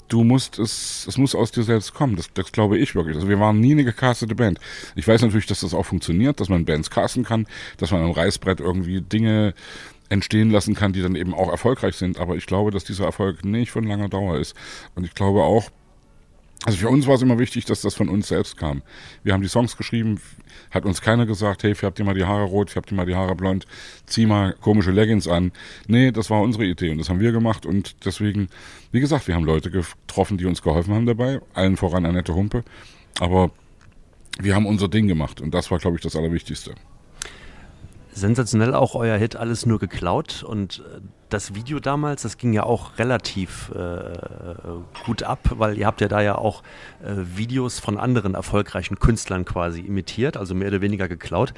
du 0.08 0.24
musst 0.24 0.60
es, 0.60 1.06
es 1.08 1.18
muss 1.18 1.36
aus 1.36 1.52
dir 1.52 1.64
selbst 1.64 1.94
kommen. 1.94 2.16
Das, 2.16 2.32
das 2.34 2.52
glaube 2.52 2.78
ich 2.78 2.96
wirklich. 2.96 3.16
Also 3.16 3.30
wir 3.30 3.40
waren 3.40 3.60
nie 3.60 3.72
eine 3.72 3.84
gecastete 3.84 4.36
Band. 4.36 4.60
Ich 4.96 5.08
weiß 5.08 5.22
natürlich, 5.22 5.46
dass 5.46 5.62
das 5.62 5.74
auch 5.74 5.86
funktioniert, 5.86 6.40
dass 6.40 6.50
man 6.50 6.66
Bands 6.66 6.90
casten 6.90 7.24
kann, 7.24 7.48
dass 7.78 7.92
man 7.92 8.04
am 8.04 8.12
Reißbrett 8.12 8.60
irgendwie 8.60 9.02
Dinge 9.02 9.54
entstehen 10.10 10.52
lassen 10.52 10.74
kann, 10.74 10.94
die 10.94 11.02
dann 11.02 11.16
eben 11.16 11.34
auch 11.34 11.50
erfolgreich 11.50 11.96
sind. 11.96 12.20
Aber 12.20 12.36
ich 12.36 12.46
glaube, 12.46 12.72
dass 12.72 12.84
dieser 12.84 13.06
Erfolg 13.06 13.44
nicht 13.44 13.72
von 13.72 13.84
langer 13.84 14.10
Dauer 14.10 14.38
ist. 14.38 14.56
Und 14.96 15.04
ich 15.04 15.14
glaube 15.14 15.44
auch, 15.44 15.70
also 16.66 16.80
für 16.80 16.90
uns 16.90 17.08
war 17.08 17.16
es 17.16 17.22
immer 17.22 17.40
wichtig, 17.40 17.66
dass 17.66 17.82
das 17.82 17.94
von 17.94 18.10
uns 18.10 18.28
selbst 18.28 18.58
kam. 18.58 18.82
Wir 19.24 19.34
haben 19.34 19.42
die 19.42 19.48
Songs 19.48 19.78
geschrieben, 19.78 20.20
hat 20.72 20.86
uns 20.86 21.02
keiner 21.02 21.26
gesagt, 21.26 21.64
hey, 21.64 21.76
färbt 21.76 22.00
dir 22.00 22.04
mal 22.04 22.16
die 22.16 22.26
Haare 22.26 22.46
rot, 22.46 22.72
färbt 22.72 22.90
dir 22.90 22.96
mal 22.96 23.06
die 23.06 23.16
Haare 23.16 23.36
blond, 23.36 23.66
zieh 24.06 24.26
mal 24.26 24.54
komische 24.54 24.92
Leggings 24.92 25.28
an. 25.28 25.52
Nee, 25.88 26.12
das 26.12 26.30
war 26.30 26.42
unsere 26.42 26.66
Idee 26.66 26.90
und 26.90 26.98
das 26.98 27.10
haben 27.10 27.20
wir 27.20 27.32
gemacht 27.32 27.66
und 27.66 28.06
deswegen, 28.06 28.50
wie 28.92 29.00
gesagt, 29.00 29.28
wir 29.28 29.36
haben 29.36 29.46
Leute 29.46 29.70
getroffen, 29.70 30.38
die 30.38 30.46
uns 30.46 30.62
geholfen 30.62 30.94
haben 30.94 31.06
dabei, 31.06 31.42
allen 31.54 31.78
voran 31.78 32.06
Annette 32.06 32.34
Humpe, 32.34 32.64
aber 33.20 33.52
wir 34.40 34.56
haben 34.56 34.66
unser 34.66 34.88
Ding 34.88 35.08
gemacht 35.08 35.42
und 35.42 35.54
das 35.54 35.70
war, 35.72 35.78
glaube 35.78 35.98
ich, 35.98 36.02
das 36.02 36.16
Allerwichtigste. 36.16 36.74
Sensationell 38.18 38.74
auch 38.74 38.96
euer 38.96 39.18
Hit 39.18 39.36
Alles 39.36 39.66
nur 39.66 39.80
geklaut 39.80 40.44
und 40.44 40.80
äh, 40.80 41.02
das 41.30 41.54
Video 41.56 41.80
damals, 41.80 42.22
das 42.22 42.38
ging 42.38 42.54
ja 42.54 42.64
auch 42.64 42.98
relativ 42.98 43.72
äh, 43.76 44.14
gut 45.06 45.24
ab, 45.24 45.40
weil 45.58 45.78
ihr 45.78 45.86
habt 45.86 46.02
ja 46.02 46.08
da 46.08 46.22
ja 46.22 46.38
auch 46.38 46.64
äh, 47.04 47.14
Videos 47.36 47.80
von 47.80 47.98
anderen 47.98 48.34
erfolgreichen 48.34 48.98
Künstlern 48.98 49.46
quasi 49.46 49.82
imitiert, 49.82 50.38
also 50.38 50.56
mehr 50.56 50.70
oder 50.70 50.82
weniger 50.82 51.08
geklaut. 51.08 51.54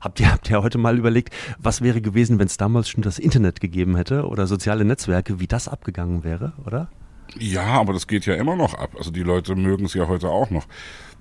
Habt 0.00 0.18
ihr, 0.18 0.32
habt 0.32 0.50
ihr 0.50 0.62
heute 0.62 0.78
mal 0.78 0.98
überlegt, 0.98 1.32
was 1.58 1.80
wäre 1.80 2.00
gewesen, 2.00 2.38
wenn 2.40 2.48
es 2.48 2.56
damals 2.56 2.88
schon 2.88 3.02
das 3.02 3.18
Internet 3.20 3.60
gegeben 3.60 3.96
hätte 3.96 4.26
oder 4.26 4.46
soziale 4.46 4.84
Netzwerke, 4.84 5.38
wie 5.38 5.46
das 5.46 5.68
abgegangen 5.68 6.24
wäre, 6.24 6.52
oder? 6.66 6.90
Ja, 7.38 7.80
aber 7.80 7.92
das 7.92 8.08
geht 8.08 8.26
ja 8.26 8.34
immer 8.34 8.56
noch 8.56 8.74
ab. 8.74 8.90
Also 8.98 9.10
die 9.10 9.22
Leute 9.22 9.54
mögen 9.54 9.84
es 9.84 9.94
ja 9.94 10.08
heute 10.08 10.28
auch 10.28 10.50
noch. 10.50 10.66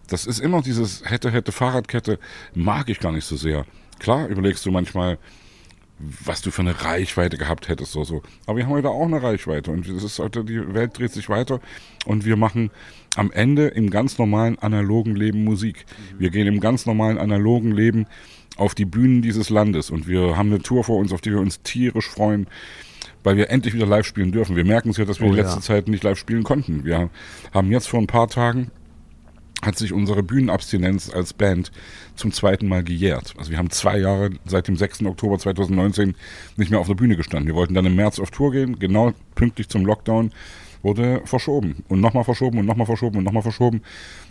Das 0.08 0.26
ist 0.26 0.40
immer 0.40 0.62
dieses 0.62 1.04
hätte, 1.10 1.32
hätte, 1.32 1.52
Fahrradkette, 1.52 2.20
mag 2.54 2.90
ich 2.90 3.00
gar 3.00 3.12
nicht 3.12 3.26
so 3.26 3.38
sehr. 3.38 3.66
Klar, 4.02 4.30
überlegst 4.30 4.66
du 4.66 4.72
manchmal, 4.72 5.20
was 6.00 6.42
du 6.42 6.50
für 6.50 6.64
eine 6.64 6.84
Reichweite 6.84 7.38
gehabt 7.38 7.70
hättest 7.70 7.96
oder 7.96 8.06
so. 8.06 8.22
Aber 8.48 8.58
wir 8.58 8.66
haben 8.66 8.72
heute 8.72 8.90
auch 8.90 9.06
eine 9.06 9.22
Reichweite 9.22 9.70
und 9.70 9.88
es 9.88 10.04
ist 10.04 10.18
heute, 10.18 10.44
die 10.44 10.74
Welt 10.74 10.98
dreht 10.98 11.12
sich 11.12 11.30
weiter 11.30 11.60
und 12.08 12.26
wir 12.26 12.36
machen 12.36 12.72
am 13.16 13.32
Ende 13.32 13.68
im 13.68 13.92
ganz 13.92 14.18
normalen 14.18 14.58
analogen 14.58 15.16
Leben 15.16 15.44
Musik. 15.44 15.86
Wir 16.18 16.32
gehen 16.32 16.48
im 16.48 16.60
ganz 16.60 16.88
normalen 16.88 17.20
analogen 17.20 17.74
Leben 17.74 18.08
auf 18.58 18.74
die 18.74 18.86
Bühnen 18.86 19.22
dieses 19.22 19.52
Landes 19.52 19.92
und 19.92 20.08
wir 20.08 20.36
haben 20.36 20.52
eine 20.52 20.64
Tour 20.64 20.84
vor 20.84 20.98
uns, 20.98 21.14
auf 21.14 21.22
die 21.22 21.30
wir 21.30 21.40
uns 21.40 21.62
tierisch 21.62 22.10
freuen, 22.10 22.48
weil 23.24 23.38
wir 23.38 23.52
endlich 23.52 23.76
wieder 23.76 23.86
live 23.86 24.08
spielen 24.08 24.32
dürfen. 24.32 24.56
Wir 24.56 24.66
merken 24.66 24.90
es 24.90 24.98
ja, 24.98 25.06
dass 25.06 25.20
wir 25.20 25.28
oh, 25.28 25.32
die 25.32 25.38
letzte 25.38 25.58
ja. 25.58 25.62
Zeit 25.62 25.88
nicht 25.88 26.04
live 26.04 26.18
spielen 26.18 26.42
konnten. 26.42 26.86
Wir 26.86 27.12
haben 27.54 27.72
jetzt 27.72 27.88
vor 27.88 28.00
ein 28.00 28.08
paar 28.08 28.30
Tagen 28.30 28.72
hat 29.62 29.78
sich 29.78 29.94
unsere 29.94 30.24
Bühnenabstinenz 30.24 31.10
als 31.10 31.34
Band 31.34 31.72
zum 32.16 32.32
zweiten 32.32 32.68
Mal 32.68 32.84
gejährt. 32.84 33.34
Also 33.38 33.52
wir 33.52 33.58
haben 33.58 33.70
zwei 33.70 34.00
Jahre 34.00 34.32
seit 34.46 34.68
dem 34.68 34.76
6. 34.76 35.06
Oktober 35.06 35.38
2019 35.38 36.16
nicht 36.58 36.72
mehr 36.72 36.80
auf 36.80 36.88
der 36.88 36.96
Bühne 36.96 37.16
gestanden. 37.16 37.48
Wir 37.48 37.56
wollten 37.56 37.74
dann 37.74 37.86
im 37.86 37.96
März 37.96 38.20
auf 38.20 38.32
Tour 38.32 38.52
gehen, 38.52 38.80
genau 38.80 39.14
pünktlich 39.36 39.70
zum 39.70 39.86
Lockdown 39.86 40.32
wurde 40.84 41.22
verschoben 41.26 41.84
und 41.90 42.02
nochmal 42.02 42.24
verschoben 42.24 42.60
und 42.60 42.66
nochmal 42.66 42.88
verschoben 42.88 43.18
und 43.20 43.24
nochmal 43.24 43.44
verschoben. 43.44 43.82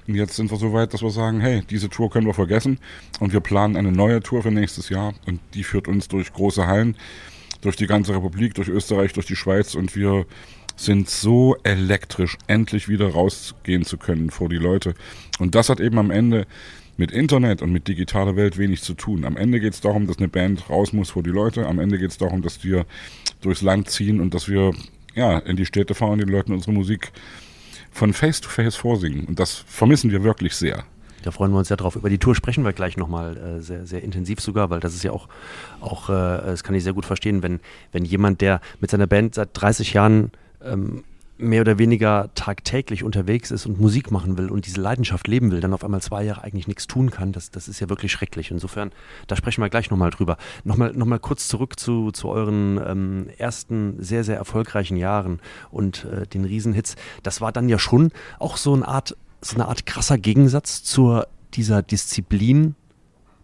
Und 0.06 0.14
jetzt 0.14 0.34
sind 0.34 0.50
wir 0.50 0.58
so 0.58 0.72
weit, 0.72 0.92
dass 0.92 1.02
wir 1.02 1.10
sagen, 1.10 1.40
hey, 1.40 1.62
diese 1.68 1.88
Tour 1.88 2.10
können 2.10 2.26
wir 2.26 2.34
vergessen 2.34 2.78
und 3.20 3.32
wir 3.32 3.40
planen 3.40 3.76
eine 3.76 3.92
neue 3.92 4.20
Tour 4.20 4.42
für 4.42 4.50
nächstes 4.50 4.88
Jahr 4.88 5.14
und 5.26 5.40
die 5.54 5.64
führt 5.64 5.88
uns 5.88 6.08
durch 6.08 6.32
große 6.32 6.66
Hallen, 6.66 6.96
durch 7.60 7.76
die 7.76 7.87
ganze 7.87 8.14
Republik, 8.14 8.54
durch 8.54 8.68
Österreich, 8.68 9.12
durch 9.12 9.26
die 9.26 9.37
Schweiz 9.37 9.75
und 9.75 9.94
wir 9.94 10.26
sind 10.80 11.10
so 11.10 11.56
elektrisch, 11.62 12.38
endlich 12.47 12.88
wieder 12.88 13.10
rausgehen 13.10 13.84
zu 13.84 13.99
können 13.99 14.30
vor 14.30 14.49
die 14.49 14.56
Leute. 14.56 14.95
Und 15.38 15.54
das 15.54 15.69
hat 15.69 15.80
eben 15.80 15.99
am 15.99 16.10
Ende 16.10 16.47
mit 16.97 17.12
Internet 17.12 17.62
und 17.62 17.73
mit 17.73 17.88
digitaler 17.88 18.36
Welt 18.36 18.58
wenig 18.58 18.82
zu 18.82 18.95
tun. 18.95 19.25
Am 19.25 19.36
Ende 19.36 19.60
geht 19.60 19.75
es 19.75 19.80
darum, 19.80 20.06
dass 20.06 20.19
eine 20.19 20.28
Band 20.28 20.69
raus 20.69 20.93
muss 20.93 21.10
vor 21.10 21.23
die 21.23 21.30
Leute. 21.30 21.66
Am 21.66 21.78
Ende 21.78 21.99
geht 21.99 22.10
es 22.10 22.19
darum, 22.19 22.43
dass 22.43 22.64
wir 22.64 22.86
durchs 23.40 23.62
Land 23.62 23.90
ziehen 23.90 24.21
und 24.21 24.34
dass 24.34 24.49
wir 24.49 24.73
ja, 25.14 25.38
in 25.38 25.56
die 25.56 25.66
Städte 25.66 25.95
fahren 25.95 26.19
den 26.19 26.28
Leuten 26.28 26.52
unsere 26.52 26.73
Musik 26.73 27.12
von 27.90 28.12
Face 28.12 28.40
to 28.40 28.49
Face 28.49 28.76
vorsingen. 28.76 29.25
Und 29.26 29.38
das 29.38 29.64
vermissen 29.66 30.10
wir 30.10 30.23
wirklich 30.23 30.54
sehr. 30.54 30.84
Da 31.23 31.30
freuen 31.30 31.52
wir 31.52 31.58
uns 31.58 31.69
ja 31.69 31.76
drauf. 31.76 31.97
Über 31.97 32.08
die 32.08 32.19
Tour 32.19 32.34
sprechen 32.34 32.64
wir 32.64 32.73
gleich 32.73 32.97
nochmal 32.97 33.36
äh, 33.36 33.60
sehr, 33.60 33.84
sehr 33.84 34.02
intensiv 34.02 34.40
sogar, 34.40 34.71
weil 34.71 34.80
das 34.80 34.95
ist 34.95 35.02
ja 35.02 35.12
auch, 35.12 35.28
auch 35.80 36.08
äh, 36.08 36.12
das 36.12 36.64
kann 36.64 36.75
ich 36.75 36.84
sehr 36.84 36.95
gut 36.95 37.04
verstehen, 37.04 37.43
wenn, 37.43 37.60
wenn 37.93 38.04
jemand, 38.04 38.40
der 38.40 38.60
mit 38.80 38.90
seiner 38.90 39.06
Band 39.06 39.34
seit 39.34 39.50
30 39.52 39.93
Jahren 39.93 40.30
ähm, 40.64 41.04
mehr 41.40 41.62
oder 41.62 41.78
weniger 41.78 42.30
tagtäglich 42.34 43.02
unterwegs 43.02 43.50
ist 43.50 43.66
und 43.66 43.80
Musik 43.80 44.10
machen 44.10 44.36
will 44.36 44.50
und 44.50 44.66
diese 44.66 44.80
Leidenschaft 44.80 45.26
leben 45.26 45.50
will, 45.50 45.60
dann 45.60 45.73
auf 45.73 45.84
einmal 45.84 46.02
zwei 46.02 46.23
Jahre 46.23 46.42
eigentlich 46.42 46.68
nichts 46.68 46.86
tun 46.86 47.10
kann, 47.10 47.32
das, 47.32 47.50
das 47.50 47.66
ist 47.66 47.80
ja 47.80 47.88
wirklich 47.88 48.12
schrecklich. 48.12 48.50
Insofern, 48.50 48.92
da 49.26 49.36
sprechen 49.36 49.62
wir 49.62 49.70
gleich 49.70 49.90
nochmal 49.90 50.10
drüber. 50.10 50.36
Nochmal 50.64 50.92
noch 50.92 51.06
mal 51.06 51.18
kurz 51.18 51.49
zurück 51.49 51.78
zu, 51.80 52.12
zu 52.12 52.28
euren 52.28 52.80
ähm, 52.86 53.26
ersten 53.38 54.02
sehr, 54.02 54.23
sehr 54.23 54.36
erfolgreichen 54.36 54.96
Jahren 54.96 55.40
und 55.70 56.04
äh, 56.04 56.26
den 56.26 56.44
Riesenhits. 56.44 56.96
Das 57.23 57.40
war 57.40 57.52
dann 57.52 57.68
ja 57.68 57.78
schon 57.78 58.12
auch 58.38 58.56
so 58.56 58.75
eine 58.75 58.86
Art, 58.86 59.16
so 59.40 59.54
eine 59.54 59.66
Art 59.66 59.86
krasser 59.86 60.18
Gegensatz 60.18 60.82
zur 60.82 61.26
dieser 61.54 61.82
Disziplin 61.82 62.75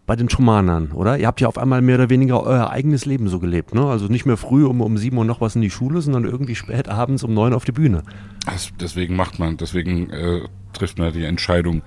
bei 0.07 0.15
den 0.15 0.29
Schumanern, 0.29 0.93
oder? 0.93 1.17
Ihr 1.19 1.27
habt 1.27 1.41
ja 1.41 1.49
auf 1.49 1.57
einmal 1.57 1.81
mehr 1.81 1.95
oder 1.95 2.09
weniger 2.09 2.41
euer 2.41 2.69
eigenes 2.71 3.05
Leben 3.05 3.27
so 3.27 3.39
gelebt, 3.39 3.75
ne? 3.75 3.85
Also 3.85 4.07
nicht 4.07 4.25
mehr 4.25 4.37
früh 4.37 4.65
um, 4.65 4.79
um 4.79 4.97
sieben 4.97 5.17
Uhr 5.17 5.25
noch 5.25 5.41
was 5.41 5.55
in 5.55 5.61
die 5.61 5.69
Schule, 5.69 6.01
sondern 6.01 6.23
irgendwie 6.23 6.55
spät 6.55 6.87
abends 6.87 7.23
um 7.23 7.33
neun 7.33 7.53
auf 7.53 7.65
die 7.65 7.73
Bühne. 7.73 8.03
Das, 8.45 8.71
deswegen 8.79 9.17
macht 9.17 9.37
man, 9.37 9.57
deswegen 9.57 10.09
äh, 10.09 10.39
trifft 10.71 10.97
man 10.97 11.11
die 11.11 11.25
Entscheidung, 11.25 11.81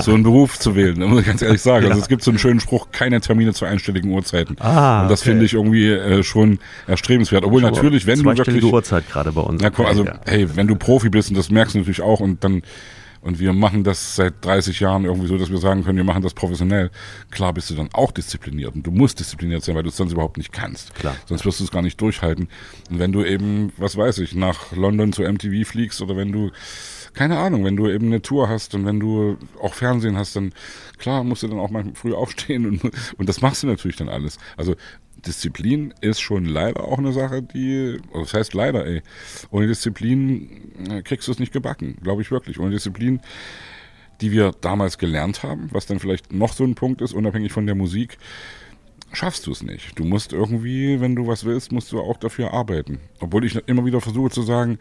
so 0.00 0.14
einen 0.14 0.22
Beruf 0.22 0.58
zu 0.58 0.74
wählen, 0.74 0.98
muss 1.06 1.20
ich 1.20 1.26
ganz 1.26 1.42
ehrlich 1.42 1.60
sagen. 1.60 1.70
Also 1.80 1.88
ja. 1.88 1.90
Also 1.90 2.02
es 2.02 2.08
gibt 2.08 2.22
so 2.22 2.30
einen 2.30 2.38
schönen 2.38 2.60
Spruch, 2.60 2.88
keine 2.92 3.20
Termine 3.20 3.52
zu 3.52 3.66
einstelligen 3.66 4.10
Uhrzeiten. 4.10 4.56
Ah, 4.58 5.02
Und 5.02 5.10
das 5.10 5.20
okay. 5.20 5.30
finde 5.30 5.44
ich 5.44 5.54
irgendwie 5.54 5.90
äh, 5.90 6.22
schon 6.22 6.58
erstrebenswert. 6.86 7.44
Obwohl 7.44 7.62
natürlich, 7.62 8.06
wenn 8.06 8.22
du 8.22 8.36
wirklich... 8.36 8.64
Uhrzeit 8.64 9.08
gerade 9.08 9.32
bei 9.32 9.40
uns. 9.42 9.62
Na, 9.62 9.70
komm, 9.70 9.86
also, 9.86 10.04
ja. 10.04 10.18
hey, 10.26 10.48
wenn 10.56 10.66
du 10.66 10.76
Profi 10.76 11.10
bist, 11.10 11.30
und 11.30 11.36
das 11.36 11.50
merkst 11.50 11.74
du 11.74 11.78
natürlich 11.78 12.02
auch, 12.02 12.20
und 12.20 12.42
dann 12.42 12.62
und 13.22 13.38
wir 13.38 13.52
machen 13.52 13.84
das 13.84 14.16
seit 14.16 14.44
30 14.44 14.80
Jahren 14.80 15.04
irgendwie 15.04 15.28
so, 15.28 15.36
dass 15.36 15.50
wir 15.50 15.58
sagen 15.58 15.84
können, 15.84 15.98
wir 15.98 16.04
machen 16.04 16.22
das 16.22 16.34
professionell. 16.34 16.90
Klar 17.30 17.52
bist 17.52 17.70
du 17.70 17.74
dann 17.74 17.90
auch 17.92 18.12
diszipliniert 18.12 18.74
und 18.74 18.86
du 18.86 18.90
musst 18.90 19.20
diszipliniert 19.20 19.62
sein, 19.62 19.74
weil 19.74 19.82
du 19.82 19.90
es 19.90 19.96
sonst 19.96 20.12
überhaupt 20.12 20.38
nicht 20.38 20.52
kannst. 20.52 20.94
Klar. 20.94 21.16
Sonst 21.26 21.44
wirst 21.44 21.60
du 21.60 21.64
es 21.64 21.70
gar 21.70 21.82
nicht 21.82 22.00
durchhalten. 22.00 22.48
Und 22.90 22.98
wenn 22.98 23.12
du 23.12 23.24
eben, 23.24 23.72
was 23.76 23.96
weiß 23.96 24.18
ich, 24.18 24.34
nach 24.34 24.72
London 24.72 25.12
zu 25.12 25.22
MTV 25.22 25.68
fliegst 25.68 26.00
oder 26.00 26.16
wenn 26.16 26.32
du 26.32 26.50
keine 27.12 27.38
Ahnung, 27.38 27.64
wenn 27.64 27.76
du 27.76 27.88
eben 27.88 28.06
eine 28.06 28.22
Tour 28.22 28.48
hast 28.48 28.74
und 28.74 28.86
wenn 28.86 29.00
du 29.00 29.36
auch 29.60 29.74
Fernsehen 29.74 30.16
hast, 30.16 30.36
dann 30.36 30.52
klar 30.98 31.24
musst 31.24 31.42
du 31.42 31.48
dann 31.48 31.58
auch 31.58 31.70
mal 31.70 31.84
früh 31.94 32.14
aufstehen 32.14 32.66
und, 32.66 32.84
und 32.84 33.28
das 33.28 33.40
machst 33.40 33.62
du 33.62 33.66
natürlich 33.66 33.96
dann 33.96 34.08
alles. 34.08 34.38
Also 34.56 34.76
Disziplin 35.26 35.94
ist 36.00 36.20
schon 36.20 36.44
leider 36.44 36.84
auch 36.84 36.98
eine 36.98 37.12
Sache, 37.12 37.42
die, 37.42 37.98
das 38.12 38.34
heißt 38.34 38.54
leider, 38.54 38.86
ey, 38.86 39.02
ohne 39.50 39.66
Disziplin 39.66 40.72
äh, 40.90 41.02
kriegst 41.02 41.28
du 41.28 41.32
es 41.32 41.38
nicht 41.38 41.52
gebacken, 41.52 41.96
glaube 42.02 42.22
ich 42.22 42.30
wirklich. 42.30 42.58
Ohne 42.58 42.70
Disziplin, 42.70 43.20
die 44.20 44.32
wir 44.32 44.52
damals 44.60 44.98
gelernt 44.98 45.42
haben, 45.42 45.68
was 45.72 45.86
dann 45.86 45.98
vielleicht 45.98 46.32
noch 46.32 46.52
so 46.52 46.64
ein 46.64 46.74
Punkt 46.74 47.00
ist, 47.00 47.12
unabhängig 47.12 47.52
von 47.52 47.66
der 47.66 47.74
Musik, 47.74 48.18
schaffst 49.12 49.46
du 49.46 49.52
es 49.52 49.62
nicht. 49.62 49.98
Du 49.98 50.04
musst 50.04 50.32
irgendwie, 50.32 51.00
wenn 51.00 51.16
du 51.16 51.26
was 51.26 51.44
willst, 51.44 51.72
musst 51.72 51.92
du 51.92 52.00
auch 52.00 52.16
dafür 52.16 52.52
arbeiten. 52.52 53.00
Obwohl 53.20 53.44
ich 53.44 53.56
immer 53.66 53.84
wieder 53.84 54.00
versuche 54.00 54.30
zu 54.30 54.42
sagen, 54.42 54.78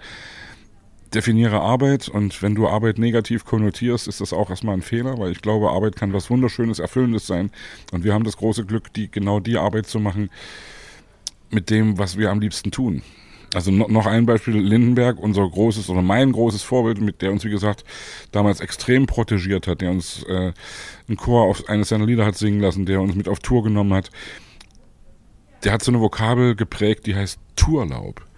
definiere 1.13 1.61
Arbeit 1.61 2.07
und 2.07 2.41
wenn 2.41 2.55
du 2.55 2.67
Arbeit 2.67 2.97
negativ 2.99 3.45
konnotierst, 3.45 4.07
ist 4.07 4.21
das 4.21 4.33
auch 4.33 4.49
erstmal 4.49 4.75
ein 4.75 4.81
Fehler, 4.81 5.17
weil 5.17 5.31
ich 5.31 5.41
glaube, 5.41 5.71
Arbeit 5.71 5.95
kann 5.95 6.13
was 6.13 6.29
Wunderschönes, 6.29 6.79
Erfüllendes 6.79 7.25
sein. 7.25 7.51
Und 7.91 8.03
wir 8.03 8.13
haben 8.13 8.23
das 8.23 8.37
große 8.37 8.65
Glück, 8.65 8.93
die, 8.93 9.09
genau 9.09 9.39
die 9.39 9.57
Arbeit 9.57 9.87
zu 9.87 9.99
machen 9.99 10.29
mit 11.49 11.69
dem, 11.69 11.97
was 11.97 12.17
wir 12.17 12.29
am 12.29 12.39
liebsten 12.39 12.71
tun. 12.71 13.01
Also 13.55 13.71
no, 13.71 13.87
noch 13.87 14.05
ein 14.05 14.27
Beispiel, 14.27 14.57
Lindenberg, 14.57 15.17
unser 15.17 15.49
großes 15.49 15.89
oder 15.89 16.03
mein 16.03 16.31
großes 16.31 16.61
Vorbild, 16.61 17.01
mit 17.01 17.23
der 17.23 17.31
uns, 17.31 17.43
wie 17.43 17.49
gesagt, 17.49 17.83
damals 18.31 18.59
extrem 18.59 19.07
protegiert 19.07 19.65
hat, 19.65 19.81
der 19.81 19.89
uns 19.89 20.23
äh, 20.23 20.53
einen 21.07 21.17
Chor 21.17 21.43
auf 21.43 21.67
eines 21.67 21.89
seiner 21.89 22.05
Lieder 22.05 22.25
hat 22.25 22.37
singen 22.37 22.59
lassen, 22.59 22.85
der 22.85 23.01
uns 23.01 23.15
mit 23.15 23.27
auf 23.27 23.39
Tour 23.39 23.63
genommen 23.63 23.93
hat. 23.93 24.11
Der 25.63 25.71
hat 25.71 25.83
so 25.83 25.91
eine 25.91 25.99
Vokabel 25.99 26.55
geprägt, 26.55 27.07
die 27.07 27.15
heißt 27.15 27.39
Tourlaub 27.55 28.28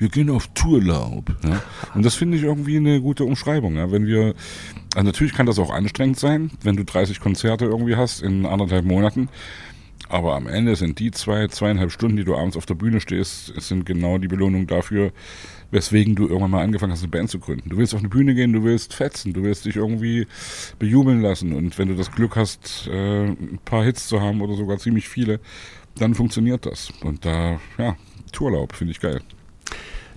wir 0.00 0.08
gehen 0.08 0.30
auf 0.30 0.48
Tourlaub. 0.54 1.36
Ja? 1.44 1.62
Und 1.94 2.04
das 2.04 2.14
finde 2.14 2.38
ich 2.38 2.42
irgendwie 2.42 2.78
eine 2.78 3.00
gute 3.00 3.24
Umschreibung. 3.24 3.76
Ja? 3.76 3.92
Wenn 3.92 4.06
wir, 4.06 4.34
also 4.94 5.06
natürlich 5.06 5.34
kann 5.34 5.46
das 5.46 5.58
auch 5.58 5.70
anstrengend 5.70 6.18
sein, 6.18 6.50
wenn 6.62 6.76
du 6.76 6.84
30 6.84 7.20
Konzerte 7.20 7.66
irgendwie 7.66 7.96
hast 7.96 8.22
in 8.22 8.46
anderthalb 8.46 8.84
Monaten. 8.84 9.28
Aber 10.08 10.34
am 10.34 10.48
Ende 10.48 10.74
sind 10.74 10.98
die 10.98 11.10
zwei, 11.12 11.46
zweieinhalb 11.46 11.92
Stunden, 11.92 12.16
die 12.16 12.24
du 12.24 12.34
abends 12.34 12.56
auf 12.56 12.66
der 12.66 12.74
Bühne 12.74 13.00
stehst, 13.00 13.52
sind 13.60 13.86
genau 13.86 14.18
die 14.18 14.26
Belohnung 14.26 14.66
dafür, 14.66 15.12
weswegen 15.70 16.16
du 16.16 16.26
irgendwann 16.26 16.50
mal 16.50 16.64
angefangen 16.64 16.90
hast, 16.90 17.02
eine 17.02 17.10
Band 17.10 17.30
zu 17.30 17.38
gründen. 17.38 17.68
Du 17.68 17.76
willst 17.76 17.94
auf 17.94 18.00
eine 18.00 18.08
Bühne 18.08 18.34
gehen, 18.34 18.52
du 18.52 18.64
willst 18.64 18.94
fetzen, 18.94 19.34
du 19.34 19.44
willst 19.44 19.66
dich 19.66 19.76
irgendwie 19.76 20.26
bejubeln 20.80 21.20
lassen. 21.20 21.52
Und 21.52 21.78
wenn 21.78 21.88
du 21.88 21.94
das 21.94 22.10
Glück 22.10 22.34
hast, 22.34 22.88
äh, 22.90 23.26
ein 23.26 23.60
paar 23.64 23.84
Hits 23.84 24.08
zu 24.08 24.20
haben 24.20 24.40
oder 24.40 24.54
sogar 24.54 24.78
ziemlich 24.78 25.08
viele, 25.08 25.38
dann 25.96 26.14
funktioniert 26.14 26.66
das. 26.66 26.90
Und 27.02 27.24
da, 27.24 27.60
ja, 27.78 27.96
Tourlaub 28.32 28.74
finde 28.74 28.92
ich 28.92 29.00
geil. 29.00 29.20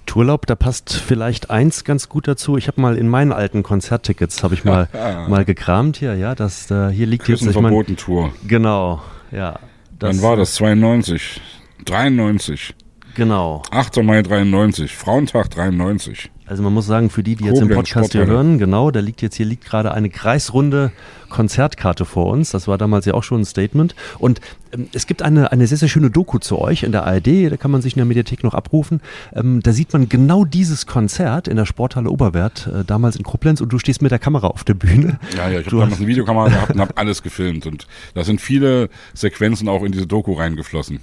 Tourlaub, 0.06 0.46
da 0.46 0.56
passt 0.56 0.94
vielleicht 0.94 1.50
eins 1.50 1.84
ganz 1.84 2.10
gut 2.10 2.28
dazu. 2.28 2.58
Ich 2.58 2.68
habe 2.68 2.82
mal 2.82 2.98
in 2.98 3.08
meinen 3.08 3.32
alten 3.32 3.64
Konzerttickets 3.64 4.44
habe 4.44 4.54
ich 4.54 4.64
mal 4.64 4.88
mal 5.28 5.46
gekramt 5.46 5.98
hier, 5.98 6.16
ja, 6.16 6.36
das 6.36 6.70
äh, 6.72 6.90
hier 6.90 7.08
liegt 7.08 7.28
jetzt 7.28 7.42
ich 7.42 7.60
mein, 7.60 7.96
Tour. 7.98 8.34
Genau, 8.48 9.02
ja. 9.32 9.60
Das, 9.98 10.18
Wann 10.18 10.22
war 10.22 10.36
das? 10.36 10.56
92, 10.56 11.42
93. 11.86 12.76
Genau. 13.16 13.62
8. 13.72 14.02
Mai 14.04 14.22
93, 14.22 14.96
Frauentag 14.96 15.50
93. 15.52 16.32
Also 16.46 16.62
man 16.62 16.74
muss 16.74 16.86
sagen, 16.86 17.10
für 17.10 17.24
die, 17.24 17.36
die 17.36 17.46
jetzt 17.46 17.62
den 17.62 17.70
Podcast 17.70 18.12
hier 18.12 18.26
hören, 18.26 18.60
genau, 18.60 18.92
da 18.92 19.00
liegt 19.00 19.22
jetzt 19.22 19.36
hier 19.36 19.46
liegt 19.46 19.64
gerade 19.66 19.94
eine 19.94 20.10
kreisrunde 20.10 20.92
Konzertkarte 21.30 22.06
vor 22.06 22.28
uns. 22.28 22.52
Das 22.52 22.68
war 22.68 22.78
damals 22.78 23.06
ja 23.06 23.14
auch 23.14 23.24
schon 23.24 23.42
ein 23.42 23.46
Statement. 23.46 23.96
Und 24.20 24.42
ähm, 24.74 24.88
es 24.94 25.08
gibt 25.08 25.22
eine, 25.22 25.52
eine 25.52 25.68
sehr, 25.68 25.78
sehr 25.78 25.88
schöne 25.88 26.10
Doku 26.10 26.40
zu 26.40 26.60
euch 26.60 26.84
in 26.84 26.92
der 26.92 27.06
ARD, 27.06 27.52
da 27.52 27.58
kann 27.58 27.72
man 27.72 27.82
sich 27.82 27.94
in 27.94 27.98
der 27.98 28.06
Mediathek 28.06 28.44
noch 28.44 28.54
abrufen. 28.54 29.02
Ähm, 29.34 29.62
da 29.64 29.72
sieht 29.72 29.94
man 29.94 30.10
genau 30.10 30.44
dieses 30.44 30.86
Konzert 30.86 31.48
in 31.48 31.56
der 31.56 31.66
Sporthalle 31.66 32.10
Oberwert, 32.10 32.68
äh, 32.68 32.84
damals 32.84 33.16
in 33.16 33.24
Koblenz, 33.24 33.62
und 33.62 33.72
du 33.72 33.80
stehst 33.80 34.02
mit 34.02 34.12
der 34.12 34.20
Kamera 34.20 34.48
auf 34.48 34.64
der 34.64 34.74
Bühne. 34.74 35.20
Ja, 35.38 35.50
ja, 35.50 35.62
ich 35.62 35.68
habe 35.68 35.78
damals 35.78 35.98
eine 35.98 36.08
Videokamera 36.08 36.50
gehabt 36.50 36.72
und 36.72 36.82
habe 36.82 36.98
alles 36.98 37.24
gefilmt. 37.24 37.66
Und 37.66 37.88
da 38.16 38.24
sind 38.24 38.42
viele 38.42 38.90
Sequenzen 39.14 39.70
auch 39.70 39.84
in 39.84 39.92
diese 39.92 40.08
Doku 40.08 40.34
reingeflossen. 40.34 41.00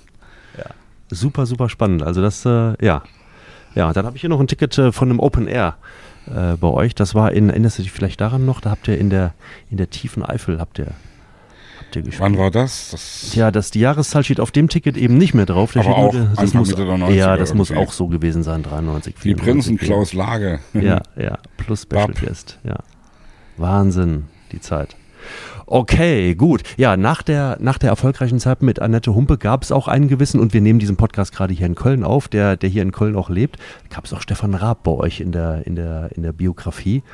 Ja, 0.59 0.67
super, 1.11 1.47
super 1.47 1.69
spannend. 1.69 2.03
Also 2.03 2.23
das, 2.23 2.45
äh, 2.47 2.75
ja, 2.85 3.03
ja, 3.75 3.93
dann 3.93 4.07
habe 4.07 4.17
ich 4.17 4.21
hier 4.21 4.31
noch 4.31 4.41
ein 4.41 4.47
Ticket 4.47 4.77
äh, 4.79 4.93
von 4.93 5.11
einem 5.11 5.21
Open 5.21 5.47
Air 5.47 5.77
äh, 6.27 6.57
bei 6.57 6.69
euch. 6.69 6.95
Das 6.95 7.15
war 7.15 7.33
in, 7.33 7.51
erinnerst 7.51 7.79
du 7.79 7.83
dich 7.83 7.93
vielleicht 7.93 8.21
daran 8.21 8.45
noch? 8.45 8.61
Da 8.61 8.71
habt 8.71 8.89
ihr 8.89 8.99
in 8.99 9.11
der, 9.11 9.35
in 9.71 9.77
der 9.77 9.91
tiefen 9.91 10.25
Eifel, 10.25 10.59
habt 10.59 10.79
ihr, 10.79 10.89
habt 11.79 11.97
ihr 11.97 12.03
gespielt. 12.03 12.21
Wann 12.21 12.39
war 12.39 12.51
das? 12.51 12.91
das 12.91 13.31
Tja, 13.33 13.51
das, 13.51 13.71
die 13.71 13.81
Jahreszahl 13.81 14.25
steht 14.25 14.41
auf 14.41 14.51
dem 14.51 14.69
Ticket 14.69 14.97
eben 14.97 15.19
nicht 15.19 15.35
mehr 15.35 15.47
drauf. 15.47 15.73
Da 15.73 15.81
aber 15.81 15.97
auch 15.97 16.13
nur, 16.13 16.31
das 16.37 16.55
muss, 16.55 16.69
Mitte 16.69 16.85
der 16.85 16.97
90er 16.97 17.13
Ja, 17.13 17.37
das 17.37 17.55
muss 17.55 17.71
auch 17.71 17.93
so 17.93 18.09
gewesen 18.09 18.43
sein, 18.43 18.63
93. 18.63 19.15
Die 19.23 19.35
Prinzen 19.35 19.77
Klaus 19.77 20.13
Lage. 20.13 20.61
ja, 20.75 21.03
ja, 21.17 21.39
plus 21.57 21.83
Special. 21.83 22.13
Guest, 22.13 22.59
ja. 22.65 22.79
Wahnsinn, 23.57 24.25
die 24.53 24.61
Zeit. 24.61 24.97
Okay, 25.73 26.35
gut. 26.35 26.65
Ja, 26.79 26.97
nach 26.97 27.23
der, 27.23 27.57
nach 27.61 27.79
der 27.79 27.91
erfolgreichen 27.91 28.41
Zeit 28.41 28.61
mit 28.61 28.83
Annette 28.83 29.15
Humpe 29.15 29.39
gab 29.39 29.63
es 29.63 29.71
auch 29.71 29.87
einen 29.87 30.09
gewissen, 30.09 30.41
und 30.41 30.53
wir 30.53 30.61
nehmen 30.61 30.81
diesen 30.81 30.97
Podcast 30.97 31.33
gerade 31.33 31.55
hier 31.55 31.67
in 31.67 31.77
Köln 31.77 32.03
auf, 32.03 32.27
der, 32.27 32.57
der 32.57 32.69
hier 32.69 32.83
in 32.83 32.91
Köln 32.91 33.15
auch 33.15 33.31
lebt, 33.31 33.57
gab 33.89 34.05
es 34.05 34.13
auch 34.13 34.21
Stefan 34.21 34.55
Raab 34.55 34.83
bei 34.83 34.91
euch 34.91 35.21
in 35.21 35.31
der, 35.31 35.65
in 35.69 35.77
der, 35.77 36.11
in 36.17 36.25
der 36.25 36.33
Biografie. 36.33 37.05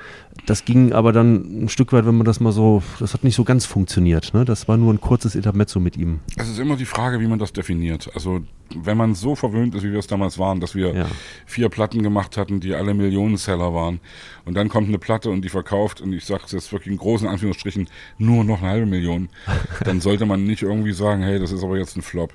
Das 0.44 0.64
ging 0.64 0.92
aber 0.92 1.12
dann 1.12 1.64
ein 1.64 1.68
Stück 1.68 1.92
weit, 1.92 2.06
wenn 2.06 2.16
man 2.16 2.26
das 2.26 2.40
mal 2.40 2.52
so, 2.52 2.82
das 3.00 3.14
hat 3.14 3.24
nicht 3.24 3.34
so 3.34 3.44
ganz 3.44 3.64
funktioniert. 3.64 4.34
Ne? 4.34 4.44
Das 4.44 4.68
war 4.68 4.76
nur 4.76 4.92
ein 4.92 5.00
kurzes 5.00 5.34
Intermezzo 5.34 5.80
mit 5.80 5.96
ihm. 5.96 6.20
Es 6.36 6.48
ist 6.48 6.58
immer 6.58 6.76
die 6.76 6.84
Frage, 6.84 7.20
wie 7.20 7.26
man 7.26 7.38
das 7.38 7.52
definiert. 7.52 8.10
Also 8.14 8.42
wenn 8.74 8.96
man 8.96 9.14
so 9.14 9.34
verwöhnt 9.34 9.74
ist, 9.74 9.82
wie 9.82 9.92
wir 9.92 9.98
es 9.98 10.06
damals 10.06 10.38
waren, 10.38 10.60
dass 10.60 10.74
wir 10.74 10.94
ja. 10.94 11.06
vier 11.46 11.68
Platten 11.68 12.02
gemacht 12.02 12.36
hatten, 12.36 12.60
die 12.60 12.74
alle 12.74 12.94
Millionenseller 12.94 13.72
waren, 13.72 14.00
und 14.44 14.54
dann 14.54 14.68
kommt 14.68 14.88
eine 14.88 14.98
Platte 14.98 15.30
und 15.30 15.42
die 15.42 15.48
verkauft, 15.48 16.00
und 16.00 16.12
ich 16.12 16.24
sage 16.24 16.42
es 16.46 16.52
jetzt 16.52 16.72
wirklich 16.72 16.92
in 16.92 16.98
großen 16.98 17.28
Anführungsstrichen, 17.28 17.88
nur 18.18 18.44
noch 18.44 18.60
eine 18.60 18.70
halbe 18.70 18.86
Million, 18.86 19.28
dann 19.84 20.00
sollte 20.00 20.26
man 20.26 20.44
nicht 20.44 20.62
irgendwie 20.62 20.92
sagen, 20.92 21.22
hey, 21.22 21.38
das 21.38 21.52
ist 21.52 21.62
aber 21.62 21.78
jetzt 21.78 21.96
ein 21.96 22.02
Flop. 22.02 22.32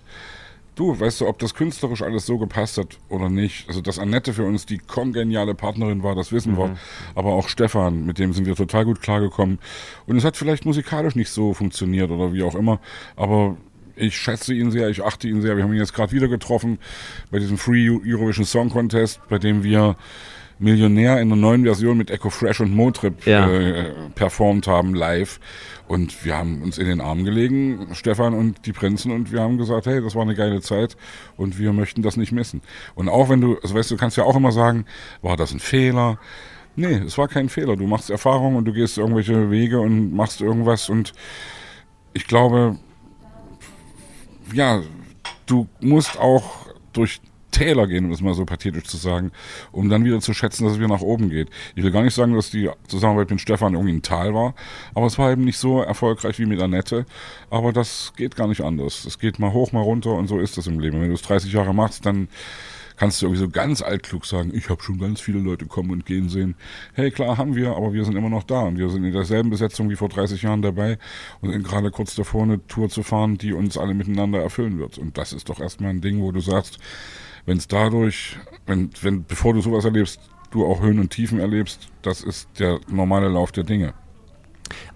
Du, 0.82 1.00
weißt 1.00 1.22
du, 1.22 1.28
ob 1.28 1.38
das 1.38 1.54
künstlerisch 1.54 2.02
alles 2.02 2.26
so 2.26 2.40
gepasst 2.40 2.80
hat 2.80 2.98
oder 3.08 3.30
nicht? 3.30 3.68
Also, 3.68 3.82
dass 3.82 4.00
Annette 4.00 4.34
für 4.34 4.46
uns 4.46 4.66
die 4.66 4.80
kongeniale 4.80 5.54
Partnerin 5.54 6.02
war, 6.02 6.16
das 6.16 6.32
wissen 6.32 6.54
mhm. 6.54 6.58
wir. 6.58 6.78
Aber 7.14 7.34
auch 7.34 7.50
Stefan, 7.50 8.04
mit 8.08 8.18
dem 8.18 8.34
sind 8.34 8.48
wir 8.48 8.56
total 8.56 8.86
gut 8.86 9.00
klargekommen. 9.00 9.60
Und 10.08 10.18
es 10.18 10.24
hat 10.24 10.38
vielleicht 10.38 10.66
musikalisch 10.66 11.14
nicht 11.14 11.30
so 11.30 11.54
funktioniert 11.54 12.10
oder 12.10 12.34
wie 12.34 12.42
auch 12.42 12.56
immer. 12.56 12.80
Aber 13.16 13.58
ich 13.96 14.18
schätze 14.18 14.56
ihn 14.56 14.72
sehr, 14.72 14.90
ich 14.90 15.04
achte 15.04 15.28
ihn 15.28 15.44
sehr. 15.44 15.56
Wir 15.56 15.66
haben 15.66 15.72
ihn 15.72 15.78
jetzt 15.78 15.94
gerade 15.94 16.14
wieder 16.14 16.28
getroffen 16.28 16.80
bei 17.30 17.38
diesem 17.38 17.60
Free 17.60 17.88
Eurovision 17.88 18.46
Song 18.48 18.72
Contest, 18.72 19.20
bei 19.30 19.38
dem 19.38 19.64
wir 19.64 19.98
Millionär 20.62 21.20
in 21.20 21.32
einer 21.32 21.42
neuen 21.42 21.64
Version 21.64 21.98
mit 21.98 22.12
Echo 22.12 22.30
Fresh 22.30 22.60
und 22.60 22.74
Motrip 22.74 23.26
ja. 23.26 23.50
äh, 23.50 23.94
performt 24.14 24.68
haben 24.68 24.94
live. 24.94 25.40
Und 25.88 26.24
wir 26.24 26.38
haben 26.38 26.62
uns 26.62 26.78
in 26.78 26.86
den 26.86 27.02
Arm 27.02 27.26
gelegen, 27.26 27.88
Stefan 27.94 28.34
und 28.34 28.66
die 28.66 28.72
Prinzen, 28.72 29.12
und 29.12 29.32
wir 29.32 29.42
haben 29.42 29.58
gesagt, 29.58 29.88
hey, 29.88 30.02
das 30.02 30.16
war 30.16 30.22
eine 30.22 30.36
geile 30.36 30.62
Zeit 30.62 30.96
und 31.36 31.60
wir 31.60 31.74
möchten 31.74 32.02
das 32.02 32.16
nicht 32.16 32.32
missen. 32.32 32.62
Und 32.96 33.10
auch 33.10 33.28
wenn 33.28 33.42
du, 33.42 33.58
also 33.58 33.76
weißt 33.76 33.92
du, 33.92 33.98
kannst 33.98 34.18
ja 34.18 34.24
auch 34.24 34.36
immer 34.36 34.52
sagen, 34.52 34.86
war 35.22 35.36
das 35.36 35.52
ein 35.52 35.60
Fehler? 35.60 36.20
Nee, 36.76 37.02
es 37.06 37.18
war 37.18 37.28
kein 37.28 37.50
Fehler. 37.50 37.76
Du 37.76 37.88
machst 37.88 38.10
Erfahrungen 38.10 38.56
und 38.56 38.66
du 38.66 38.72
gehst 38.72 38.98
irgendwelche 38.98 39.52
Wege 39.52 39.82
und 39.82 40.14
machst 40.14 40.40
irgendwas 40.42 40.90
und 40.90 41.12
ich 42.14 42.28
glaube, 42.28 42.78
ja, 44.54 44.82
du 45.46 45.68
musst 45.82 46.20
auch 46.20 46.68
durch 46.94 47.20
Täler 47.52 47.88
gehen, 47.88 48.06
um 48.06 48.12
es 48.12 48.22
mal 48.22 48.34
so 48.34 48.46
pathetisch 48.46 48.86
zu 48.86 48.98
sagen, 48.98 49.32
um 49.72 49.90
dann 49.90 50.06
wieder 50.06 50.20
zu 50.20 50.34
schätzen, 50.34 50.64
dass 50.64 50.74
es 50.74 50.80
wieder 50.80 50.88
nach 50.88 51.02
oben 51.02 51.30
geht. 51.30 51.50
Ich 51.76 51.84
will 51.84 51.92
gar 51.92 52.04
nicht 52.04 52.16
sagen, 52.16 52.34
dass 52.34 52.50
die 52.50 52.70
Zusammenarbeit 52.88 53.30
mit 53.30 53.42
Stefan 53.42 53.74
irgendwie 53.74 53.94
ein 53.94 54.02
Tal 54.02 54.34
war, 54.34 54.56
aber 54.94 55.06
es 55.06 55.18
war 55.18 55.32
eben 55.32 55.44
nicht 55.44 55.58
so 55.58 55.82
erfolgreich 55.82 56.40
wie 56.40 56.46
mit 56.46 56.62
Annette. 56.62 57.06
Aber 57.50 57.74
das 57.74 58.14
geht 58.16 58.36
gar 58.36 58.48
nicht 58.48 58.62
anders. 58.62 59.06
Es 59.06 59.20
geht 59.20 59.40
mal 59.40 59.54
hoch, 59.54 59.72
mal 59.72 59.82
runter 59.82 60.12
und 60.12 60.28
so 60.28 60.40
ist 60.40 60.58
das 60.58 60.68
im 60.68 60.80
Leben. 60.80 61.02
Wenn 61.02 61.10
du 61.10 61.16
es 61.16 61.22
30 61.22 61.52
Jahre 61.52 61.74
machst, 61.74 62.06
dann 62.06 62.28
kannst 63.02 63.20
du 63.20 63.26
irgendwie 63.26 63.42
so 63.42 63.50
ganz 63.50 63.82
altklug 63.82 64.28
sagen, 64.28 64.52
ich 64.54 64.70
habe 64.70 64.84
schon 64.84 65.00
ganz 65.00 65.20
viele 65.20 65.40
Leute 65.40 65.66
kommen 65.66 65.90
und 65.90 66.06
gehen 66.06 66.30
sehen. 66.30 66.54
Hey, 66.94 67.10
klar 67.10 67.36
haben 67.36 67.56
wir, 67.56 67.76
aber 67.76 67.94
wir 67.94 68.06
sind 68.06 68.16
immer 68.16 68.30
noch 68.30 68.44
da 68.44 68.62
und 68.62 68.78
wir 68.78 68.90
sind 68.90 69.04
in 69.04 69.12
derselben 69.12 69.50
Besetzung 69.50 69.90
wie 69.90 69.96
vor 69.96 70.08
30 70.08 70.44
Jahren 70.44 70.62
dabei 70.62 71.00
und 71.42 71.52
sind 71.52 71.64
gerade 71.64 71.90
kurz 71.90 72.14
davor, 72.14 72.44
eine 72.44 72.66
Tour 72.68 72.90
zu 72.90 73.02
fahren, 73.02 73.40
die 73.40 73.54
uns 73.54 73.76
alle 73.76 73.96
miteinander 73.96 74.40
erfüllen 74.40 74.78
wird. 74.78 75.00
Und 75.00 75.18
das 75.18 75.34
ist 75.34 75.50
doch 75.50 75.60
erstmal 75.60 75.90
ein 75.90 76.02
Ding, 76.02 76.22
wo 76.22 76.32
du 76.32 76.42
sagst, 76.42 76.78
wenn 77.46 77.58
es 77.58 77.68
dadurch, 77.68 78.38
wenn, 78.66 78.90
wenn, 79.02 79.26
bevor 79.26 79.54
du 79.54 79.62
sowas 79.62 79.86
erlebst, 79.86 80.20
du 80.52 80.66
auch 80.66 80.82
Höhen 80.82 81.00
und 81.00 81.10
Tiefen 81.10 81.40
erlebst, 81.40 81.90
das 82.02 82.22
ist 82.22 82.48
der 82.60 82.80
normale 82.88 83.30
Lauf 83.30 83.52
der 83.52 83.64
Dinge. 83.64 83.94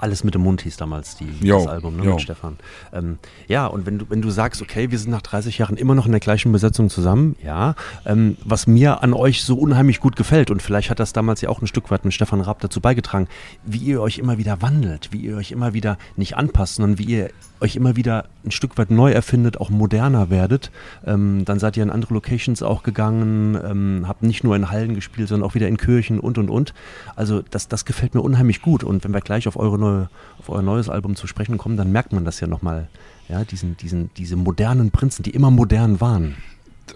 Alles 0.05 0.23
mit 0.23 0.35
dem 0.35 0.43
Mund 0.43 0.61
hieß 0.61 0.77
damals 0.77 1.15
die, 1.15 1.25
jo, 1.41 1.57
das 1.57 1.67
Album 1.67 1.97
ne, 1.97 2.03
mit 2.03 2.21
Stefan. 2.21 2.57
Ähm, 2.93 3.17
ja, 3.47 3.65
und 3.65 3.87
wenn 3.87 3.97
du, 3.97 4.05
wenn 4.07 4.21
du 4.21 4.29
sagst, 4.29 4.61
okay, 4.61 4.91
wir 4.91 4.99
sind 4.99 5.09
nach 5.09 5.23
30 5.23 5.57
Jahren 5.57 5.77
immer 5.77 5.95
noch 5.95 6.05
in 6.05 6.11
der 6.11 6.21
gleichen 6.21 6.51
Besetzung 6.51 6.91
zusammen, 6.91 7.35
ja, 7.43 7.73
ähm, 8.05 8.37
was 8.45 8.67
mir 8.67 9.01
an 9.01 9.13
euch 9.13 9.43
so 9.43 9.55
unheimlich 9.55 9.99
gut 9.99 10.15
gefällt, 10.15 10.51
und 10.51 10.61
vielleicht 10.61 10.91
hat 10.91 10.99
das 10.99 11.11
damals 11.11 11.41
ja 11.41 11.49
auch 11.49 11.59
ein 11.59 11.65
Stück 11.65 11.89
weit 11.89 12.05
mit 12.05 12.13
Stefan 12.13 12.41
Raab 12.41 12.59
dazu 12.59 12.81
beigetragen, 12.81 13.27
wie 13.63 13.79
ihr 13.79 13.99
euch 13.99 14.19
immer 14.19 14.37
wieder 14.37 14.61
wandelt, 14.61 15.09
wie 15.11 15.21
ihr 15.21 15.37
euch 15.37 15.51
immer 15.51 15.73
wieder 15.73 15.97
nicht 16.17 16.37
anpasst, 16.37 16.75
sondern 16.75 16.99
wie 16.99 17.05
ihr 17.05 17.31
euch 17.61 17.75
immer 17.75 17.95
wieder 17.95 18.25
ein 18.45 18.51
Stück 18.51 18.77
weit 18.77 18.91
neu 18.91 19.11
erfindet, 19.11 19.59
auch 19.59 19.69
moderner 19.69 20.29
werdet. 20.29 20.71
Ähm, 21.05 21.43
dann 21.45 21.59
seid 21.59 21.77
ihr 21.77 21.83
in 21.83 21.89
andere 21.89 22.13
Locations 22.13 22.61
auch 22.61 22.83
gegangen, 22.83 23.57
ähm, 23.63 24.05
habt 24.07 24.23
nicht 24.23 24.43
nur 24.43 24.55
in 24.55 24.69
Hallen 24.69 24.93
gespielt, 24.93 25.29
sondern 25.29 25.49
auch 25.49 25.55
wieder 25.55 25.67
in 25.67 25.77
Kirchen 25.77 26.19
und 26.19 26.37
und 26.37 26.49
und. 26.49 26.73
Also 27.15 27.41
das, 27.41 27.67
das 27.67 27.85
gefällt 27.85 28.13
mir 28.13 28.21
unheimlich 28.21 28.61
gut. 28.61 28.83
Und 28.83 29.03
wenn 29.03 29.13
wir 29.13 29.21
gleich 29.21 29.47
auf, 29.47 29.57
eure 29.57 29.79
neue, 29.79 29.94
auf 30.39 30.49
euer 30.49 30.61
neues 30.61 30.89
Album 30.89 31.15
zu 31.15 31.27
sprechen 31.27 31.57
kommen, 31.57 31.77
dann 31.77 31.91
merkt 31.91 32.13
man 32.13 32.25
das 32.25 32.39
ja 32.39 32.47
nochmal. 32.47 32.87
Ja, 33.27 33.43
diesen, 33.43 33.75
diesen, 33.77 34.11
diese 34.15 34.35
modernen 34.35 34.91
Prinzen, 34.91 35.23
die 35.23 35.31
immer 35.31 35.49
modern 35.49 35.99
waren. 35.99 36.35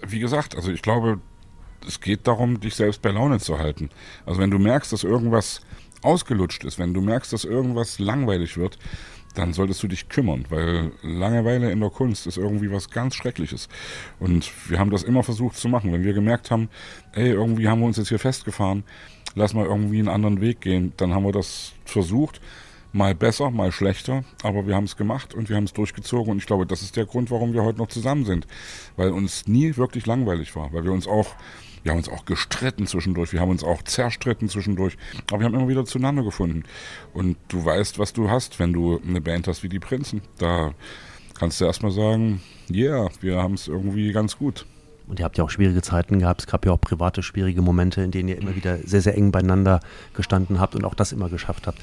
Wie 0.07 0.19
gesagt, 0.19 0.55
also 0.55 0.71
ich 0.71 0.81
glaube, 0.81 1.19
es 1.87 2.01
geht 2.01 2.27
darum, 2.27 2.59
dich 2.59 2.75
selbst 2.75 3.01
bei 3.01 3.09
Laune 3.09 3.39
zu 3.39 3.57
halten. 3.57 3.89
Also 4.25 4.39
wenn 4.39 4.51
du 4.51 4.59
merkst, 4.59 4.93
dass 4.93 5.03
irgendwas 5.03 5.61
ausgelutscht 6.01 6.63
ist, 6.63 6.79
wenn 6.79 6.93
du 6.93 7.01
merkst, 7.01 7.33
dass 7.33 7.45
irgendwas 7.45 7.99
langweilig 7.99 8.57
wird, 8.57 8.77
dann 9.35 9.53
solltest 9.53 9.81
du 9.83 9.87
dich 9.87 10.09
kümmern, 10.09 10.45
weil 10.49 10.91
Langeweile 11.01 11.71
in 11.71 11.79
der 11.79 11.89
Kunst 11.89 12.27
ist 12.27 12.37
irgendwie 12.37 12.71
was 12.71 12.89
ganz 12.89 13.15
Schreckliches. 13.15 13.69
Und 14.19 14.51
wir 14.69 14.79
haben 14.79 14.89
das 14.89 15.03
immer 15.03 15.23
versucht 15.23 15.55
zu 15.55 15.69
machen. 15.69 15.93
Wenn 15.93 16.03
wir 16.03 16.13
gemerkt 16.13 16.51
haben, 16.51 16.69
ey, 17.13 17.29
irgendwie 17.29 17.67
haben 17.67 17.79
wir 17.79 17.87
uns 17.87 17.97
jetzt 17.97 18.09
hier 18.09 18.19
festgefahren, 18.19 18.83
lass 19.35 19.53
mal 19.53 19.65
irgendwie 19.65 19.99
einen 19.99 20.09
anderen 20.09 20.41
Weg 20.41 20.61
gehen, 20.61 20.93
dann 20.97 21.13
haben 21.13 21.23
wir 21.23 21.31
das 21.31 21.73
versucht. 21.85 22.41
Mal 22.91 23.13
besser, 23.13 23.51
mal 23.51 23.71
schlechter, 23.71 24.23
aber 24.41 24.65
wir 24.65 24.75
haben 24.75 24.85
es 24.85 24.97
gemacht 24.97 25.35
und 25.35 25.47
wir 25.47 25.55
haben 25.55 25.65
es 25.65 25.73
durchgezogen 25.73 26.31
und 26.31 26.37
ich 26.39 26.47
glaube, 26.47 26.65
das 26.65 26.81
ist 26.81 26.95
der 26.95 27.05
Grund, 27.05 27.29
warum 27.29 27.53
wir 27.53 27.63
heute 27.63 27.77
noch 27.77 27.87
zusammen 27.87 28.25
sind, 28.25 28.47
weil 28.95 29.11
uns 29.11 29.47
nie 29.47 29.77
wirklich 29.77 30.07
langweilig 30.07 30.55
war, 30.55 30.73
weil 30.73 30.83
wir 30.83 30.91
uns 30.91 31.07
auch 31.07 31.35
Wir 31.83 31.91
haben 31.91 31.99
uns 31.99 32.09
auch 32.09 32.25
gestritten 32.25 32.87
zwischendurch, 32.87 33.31
wir 33.31 33.39
haben 33.39 33.51
uns 33.51 33.63
auch 33.63 33.81
zerstritten 33.83 34.49
zwischendurch, 34.49 34.97
aber 35.31 35.39
wir 35.39 35.45
haben 35.45 35.53
immer 35.53 35.69
wieder 35.69 35.85
zueinander 35.85 36.23
gefunden. 36.23 36.63
Und 37.13 37.37
du 37.47 37.63
weißt, 37.63 37.99
was 37.99 38.11
du 38.11 38.29
hast, 38.29 38.59
wenn 38.59 38.73
du 38.73 38.99
eine 39.07 39.21
Band 39.21 39.47
hast 39.47 39.63
wie 39.63 39.69
die 39.69 39.79
Prinzen. 39.79 40.21
Da 40.39 40.73
kannst 41.37 41.61
du 41.61 41.65
erstmal 41.65 41.91
sagen, 41.91 42.41
ja, 42.69 43.03
yeah, 43.03 43.09
wir 43.21 43.37
haben 43.37 43.53
es 43.53 43.67
irgendwie 43.69 44.11
ganz 44.11 44.37
gut. 44.37 44.65
Und 45.07 45.19
ihr 45.19 45.25
habt 45.25 45.37
ja 45.37 45.43
auch 45.43 45.49
schwierige 45.49 45.81
Zeiten 45.81 46.19
gehabt. 46.19 46.41
Es 46.41 46.47
gab 46.47 46.65
ja 46.65 46.71
auch 46.71 46.81
private, 46.81 47.23
schwierige 47.23 47.61
Momente, 47.61 48.01
in 48.01 48.11
denen 48.11 48.29
ihr 48.29 48.37
immer 48.37 48.55
wieder 48.55 48.77
sehr, 48.85 49.01
sehr 49.01 49.15
eng 49.15 49.31
beieinander 49.31 49.79
gestanden 50.13 50.59
habt 50.59 50.75
und 50.75 50.85
auch 50.85 50.93
das 50.93 51.13
immer 51.13 51.29
geschafft 51.29 51.65
habt 51.65 51.79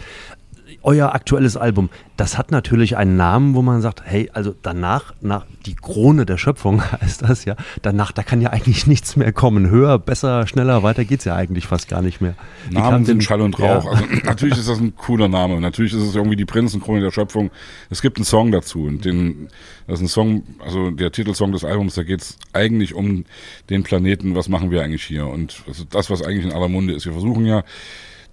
euer 0.82 1.14
aktuelles 1.14 1.56
Album, 1.56 1.90
das 2.16 2.38
hat 2.38 2.50
natürlich 2.50 2.96
einen 2.96 3.16
Namen, 3.16 3.54
wo 3.54 3.62
man 3.62 3.82
sagt, 3.82 4.02
hey, 4.04 4.30
also 4.32 4.54
danach, 4.62 5.14
nach 5.20 5.44
die 5.66 5.74
Krone 5.74 6.24
der 6.24 6.38
Schöpfung 6.38 6.82
heißt 7.00 7.22
das 7.22 7.44
ja, 7.44 7.56
danach, 7.82 8.12
da 8.12 8.22
kann 8.22 8.40
ja 8.40 8.50
eigentlich 8.50 8.86
nichts 8.86 9.16
mehr 9.16 9.32
kommen. 9.32 9.68
Höher, 9.68 9.98
besser, 9.98 10.46
schneller, 10.46 10.82
weiter 10.82 11.04
geht 11.04 11.20
es 11.20 11.24
ja 11.24 11.34
eigentlich 11.34 11.66
fast 11.66 11.88
gar 11.88 12.02
nicht 12.02 12.20
mehr. 12.20 12.34
Namen 12.70 13.04
sind 13.04 13.22
Schall 13.22 13.40
und 13.40 13.58
Rauch. 13.58 13.84
Ja. 13.84 13.90
Also, 13.90 14.04
natürlich 14.24 14.58
ist 14.58 14.68
das 14.68 14.78
ein 14.78 14.96
cooler 14.96 15.28
Name. 15.28 15.60
Natürlich 15.60 15.92
ist 15.92 16.02
es 16.02 16.14
irgendwie 16.14 16.36
die 16.36 16.44
Prinzenkrone 16.44 17.00
der 17.00 17.10
Schöpfung. 17.10 17.50
Es 17.90 18.00
gibt 18.00 18.16
einen 18.16 18.24
Song 18.24 18.52
dazu 18.52 18.84
und 18.84 19.04
den, 19.04 19.48
das 19.86 20.00
ist 20.00 20.06
ein 20.06 20.08
Song, 20.08 20.42
also 20.64 20.90
der 20.90 21.12
Titelsong 21.12 21.52
des 21.52 21.64
Albums, 21.64 21.94
da 21.94 22.02
geht 22.02 22.22
es 22.22 22.38
eigentlich 22.52 22.94
um 22.94 23.24
den 23.70 23.82
Planeten, 23.82 24.34
was 24.34 24.48
machen 24.48 24.70
wir 24.70 24.82
eigentlich 24.82 25.04
hier? 25.04 25.26
Und 25.26 25.62
also 25.66 25.84
das, 25.84 26.10
was 26.10 26.22
eigentlich 26.22 26.44
in 26.44 26.52
aller 26.52 26.68
Munde 26.68 26.94
ist. 26.94 27.04
Wir 27.04 27.12
versuchen 27.12 27.46
ja, 27.46 27.62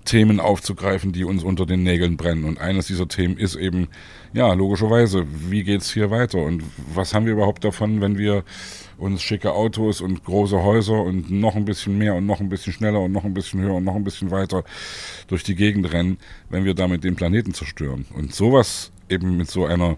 Themen 0.06 0.40
aufzugreifen, 0.40 1.12
die 1.12 1.24
uns 1.24 1.44
unter 1.44 1.66
den 1.66 1.84
Nägeln 1.84 2.18
brennen. 2.18 2.46
Und 2.46 2.60
eines 2.60 2.88
dieser 2.88 3.08
Themen 3.08 3.38
ist 3.38 3.56
eben, 3.56 3.88
ja, 4.34 4.54
logischerweise, 4.54 5.26
wie 5.50 5.64
geht's 5.64 5.94
hier 5.94 6.12
weiter? 6.12 6.40
Und 6.40 6.64
was 6.94 7.14
haben 7.14 7.26
wir 7.26 7.34
überhaupt 7.34 7.64
davon, 7.64 8.02
wenn 8.02 8.18
wir 8.18 8.44
uns 8.98 9.22
schicke 9.22 9.54
Autos 9.54 10.02
und 10.02 10.24
große 10.24 10.62
Häuser 10.62 11.02
und 11.02 11.32
noch 11.32 11.56
ein 11.56 11.66
bisschen 11.66 11.98
mehr 11.98 12.16
und 12.16 12.26
noch 12.26 12.40
ein 12.40 12.50
bisschen 12.50 12.74
schneller 12.74 13.02
und 13.02 13.12
noch 13.12 13.24
ein 13.24 13.34
bisschen 13.34 13.62
höher 13.62 13.76
und 13.76 13.84
noch 13.84 13.96
ein 13.96 14.04
bisschen 14.04 14.32
weiter 14.32 14.64
durch 15.28 15.44
die 15.44 15.56
Gegend 15.56 15.92
rennen, 15.92 16.18
wenn 16.50 16.66
wir 16.66 16.74
damit 16.74 17.04
den 17.04 17.16
Planeten 17.16 17.54
zerstören? 17.54 18.06
Und 18.14 18.34
sowas 18.34 18.92
eben 19.10 19.38
mit 19.38 19.50
so 19.50 19.66
einer 19.66 19.98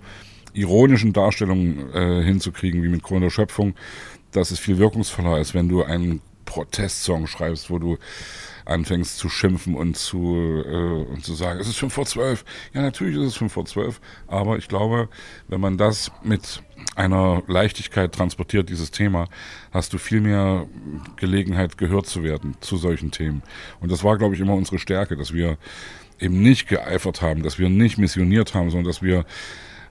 ironischen 0.53 1.13
Darstellung 1.13 1.93
äh, 1.93 2.23
hinzukriegen, 2.23 2.81
wie 2.81 2.89
mit 2.89 3.03
Krone 3.03 3.25
der 3.25 3.29
Schöpfung, 3.29 3.75
das 4.31 4.51
ist 4.51 4.59
viel 4.59 4.77
wirkungsvoller, 4.77 5.35
als 5.35 5.53
wenn 5.53 5.69
du 5.69 5.83
einen 5.83 6.21
Protestsong 6.45 7.27
schreibst, 7.27 7.69
wo 7.69 7.79
du 7.79 7.97
anfängst 8.65 9.17
zu 9.17 9.29
schimpfen 9.29 9.75
und 9.75 9.95
zu, 9.95 10.63
äh, 10.65 11.11
und 11.11 11.23
zu 11.23 11.33
sagen, 11.33 11.59
es 11.59 11.67
ist 11.67 11.77
fünf 11.77 11.93
vor 11.93 12.05
zwölf. 12.05 12.43
Ja, 12.73 12.81
natürlich 12.81 13.15
ist 13.15 13.23
es 13.23 13.35
fünf 13.35 13.53
vor 13.53 13.65
zwölf, 13.65 14.01
aber 14.27 14.57
ich 14.57 14.67
glaube, 14.67 15.09
wenn 15.47 15.61
man 15.61 15.77
das 15.77 16.11
mit 16.23 16.61
einer 16.95 17.43
Leichtigkeit 17.47 18.13
transportiert, 18.13 18.69
dieses 18.69 18.91
Thema, 18.91 19.27
hast 19.71 19.93
du 19.93 19.97
viel 19.97 20.21
mehr 20.21 20.67
Gelegenheit, 21.15 21.77
gehört 21.77 22.07
zu 22.07 22.23
werden 22.23 22.55
zu 22.59 22.77
solchen 22.77 23.11
Themen. 23.11 23.43
Und 23.79 23.91
das 23.91 24.03
war, 24.03 24.17
glaube 24.17 24.35
ich, 24.35 24.41
immer 24.41 24.53
unsere 24.53 24.79
Stärke, 24.79 25.15
dass 25.15 25.33
wir 25.33 25.57
eben 26.19 26.41
nicht 26.41 26.67
geeifert 26.67 27.21
haben, 27.21 27.43
dass 27.43 27.59
wir 27.59 27.69
nicht 27.69 27.97
missioniert 27.97 28.53
haben, 28.53 28.69
sondern 28.69 28.87
dass 28.87 29.01
wir 29.01 29.25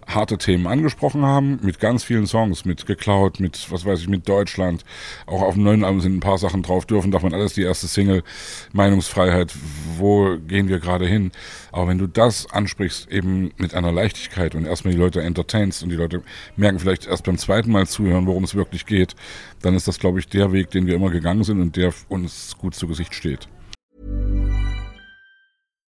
harte 0.06 0.38
Themen 0.38 0.66
angesprochen 0.66 1.24
haben, 1.24 1.58
mit 1.62 1.80
ganz 1.80 2.04
vielen 2.04 2.26
Songs, 2.26 2.64
mit 2.64 2.86
geklaut, 2.86 3.40
mit, 3.40 3.70
was 3.70 3.84
weiß 3.84 4.00
ich, 4.00 4.08
mit 4.08 4.28
Deutschland. 4.28 4.84
Auch 5.26 5.42
auf 5.42 5.54
dem 5.54 5.64
neuen 5.64 5.84
Album 5.84 6.00
sind 6.00 6.16
ein 6.16 6.20
paar 6.20 6.38
Sachen 6.38 6.62
drauf, 6.62 6.86
dürfen, 6.86 7.10
darf 7.10 7.22
man 7.22 7.34
alles, 7.34 7.54
die 7.54 7.62
erste 7.62 7.86
Single, 7.86 8.22
Meinungsfreiheit, 8.72 9.52
wo 9.96 10.36
gehen 10.38 10.68
wir 10.68 10.78
gerade 10.78 11.06
hin? 11.06 11.32
Aber 11.72 11.88
wenn 11.88 11.98
du 11.98 12.06
das 12.06 12.50
ansprichst, 12.50 13.10
eben 13.10 13.52
mit 13.56 13.74
einer 13.74 13.92
Leichtigkeit 13.92 14.54
und 14.54 14.66
erstmal 14.66 14.94
die 14.94 15.00
Leute 15.00 15.22
entertainst 15.22 15.82
und 15.82 15.88
die 15.88 15.96
Leute 15.96 16.22
merken 16.56 16.78
vielleicht 16.78 17.06
erst 17.06 17.24
beim 17.24 17.38
zweiten 17.38 17.70
Mal 17.70 17.86
zuhören, 17.86 18.26
worum 18.26 18.44
es 18.44 18.54
wirklich 18.54 18.86
geht, 18.86 19.14
dann 19.62 19.74
ist 19.74 19.88
das, 19.88 19.98
glaube 19.98 20.18
ich, 20.18 20.28
der 20.28 20.52
Weg, 20.52 20.70
den 20.70 20.86
wir 20.86 20.94
immer 20.94 21.10
gegangen 21.10 21.44
sind 21.44 21.60
und 21.60 21.76
der 21.76 21.92
uns 22.08 22.56
gut 22.58 22.74
zu 22.74 22.86
Gesicht 22.86 23.14
steht. 23.14 23.48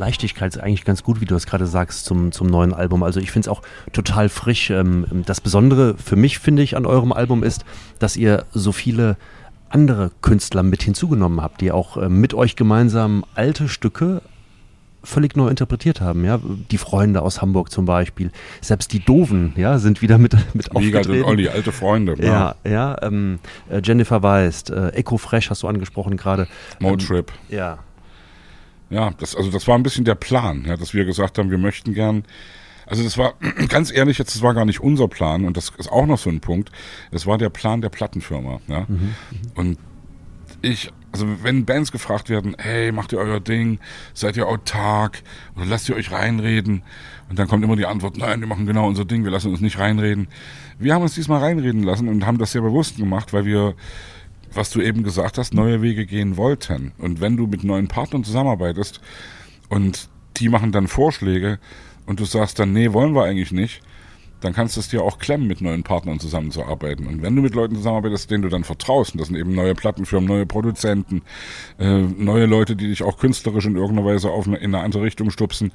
Leichtigkeit 0.00 0.54
ist 0.54 0.60
eigentlich 0.60 0.84
ganz 0.84 1.04
gut, 1.04 1.20
wie 1.20 1.26
du 1.26 1.36
es 1.36 1.46
gerade 1.46 1.66
sagst, 1.66 2.04
zum, 2.06 2.32
zum 2.32 2.48
neuen 2.48 2.74
Album. 2.74 3.02
Also 3.02 3.20
ich 3.20 3.30
finde 3.30 3.46
es 3.46 3.48
auch 3.48 3.62
total 3.92 4.28
frisch. 4.28 4.70
Ähm, 4.70 5.06
das 5.26 5.40
Besondere 5.40 5.96
für 5.96 6.16
mich, 6.16 6.38
finde 6.38 6.62
ich, 6.62 6.76
an 6.76 6.86
eurem 6.86 7.12
Album 7.12 7.44
ist, 7.44 7.64
dass 7.98 8.16
ihr 8.16 8.46
so 8.52 8.72
viele 8.72 9.16
andere 9.68 10.10
Künstler 10.22 10.64
mit 10.64 10.82
hinzugenommen 10.82 11.40
habt, 11.40 11.60
die 11.60 11.70
auch 11.70 11.96
ähm, 11.96 12.20
mit 12.20 12.34
euch 12.34 12.56
gemeinsam 12.56 13.24
alte 13.34 13.68
Stücke 13.68 14.22
völlig 15.02 15.36
neu 15.36 15.48
interpretiert 15.48 16.00
haben, 16.00 16.24
ja. 16.24 16.40
Die 16.70 16.78
Freunde 16.78 17.22
aus 17.22 17.40
Hamburg 17.40 17.70
zum 17.70 17.84
Beispiel. 17.86 18.30
Selbst 18.60 18.92
die 18.92 19.00
Doofen, 19.00 19.54
ja, 19.56 19.78
sind 19.78 20.02
wieder 20.02 20.18
mit, 20.18 20.32
mit 20.54 20.66
Wiegald 20.74 21.06
aufgetreten. 21.06 21.24
und 21.24 21.30
Olli, 21.30 21.48
alte 21.48 21.72
Freunde. 21.72 22.16
Ja, 22.18 22.54
ja, 22.64 22.70
ja 22.70 22.96
ähm, 23.02 23.38
äh, 23.70 23.80
Jennifer 23.82 24.22
Weist, 24.22 24.70
äh, 24.70 24.88
Echo 24.90 25.16
Fresh 25.16 25.50
hast 25.50 25.62
du 25.62 25.68
angesprochen 25.68 26.16
gerade. 26.16 26.48
Motrip. 26.80 27.32
Ähm, 27.48 27.56
ja, 27.56 27.78
ja, 28.90 29.10
das, 29.18 29.36
also 29.36 29.50
das 29.50 29.66
war 29.68 29.76
ein 29.76 29.82
bisschen 29.82 30.04
der 30.04 30.16
Plan, 30.16 30.64
ja, 30.66 30.76
dass 30.76 30.92
wir 30.94 31.04
gesagt 31.04 31.38
haben, 31.38 31.50
wir 31.50 31.58
möchten 31.58 31.94
gern. 31.94 32.24
Also 32.86 33.04
das 33.04 33.16
war, 33.16 33.34
ganz 33.68 33.92
ehrlich, 33.92 34.18
jetzt, 34.18 34.34
das 34.34 34.42
war 34.42 34.52
gar 34.52 34.64
nicht 34.64 34.80
unser 34.80 35.08
Plan 35.08 35.44
und 35.44 35.56
das 35.56 35.72
ist 35.78 35.90
auch 35.90 36.06
noch 36.06 36.18
so 36.18 36.28
ein 36.28 36.40
Punkt. 36.40 36.72
Das 37.12 37.26
war 37.26 37.38
der 37.38 37.50
Plan 37.50 37.80
der 37.80 37.88
Plattenfirma, 37.88 38.60
ja. 38.66 38.86
Mhm. 38.88 39.14
Und 39.54 39.78
ich, 40.62 40.92
also 41.12 41.26
wenn 41.42 41.64
Bands 41.64 41.92
gefragt 41.92 42.28
werden, 42.28 42.56
hey, 42.58 42.92
macht 42.92 43.12
ihr 43.12 43.18
euer 43.18 43.40
Ding, 43.40 43.78
seid 44.12 44.36
ihr 44.36 44.46
autark 44.46 45.22
oder 45.56 45.66
lasst 45.66 45.88
ihr 45.88 45.96
euch 45.96 46.10
reinreden? 46.10 46.82
Und 47.28 47.38
dann 47.38 47.46
kommt 47.48 47.64
immer 47.64 47.76
die 47.76 47.86
Antwort, 47.86 48.16
nein, 48.16 48.40
wir 48.40 48.48
machen 48.48 48.66
genau 48.66 48.86
unser 48.86 49.04
Ding, 49.04 49.24
wir 49.24 49.30
lassen 49.30 49.50
uns 49.50 49.60
nicht 49.60 49.78
reinreden. 49.78 50.28
Wir 50.78 50.94
haben 50.94 51.02
uns 51.02 51.14
diesmal 51.14 51.40
reinreden 51.40 51.84
lassen 51.84 52.08
und 52.08 52.26
haben 52.26 52.38
das 52.38 52.52
sehr 52.52 52.62
bewusst 52.62 52.96
gemacht, 52.96 53.32
weil 53.32 53.44
wir 53.44 53.74
was 54.54 54.70
du 54.70 54.80
eben 54.80 55.02
gesagt 55.02 55.38
hast, 55.38 55.54
neue 55.54 55.82
Wege 55.82 56.06
gehen 56.06 56.36
wollten. 56.36 56.92
Und 56.98 57.20
wenn 57.20 57.36
du 57.36 57.46
mit 57.46 57.64
neuen 57.64 57.88
Partnern 57.88 58.24
zusammenarbeitest 58.24 59.00
und 59.68 60.08
die 60.36 60.48
machen 60.48 60.72
dann 60.72 60.88
Vorschläge 60.88 61.58
und 62.06 62.20
du 62.20 62.24
sagst 62.24 62.58
dann, 62.58 62.72
nee, 62.72 62.92
wollen 62.92 63.14
wir 63.14 63.24
eigentlich 63.24 63.52
nicht, 63.52 63.82
dann 64.40 64.54
kannst 64.54 64.76
du 64.76 64.80
es 64.80 64.88
dir 64.88 65.02
auch 65.02 65.18
klemmen, 65.18 65.46
mit 65.46 65.60
neuen 65.60 65.82
Partnern 65.82 66.18
zusammenzuarbeiten. 66.18 67.06
Und 67.06 67.22
wenn 67.22 67.36
du 67.36 67.42
mit 67.42 67.54
Leuten 67.54 67.76
zusammenarbeitest, 67.76 68.30
denen 68.30 68.42
du 68.42 68.48
dann 68.48 68.64
vertraust, 68.64 69.12
und 69.12 69.20
das 69.20 69.28
sind 69.28 69.36
eben 69.36 69.54
neue 69.54 69.74
Plattenfirmen, 69.74 70.28
neue 70.28 70.46
Produzenten, 70.46 71.22
äh, 71.78 72.00
neue 72.00 72.46
Leute, 72.46 72.74
die 72.74 72.88
dich 72.88 73.02
auch 73.02 73.18
künstlerisch 73.18 73.66
in 73.66 73.76
irgendeiner 73.76 74.08
Weise 74.08 74.30
auf 74.30 74.46
eine, 74.46 74.56
in 74.56 74.74
eine 74.74 74.82
andere 74.82 75.02
Richtung 75.02 75.30
stupsen, 75.30 75.72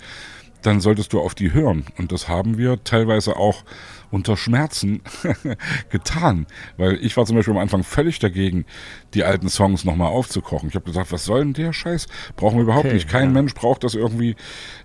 dann 0.64 0.82
solltest 0.82 1.14
du 1.14 1.20
auf 1.20 1.36
die 1.36 1.54
hören. 1.54 1.86
Und 1.98 2.12
das 2.12 2.28
haben 2.28 2.58
wir 2.58 2.84
teilweise 2.84 3.38
auch 3.38 3.64
unter 4.12 4.38
Schmerzen 4.38 5.02
getan. 5.90 6.48
Weil 6.78 7.04
ich 7.04 7.16
war 7.18 7.26
zum 7.26 7.36
Beispiel 7.36 7.54
am 7.54 7.60
Anfang 7.60 7.84
völlig 7.84 8.20
dagegen, 8.20 8.66
die 9.14 9.24
alten 9.24 9.50
Songs 9.50 9.86
nochmal 9.86 10.10
aufzukochen. 10.10 10.70
Ich 10.70 10.76
habe 10.76 10.86
gesagt, 10.86 11.12
was 11.12 11.26
soll 11.26 11.40
denn 11.40 11.54
der 11.54 11.74
Scheiß? 11.74 12.08
Brauchen 12.36 12.58
wir 12.58 12.64
überhaupt 12.64 12.86
okay, 12.86 12.96
nicht. 12.96 13.10
Kein 13.10 13.30
ja. 13.30 13.34
Mensch 13.34 13.54
braucht 13.54 13.84
das 13.84 13.96
irgendwie, 13.96 14.36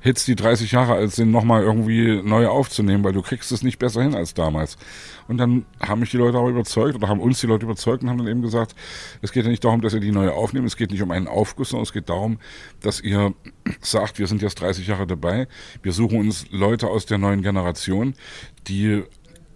Hits, 0.01 0.25
die 0.25 0.37
30 0.37 0.73
Jahre 0.73 0.95
alt 0.95 1.13
sind, 1.13 1.31
nochmal 1.31 1.63
irgendwie 1.63 2.23
neu 2.23 2.47
aufzunehmen, 2.49 3.05
weil 3.05 3.13
du 3.13 3.23
kriegst 3.23 3.53
es 3.53 3.63
nicht 3.63 3.79
besser 3.79 4.03
hin 4.03 4.15
als 4.15 4.35
damals. 4.35 4.77
Und 5.31 5.39
dann 5.39 5.65
haben 5.81 6.01
mich 6.01 6.11
die 6.11 6.17
Leute 6.17 6.39
auch 6.39 6.49
überzeugt 6.49 6.97
oder 6.97 7.09
haben 7.09 7.21
uns 7.21 7.41
die 7.41 7.47
Leute 7.47 7.65
überzeugt 7.65 8.03
und 8.03 8.11
haben 8.11 8.19
dann 8.19 8.27
eben 8.27 8.43
gesagt, 8.43 8.75
es 9.23 9.31
geht 9.31 9.45
ja 9.45 9.51
nicht 9.51 9.65
darum, 9.65 9.81
dass 9.81 9.95
ihr 9.95 10.01
die 10.01 10.11
neue 10.11 10.33
aufnehmt, 10.33 10.67
es 10.67 10.77
geht 10.77 10.91
nicht 10.91 11.03
um 11.03 11.13
einen 11.13 11.29
Aufguss, 11.29 11.69
sondern 11.69 11.85
es 11.85 11.93
geht 11.93 12.09
darum, 12.09 12.39
dass 12.81 13.01
ihr 13.01 13.33
sagt, 13.81 14.19
wir 14.19 14.27
sind 14.27 14.43
jetzt 14.43 14.61
30 14.61 14.89
Jahre 14.89 15.07
dabei, 15.07 15.47
wir 15.83 15.93
suchen 15.93 16.19
uns 16.19 16.47
Leute 16.51 16.89
aus 16.89 17.07
der 17.07 17.19
neuen 17.19 17.43
Generation, 17.43 18.15
die 18.69 19.05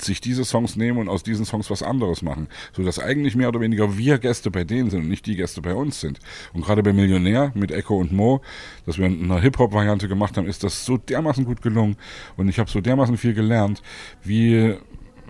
sich 0.00 0.20
diese 0.20 0.44
Songs 0.44 0.76
nehmen 0.76 0.98
und 0.98 1.08
aus 1.08 1.22
diesen 1.22 1.44
Songs 1.44 1.70
was 1.70 1.82
anderes 1.82 2.22
machen. 2.22 2.48
So 2.72 2.82
dass 2.82 2.98
eigentlich 2.98 3.36
mehr 3.36 3.48
oder 3.48 3.60
weniger 3.60 3.96
wir 3.96 4.18
Gäste 4.18 4.50
bei 4.50 4.64
denen 4.64 4.90
sind 4.90 5.02
und 5.02 5.08
nicht 5.08 5.26
die 5.26 5.36
Gäste 5.36 5.62
bei 5.62 5.74
uns 5.74 6.00
sind. 6.00 6.18
Und 6.52 6.64
gerade 6.64 6.82
bei 6.82 6.92
Millionär 6.92 7.52
mit 7.54 7.70
Echo 7.70 7.96
und 7.96 8.12
Mo, 8.12 8.40
dass 8.86 8.98
wir 8.98 9.06
eine 9.06 9.40
Hip-Hop-Variante 9.40 10.08
gemacht 10.08 10.36
haben, 10.36 10.46
ist 10.46 10.64
das 10.64 10.84
so 10.84 10.96
dermaßen 10.96 11.44
gut 11.44 11.62
gelungen. 11.62 11.96
Und 12.36 12.48
ich 12.48 12.58
habe 12.58 12.70
so 12.70 12.80
dermaßen 12.80 13.16
viel 13.16 13.34
gelernt, 13.34 13.82
wie 14.22 14.74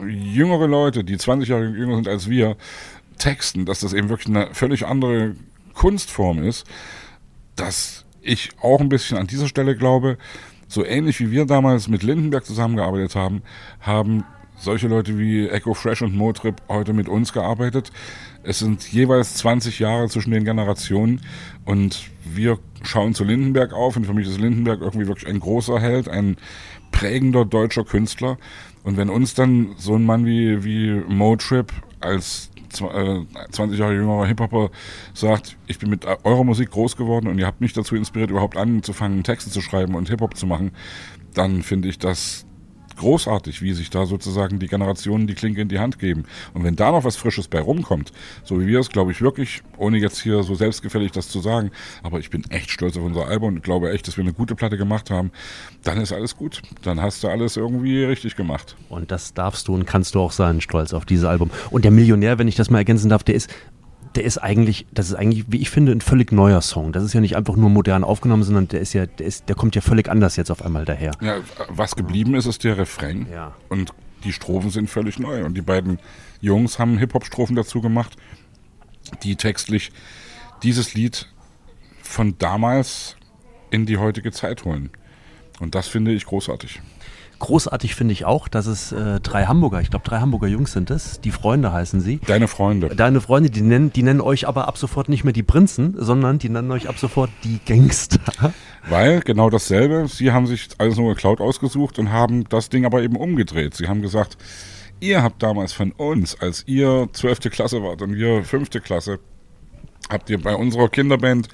jüngere 0.02 0.66
Leute, 0.66 1.04
die 1.04 1.16
20 1.16 1.48
Jahre 1.48 1.66
jünger 1.66 1.96
sind 1.96 2.08
als 2.08 2.28
wir, 2.28 2.56
texten, 3.18 3.64
dass 3.64 3.80
das 3.80 3.92
eben 3.92 4.08
wirklich 4.08 4.34
eine 4.34 4.52
völlig 4.54 4.86
andere 4.86 5.36
Kunstform 5.72 6.42
ist, 6.42 6.66
dass 7.54 8.04
ich 8.22 8.50
auch 8.60 8.80
ein 8.80 8.88
bisschen 8.88 9.18
an 9.18 9.26
dieser 9.26 9.46
Stelle 9.46 9.76
glaube, 9.76 10.18
so 10.68 10.84
ähnlich 10.84 11.20
wie 11.20 11.30
wir 11.30 11.46
damals 11.46 11.88
mit 11.88 12.02
Lindenberg 12.02 12.44
zusammengearbeitet 12.44 13.14
haben, 13.14 13.42
haben 13.80 14.24
solche 14.56 14.88
Leute 14.88 15.18
wie 15.18 15.48
Echo 15.48 15.74
Fresh 15.74 16.02
und 16.02 16.14
Motrip 16.14 16.62
heute 16.68 16.92
mit 16.92 17.08
uns 17.08 17.32
gearbeitet. 17.32 17.90
Es 18.42 18.58
sind 18.58 18.90
jeweils 18.92 19.34
20 19.34 19.78
Jahre 19.78 20.08
zwischen 20.08 20.30
den 20.30 20.44
Generationen 20.44 21.20
und 21.64 22.10
wir 22.24 22.58
schauen 22.82 23.14
zu 23.14 23.24
Lindenberg 23.24 23.72
auf 23.72 23.96
und 23.96 24.06
für 24.06 24.14
mich 24.14 24.28
ist 24.28 24.40
Lindenberg 24.40 24.80
irgendwie 24.80 25.06
wirklich 25.06 25.28
ein 25.28 25.40
großer 25.40 25.80
Held, 25.80 26.08
ein 26.08 26.36
prägender 26.92 27.44
deutscher 27.44 27.84
Künstler. 27.84 28.38
Und 28.84 28.96
wenn 28.96 29.08
uns 29.08 29.34
dann 29.34 29.74
so 29.78 29.96
ein 29.96 30.04
Mann 30.04 30.26
wie, 30.26 30.62
wie 30.62 31.02
Motrip 31.08 31.72
als 32.00 32.50
20 32.74 33.78
äh, 33.78 33.80
Jahre 33.80 33.94
jüngerer 33.94 34.26
Hip-Hopper 34.26 34.70
sagt, 35.12 35.56
ich 35.66 35.78
bin 35.78 35.90
mit 35.90 36.04
eurer 36.24 36.44
Musik 36.44 36.70
groß 36.70 36.96
geworden 36.96 37.28
und 37.28 37.38
ihr 37.38 37.46
habt 37.46 37.60
mich 37.60 37.72
dazu 37.72 37.96
inspiriert, 37.96 38.30
überhaupt 38.30 38.56
anzufangen, 38.56 39.22
Texte 39.22 39.50
zu 39.50 39.60
schreiben 39.60 39.94
und 39.94 40.08
Hip-Hop 40.08 40.36
zu 40.36 40.46
machen, 40.46 40.72
dann 41.34 41.62
finde 41.62 41.88
ich 41.88 41.98
das 41.98 42.46
großartig, 42.96 43.62
wie 43.62 43.72
sich 43.72 43.90
da 43.90 44.06
sozusagen 44.06 44.58
die 44.58 44.68
Generationen 44.68 45.26
die 45.26 45.34
Klinke 45.34 45.60
in 45.60 45.68
die 45.68 45.78
Hand 45.78 45.98
geben. 45.98 46.24
Und 46.52 46.64
wenn 46.64 46.76
da 46.76 46.92
noch 46.92 47.04
was 47.04 47.16
Frisches 47.16 47.48
bei 47.48 47.60
rumkommt, 47.60 48.12
so 48.44 48.60
wie 48.60 48.66
wir 48.66 48.80
es, 48.80 48.90
glaube 48.90 49.12
ich 49.12 49.20
wirklich, 49.20 49.62
ohne 49.76 49.98
jetzt 49.98 50.20
hier 50.20 50.42
so 50.42 50.54
selbstgefällig 50.54 51.12
das 51.12 51.28
zu 51.28 51.40
sagen, 51.40 51.70
aber 52.02 52.18
ich 52.18 52.30
bin 52.30 52.44
echt 52.50 52.70
stolz 52.70 52.96
auf 52.96 53.02
unser 53.02 53.26
Album 53.26 53.54
und 53.54 53.62
glaube 53.62 53.92
echt, 53.92 54.06
dass 54.08 54.16
wir 54.16 54.24
eine 54.24 54.32
gute 54.32 54.54
Platte 54.54 54.76
gemacht 54.76 55.10
haben, 55.10 55.30
dann 55.82 56.00
ist 56.00 56.12
alles 56.12 56.36
gut. 56.36 56.62
Dann 56.82 57.00
hast 57.00 57.22
du 57.22 57.28
alles 57.28 57.56
irgendwie 57.56 58.04
richtig 58.04 58.36
gemacht. 58.36 58.76
Und 58.88 59.10
das 59.10 59.34
darfst 59.34 59.68
du 59.68 59.74
und 59.74 59.86
kannst 59.86 60.14
du 60.14 60.20
auch 60.20 60.32
sein, 60.32 60.60
stolz 60.60 60.92
auf 60.92 61.04
dieses 61.04 61.24
Album. 61.24 61.50
Und 61.70 61.84
der 61.84 61.90
Millionär, 61.90 62.38
wenn 62.38 62.48
ich 62.48 62.56
das 62.56 62.70
mal 62.70 62.78
ergänzen 62.78 63.08
darf, 63.08 63.22
der 63.22 63.34
ist 63.34 63.50
der 64.14 64.24
ist 64.24 64.38
eigentlich, 64.38 64.86
das 64.92 65.08
ist 65.08 65.14
eigentlich, 65.14 65.44
wie 65.48 65.58
ich 65.58 65.70
finde, 65.70 65.92
ein 65.92 66.00
völlig 66.00 66.30
neuer 66.32 66.60
Song. 66.60 66.92
Das 66.92 67.02
ist 67.02 67.12
ja 67.12 67.20
nicht 67.20 67.36
einfach 67.36 67.56
nur 67.56 67.70
modern 67.70 68.04
aufgenommen, 68.04 68.44
sondern 68.44 68.68
der 68.68 68.80
ist 68.80 68.92
ja, 68.92 69.06
der 69.06 69.26
ist, 69.26 69.48
der 69.48 69.56
kommt 69.56 69.74
ja 69.74 69.80
völlig 69.80 70.08
anders 70.08 70.36
jetzt 70.36 70.50
auf 70.50 70.62
einmal 70.64 70.84
daher. 70.84 71.12
Ja, 71.20 71.38
was 71.68 71.96
geblieben 71.96 72.34
ist, 72.34 72.46
ist 72.46 72.62
der 72.64 72.78
Refrain. 72.78 73.26
Ja. 73.32 73.54
Und 73.68 73.92
die 74.22 74.32
Strophen 74.32 74.70
sind 74.70 74.88
völlig 74.88 75.18
neu. 75.18 75.44
Und 75.44 75.54
die 75.54 75.62
beiden 75.62 75.98
Jungs 76.40 76.78
haben 76.78 76.98
Hip-Hop-Strophen 76.98 77.56
dazu 77.56 77.80
gemacht, 77.80 78.16
die 79.22 79.36
textlich 79.36 79.90
dieses 80.62 80.94
Lied 80.94 81.28
von 82.02 82.38
damals 82.38 83.16
in 83.70 83.86
die 83.86 83.98
heutige 83.98 84.30
Zeit 84.30 84.64
holen. 84.64 84.90
Und 85.60 85.74
das 85.74 85.88
finde 85.88 86.12
ich 86.12 86.24
großartig. 86.26 86.80
Großartig 87.38 87.94
finde 87.94 88.12
ich 88.12 88.24
auch, 88.24 88.48
dass 88.48 88.66
es 88.66 88.92
äh, 88.92 89.20
drei 89.20 89.46
Hamburger, 89.46 89.80
ich 89.80 89.90
glaube 89.90 90.04
drei 90.04 90.20
Hamburger 90.20 90.46
Jungs 90.46 90.72
sind 90.72 90.90
es, 90.90 91.20
die 91.20 91.30
Freunde 91.30 91.72
heißen 91.72 92.00
sie. 92.00 92.20
Deine 92.26 92.48
Freunde. 92.48 92.88
Deine 92.88 93.20
Freunde, 93.20 93.50
die 93.50 93.60
nennen, 93.60 93.92
die 93.92 94.02
nennen 94.02 94.20
euch 94.20 94.48
aber 94.48 94.68
ab 94.68 94.78
sofort 94.78 95.08
nicht 95.08 95.24
mehr 95.24 95.32
die 95.32 95.42
Prinzen, 95.42 95.94
sondern 95.98 96.38
die 96.38 96.48
nennen 96.48 96.70
euch 96.70 96.88
ab 96.88 96.98
sofort 96.98 97.30
die 97.42 97.60
Gangster. 97.66 98.20
Weil 98.88 99.20
genau 99.20 99.50
dasselbe, 99.50 100.06
sie 100.08 100.32
haben 100.32 100.46
sich 100.46 100.68
alles 100.78 100.96
nur 100.96 101.14
geklaut 101.14 101.40
ausgesucht 101.40 101.98
und 101.98 102.12
haben 102.12 102.44
das 102.48 102.68
Ding 102.68 102.84
aber 102.84 103.02
eben 103.02 103.16
umgedreht. 103.16 103.74
Sie 103.74 103.88
haben 103.88 104.02
gesagt, 104.02 104.36
ihr 105.00 105.22
habt 105.22 105.42
damals 105.42 105.72
von 105.72 105.92
uns, 105.92 106.40
als 106.40 106.64
ihr 106.66 107.08
zwölfte 107.12 107.50
Klasse 107.50 107.82
wart 107.82 108.02
und 108.02 108.14
wir 108.14 108.44
fünfte 108.44 108.80
Klasse, 108.80 109.18
habt 110.10 110.30
ihr 110.30 110.40
bei 110.40 110.54
unserer 110.54 110.88
Kinderband 110.88 111.48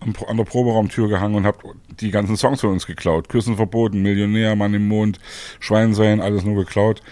an 0.00 0.36
der 0.36 0.44
Proberaumtür 0.44 1.08
gehangen 1.08 1.34
und 1.34 1.46
habt 1.46 1.64
die 2.00 2.10
ganzen 2.10 2.36
Songs 2.36 2.60
von 2.60 2.70
uns 2.70 2.86
geklaut. 2.86 3.28
Küssen 3.28 3.56
verboten, 3.56 4.02
Millionär, 4.02 4.56
Mann 4.56 4.74
im 4.74 4.86
Mond, 4.88 5.18
Schwein 5.60 5.94
sein, 5.94 6.20
alles 6.20 6.44
nur 6.44 6.56
geklaut. 6.56 7.02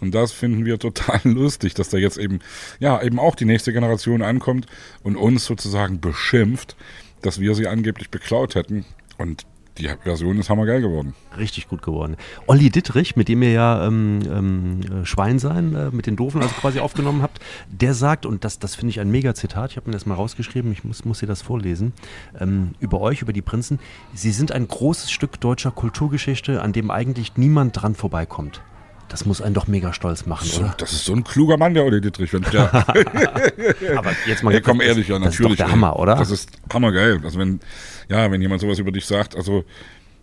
Und 0.00 0.14
das 0.14 0.32
finden 0.32 0.64
wir 0.64 0.78
total 0.78 1.20
lustig, 1.24 1.74
dass 1.74 1.88
da 1.88 1.98
jetzt 1.98 2.18
eben, 2.18 2.40
ja, 2.78 3.02
eben 3.02 3.18
auch 3.18 3.34
die 3.34 3.44
nächste 3.44 3.72
Generation 3.72 4.22
ankommt 4.22 4.66
und 5.02 5.16
uns 5.16 5.44
sozusagen 5.44 6.00
beschimpft, 6.00 6.76
dass 7.22 7.40
wir 7.40 7.54
sie 7.54 7.66
angeblich 7.66 8.10
beklaut 8.10 8.54
hätten. 8.54 8.84
Und 9.18 9.46
die 9.78 9.88
Version 10.02 10.38
ist 10.38 10.50
hammergeil 10.50 10.80
geworden. 10.80 11.14
Richtig 11.36 11.68
gut 11.68 11.82
geworden. 11.82 12.16
Olli 12.46 12.70
Dittrich, 12.70 13.16
mit 13.16 13.28
dem 13.28 13.42
ihr 13.42 13.52
ja 13.52 13.86
ähm, 13.86 14.20
ähm, 14.26 15.04
Schwein 15.04 15.38
sein, 15.38 15.74
äh, 15.74 15.90
mit 15.90 16.06
den 16.06 16.16
Doofen 16.16 16.42
also 16.42 16.54
quasi 16.54 16.80
aufgenommen 16.80 17.22
habt, 17.22 17.40
der 17.68 17.94
sagt, 17.94 18.26
und 18.26 18.44
das, 18.44 18.58
das 18.58 18.74
finde 18.74 18.90
ich 18.90 19.00
ein 19.00 19.10
Mega-Zitat, 19.10 19.72
ich 19.72 19.76
habe 19.76 19.88
mir 19.88 19.94
das 19.94 20.06
mal 20.06 20.14
rausgeschrieben, 20.14 20.72
ich 20.72 20.84
muss, 20.84 21.04
muss 21.04 21.20
dir 21.20 21.26
das 21.26 21.42
vorlesen, 21.42 21.92
ähm, 22.38 22.74
über 22.80 23.00
euch, 23.00 23.22
über 23.22 23.32
die 23.32 23.42
Prinzen. 23.42 23.78
Sie 24.14 24.32
sind 24.32 24.52
ein 24.52 24.66
großes 24.66 25.10
Stück 25.10 25.40
deutscher 25.40 25.70
Kulturgeschichte, 25.70 26.62
an 26.62 26.72
dem 26.72 26.90
eigentlich 26.90 27.36
niemand 27.36 27.80
dran 27.80 27.94
vorbeikommt. 27.94 28.62
Das 29.08 29.24
muss 29.24 29.40
einen 29.40 29.54
doch 29.54 29.68
mega 29.68 29.92
stolz 29.92 30.26
machen, 30.26 30.48
so, 30.48 30.60
oder? 30.62 30.74
Das 30.78 30.92
ist 30.92 31.04
so 31.04 31.12
ein 31.12 31.22
kluger 31.22 31.56
Mann, 31.56 31.74
der 31.74 31.84
Olli 31.84 32.00
Dittrich. 32.00 32.32
Wenn 32.32 32.42
der 32.42 32.74
Aber 33.96 34.10
jetzt 34.26 34.42
mal, 34.42 34.52
ja, 34.52 34.60
komm 34.60 34.80
ehrlich, 34.80 35.06
ja, 35.08 35.18
natürlich. 35.18 35.36
Das 35.36 35.40
ist 35.40 35.60
doch 35.60 35.66
der 35.66 35.70
Hammer, 35.70 35.96
oder? 35.96 36.16
Das 36.16 36.30
ist 36.30 36.50
hammergeil. 36.72 37.20
Also 37.22 37.38
wenn, 37.38 37.60
ja, 38.08 38.30
wenn 38.30 38.42
jemand 38.42 38.60
sowas 38.60 38.78
über 38.78 38.92
dich 38.92 39.06
sagt, 39.06 39.36
also, 39.36 39.64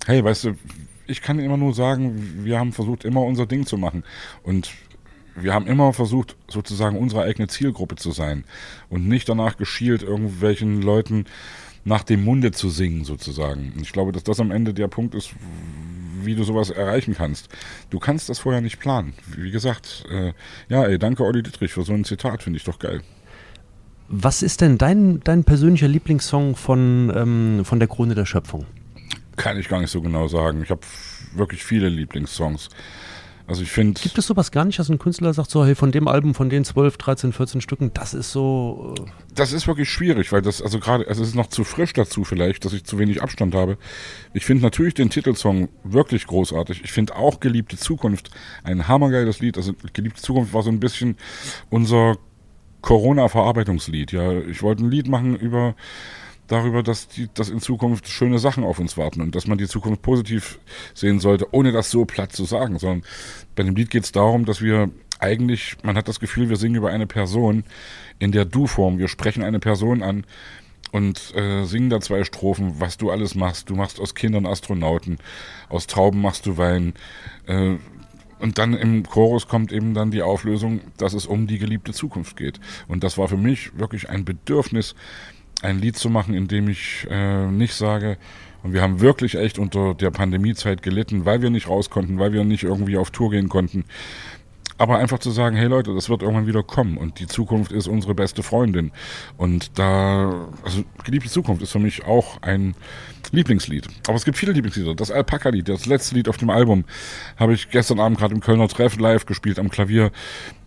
hey, 0.06 0.24
weißt 0.24 0.46
du, 0.46 0.58
ich 1.08 1.22
kann 1.22 1.40
immer 1.40 1.58
nur 1.58 1.74
sagen, 1.74 2.44
wir 2.44 2.60
haben 2.60 2.72
versucht, 2.72 3.06
immer 3.06 3.22
unser 3.22 3.46
Ding 3.46 3.66
zu 3.66 3.78
machen. 3.78 4.04
Und 4.44 4.72
wir 5.36 5.54
haben 5.54 5.68
immer 5.68 5.94
versucht, 5.94 6.36
sozusagen 6.48 6.98
unsere 6.98 7.24
eigene 7.24 7.48
Zielgruppe 7.48 7.96
zu 7.96 8.12
sein 8.12 8.46
und 8.90 9.08
nicht 9.08 9.28
danach 9.28 9.58
geschielt, 9.58 10.04
irgendwelchen 10.04 10.82
Leuten 10.82 11.26
nach 11.86 12.04
dem 12.04 12.24
Munde 12.24 12.52
zu 12.52 12.70
singen, 12.70 13.04
sozusagen. 13.04 13.74
Ich 13.82 13.92
glaube, 13.92 14.12
dass 14.12 14.24
das 14.24 14.40
am 14.40 14.52
Ende 14.52 14.74
der 14.74 14.88
Punkt 14.88 15.16
ist, 15.16 15.32
wie 16.22 16.36
du 16.36 16.44
sowas 16.44 16.70
erreichen 16.70 17.14
kannst. 17.16 17.50
Du 17.90 18.00
kannst 18.00 18.30
das 18.30 18.40
vorher 18.40 18.62
nicht 18.62 18.80
planen. 18.80 19.14
Wie 19.36 19.52
gesagt, 19.52 20.06
äh, 20.10 20.34
ja, 20.70 20.86
ey, 20.86 20.98
danke 20.98 21.24
Olli 21.24 21.44
Dittrich 21.44 21.74
für 21.74 21.84
so 21.84 21.94
ein 21.94 22.06
Zitat, 22.06 22.44
finde 22.44 22.58
ich 22.58 22.64
doch 22.64 22.80
geil. 22.80 23.02
Was 24.16 24.44
ist 24.44 24.62
denn 24.62 24.78
dein, 24.78 25.22
dein 25.22 25.44
persönlicher 25.44 25.88
Lieblingssong 25.88 26.56
von, 26.56 27.12
ähm, 27.16 27.66
von 27.66 27.80
der 27.80 27.88
Krone 27.88 28.14
der 28.14 28.28
Schöpfung? 28.28 28.68
Kann 29.38 29.58
ich 29.58 29.68
gar 29.68 29.82
nicht 29.82 29.90
so 29.90 30.02
genau 30.02 30.28
sagen. 30.28 30.62
Ich 30.62 30.70
habe 30.70 30.82
wirklich 31.34 31.64
viele 31.64 31.90
Lieblingssongs. 31.90 32.70
Also 33.48 33.64
ich 33.64 33.72
finde. 33.72 34.00
Gibt 34.00 34.16
es 34.16 34.28
sowas 34.28 34.52
gar 34.52 34.66
nicht, 34.66 34.78
dass 34.78 34.88
ein 34.90 35.00
Künstler 35.00 35.34
sagt, 35.34 35.50
so, 35.50 35.66
hey, 35.66 35.74
von 35.74 35.92
dem 35.92 36.08
Album, 36.08 36.36
von 36.36 36.52
den 36.52 36.64
12, 36.64 36.96
13, 36.98 37.34
14 37.34 37.62
Stücken, 37.62 37.92
das 37.96 38.14
ist 38.14 38.32
so. 38.32 38.94
Äh 39.00 39.02
das 39.34 39.52
ist 39.52 39.66
wirklich 39.66 39.90
schwierig, 39.90 40.32
weil 40.32 40.44
das, 40.44 40.62
also 40.62 40.80
gerade, 40.80 41.08
also 41.08 41.24
es 41.24 41.30
ist 41.30 41.36
noch 41.36 41.48
zu 41.48 41.64
frisch 41.64 41.94
dazu 41.94 42.24
vielleicht, 42.24 42.66
dass 42.66 42.74
ich 42.74 42.84
zu 42.84 43.00
wenig 43.00 43.24
Abstand 43.24 43.56
habe. 43.56 43.80
Ich 44.36 44.46
finde 44.46 44.62
natürlich 44.62 44.94
den 44.94 45.10
Titelsong 45.10 45.70
wirklich 45.84 46.28
großartig. 46.28 46.84
Ich 46.84 46.92
finde 46.92 47.16
auch 47.16 47.40
Geliebte 47.40 47.78
Zukunft 47.78 48.30
ein 48.64 48.88
hammergeiles 48.88 49.40
Lied. 49.40 49.58
Also 49.58 49.74
Geliebte 49.92 50.22
Zukunft 50.22 50.54
war 50.54 50.62
so 50.62 50.70
ein 50.70 50.80
bisschen 50.80 51.18
unser 51.72 52.16
Corona-Verarbeitungslied. 52.84 54.12
Ja, 54.12 54.32
ich 54.40 54.62
wollte 54.62 54.84
ein 54.84 54.92
Lied 54.92 55.08
machen 55.08 55.36
über 55.36 55.74
darüber, 56.48 56.84
dass, 56.84 57.08
die, 57.08 57.30
dass 57.34 57.50
in 57.50 57.62
Zukunft 57.62 58.08
schöne 58.08 58.38
Sachen 58.38 58.64
auf 58.64 58.78
uns 58.78 58.98
warten 58.98 59.22
und 59.22 59.34
dass 59.34 59.48
man 59.48 59.58
die 59.58 59.68
Zukunft 59.68 60.02
positiv 60.02 60.60
sehen 60.94 61.20
sollte, 61.20 61.48
ohne 61.52 61.72
das 61.72 61.90
so 61.90 62.06
platt 62.06 62.34
zu 62.34 62.46
sagen. 62.46 62.78
Sondern 62.78 63.04
bei 63.56 63.64
dem 63.64 63.76
Lied 63.76 63.90
geht 63.90 64.04
es 64.04 64.12
darum, 64.12 64.46
dass 64.46 64.62
wir 64.62 64.92
eigentlich, 65.20 65.78
man 65.84 65.98
hat 65.98 66.08
das 66.08 66.20
Gefühl, 66.20 66.50
wir 66.50 66.58
singen 66.58 66.76
über 66.76 66.90
eine 66.90 67.08
Person 67.08 67.64
in 68.20 68.32
der 68.32 68.46
Du-Form. 68.46 69.00
Wir 69.00 69.08
sprechen 69.08 69.42
eine 69.44 69.60
Person 69.60 70.04
an 70.04 70.26
und 70.92 71.34
äh, 71.36 71.64
singen 71.64 71.90
da 71.90 72.02
zwei 72.02 72.26
Strophen, 72.26 72.80
was 72.80 72.98
du 72.98 73.10
alles 73.10 73.34
machst. 73.34 73.70
Du 73.70 73.76
machst 73.76 74.02
aus 74.02 74.14
Kindern 74.14 74.46
Astronauten, 74.46 75.18
aus 75.70 75.88
Trauben 75.88 76.22
machst 76.22 76.46
du 76.46 76.58
Wein. 76.58 76.94
Äh, 77.48 77.78
und 78.44 78.58
dann 78.58 78.74
im 78.74 79.04
Chorus 79.04 79.48
kommt 79.48 79.72
eben 79.72 79.94
dann 79.94 80.12
die 80.12 80.22
Auflösung, 80.22 80.82
dass 80.98 81.14
es 81.14 81.26
um 81.26 81.48
die 81.48 81.60
geliebte 81.60 81.94
Zukunft 81.94 82.36
geht. 82.36 82.60
Und 82.90 83.02
das 83.02 83.18
war 83.18 83.30
für 83.30 83.38
mich 83.38 83.80
wirklich 83.80 84.10
ein 84.10 84.26
Bedürfnis, 84.26 84.96
ein 85.62 85.80
Lied 85.80 85.96
zu 85.98 86.10
machen, 86.10 86.34
in 86.34 86.50
dem 86.50 86.68
ich 86.68 87.08
äh, 87.10 87.48
nicht 87.48 87.74
sage, 87.74 88.18
und 88.62 88.74
wir 88.74 88.82
haben 88.82 89.00
wirklich 89.00 89.36
echt 89.36 89.60
unter 89.60 89.94
der 89.94 90.12
Pandemiezeit 90.12 90.84
gelitten, 90.84 91.24
weil 91.24 91.42
wir 91.42 91.50
nicht 91.50 91.70
raus 91.70 91.90
konnten, 91.90 92.20
weil 92.20 92.34
wir 92.34 92.44
nicht 92.44 92.64
irgendwie 92.64 92.98
auf 92.98 93.12
Tour 93.12 93.32
gehen 93.32 93.48
konnten. 93.48 93.86
Aber 94.78 94.98
einfach 94.98 95.20
zu 95.20 95.32
sagen, 95.32 95.56
hey 95.56 95.68
Leute, 95.68 95.96
das 95.96 96.10
wird 96.10 96.22
irgendwann 96.22 96.48
wieder 96.48 96.64
kommen 96.64 96.98
und 96.98 97.20
die 97.20 97.28
Zukunft 97.28 97.72
ist 97.72 97.88
unsere 97.88 98.14
beste 98.14 98.44
Freundin. 98.44 98.92
Und 99.38 99.78
da, 99.80 100.48
also 100.66 100.84
Geliebte 101.06 101.30
Zukunft 101.30 101.62
ist 101.62 101.72
für 101.72 101.80
mich 101.80 102.06
auch 102.06 102.42
ein 102.42 102.76
Lieblingslied. 103.34 103.88
Aber 104.08 104.16
es 104.16 104.26
gibt 104.26 104.38
viele 104.38 104.54
Lieblingslieder. 104.54 104.94
Das 104.94 105.12
Alpaka-Lied, 105.12 105.68
das 105.68 105.88
letzte 105.88 106.16
Lied 106.16 106.30
auf 106.30 106.38
dem 106.38 106.52
Album, 106.52 106.86
habe 107.36 107.54
ich 107.54 107.70
gestern 107.70 108.00
Abend 108.00 108.20
gerade 108.20 108.34
im 108.34 108.42
Kölner 108.42 108.68
Treff 108.68 108.98
live 108.98 109.26
gespielt 109.26 109.58
am 109.60 109.70
Klavier. 109.70 110.12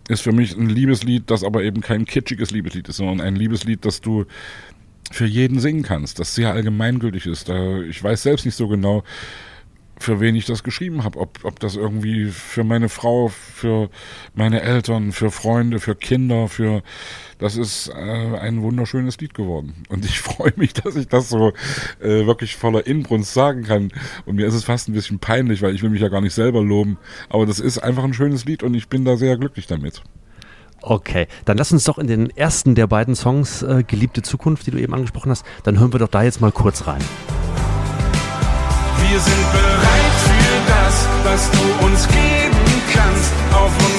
Ist 0.09 0.21
für 0.21 0.33
mich 0.33 0.55
ein 0.55 0.69
Liebeslied, 0.69 1.31
das 1.31 1.43
aber 1.43 1.63
eben 1.63 1.81
kein 1.81 2.05
kitschiges 2.05 2.51
Liebeslied 2.51 2.89
ist, 2.89 2.97
sondern 2.97 3.21
ein 3.21 3.35
Liebeslied, 3.35 3.85
das 3.85 4.01
du 4.01 4.25
für 5.11 5.25
jeden 5.25 5.59
singen 5.59 5.83
kannst, 5.83 6.19
das 6.19 6.35
sehr 6.35 6.51
allgemeingültig 6.51 7.25
ist. 7.25 7.49
Ich 7.89 8.03
weiß 8.03 8.23
selbst 8.23 8.45
nicht 8.45 8.55
so 8.55 8.67
genau, 8.67 9.03
für 9.99 10.19
wen 10.19 10.35
ich 10.35 10.45
das 10.45 10.63
geschrieben 10.63 11.03
habe. 11.05 11.19
Ob, 11.19 11.39
ob 11.43 11.59
das 11.59 11.75
irgendwie 11.75 12.25
für 12.25 12.65
meine 12.65 12.89
Frau, 12.89 13.29
für 13.29 13.89
meine 14.35 14.61
Eltern, 14.61 15.13
für 15.13 15.31
Freunde, 15.31 15.79
für 15.79 15.95
Kinder, 15.95 16.49
für 16.49 16.83
das 17.39 17.55
ist 17.55 17.89
äh, 17.89 17.93
ein 17.93 18.61
wunderschönes 18.61 19.17
Lied 19.19 19.33
geworden. 19.33 19.83
Und 19.89 20.05
ich 20.05 20.19
freue 20.21 20.53
mich, 20.55 20.73
dass 20.73 20.95
ich 20.95 21.07
das 21.07 21.29
so 21.29 21.53
äh, 21.99 22.25
wirklich 22.25 22.55
voller 22.55 22.85
Inbrunst 22.87 23.33
sagen 23.33 23.63
kann. 23.63 23.91
Und 24.25 24.35
mir 24.35 24.47
ist 24.47 24.53
es 24.53 24.63
fast 24.63 24.89
ein 24.89 24.93
bisschen 24.93 25.19
peinlich, 25.19 25.61
weil 25.61 25.75
ich 25.75 25.83
will 25.83 25.89
mich 25.89 26.01
ja 26.01 26.09
gar 26.09 26.21
nicht 26.21 26.33
selber 26.33 26.61
loben. 26.61 26.97
Aber 27.29 27.45
das 27.45 27.59
ist 27.59 27.79
einfach 27.79 28.03
ein 28.03 28.13
schönes 28.13 28.45
Lied 28.45 28.63
und 28.63 28.73
ich 28.73 28.89
bin 28.89 29.05
da 29.05 29.17
sehr 29.17 29.37
glücklich 29.37 29.67
damit. 29.67 30.01
Okay, 30.81 31.27
dann 31.45 31.57
lass 31.57 31.71
uns 31.71 31.83
doch 31.85 31.97
in 31.97 32.07
den 32.07 32.29
ersten 32.29 32.75
der 32.75 32.87
beiden 32.87 33.15
Songs 33.15 33.63
äh, 33.63 33.83
Geliebte 33.85 34.21
Zukunft, 34.21 34.67
die 34.67 34.71
du 34.71 34.77
eben 34.77 34.93
angesprochen 34.93 35.31
hast, 35.31 35.45
dann 35.63 35.79
hören 35.79 35.91
wir 35.91 35.99
doch 35.99 36.07
da 36.07 36.23
jetzt 36.23 36.39
mal 36.39 36.51
kurz 36.51 36.87
rein. 36.87 37.01
Wir 39.09 39.19
sind 39.19 39.51
bereit 39.51 40.17
für 40.23 40.71
das, 40.71 41.07
was 41.23 41.51
du 41.51 41.85
uns 41.85 42.07
geben 42.07 42.57
kannst. 42.93 43.33
auf 43.53 43.71
unserer 43.85 43.96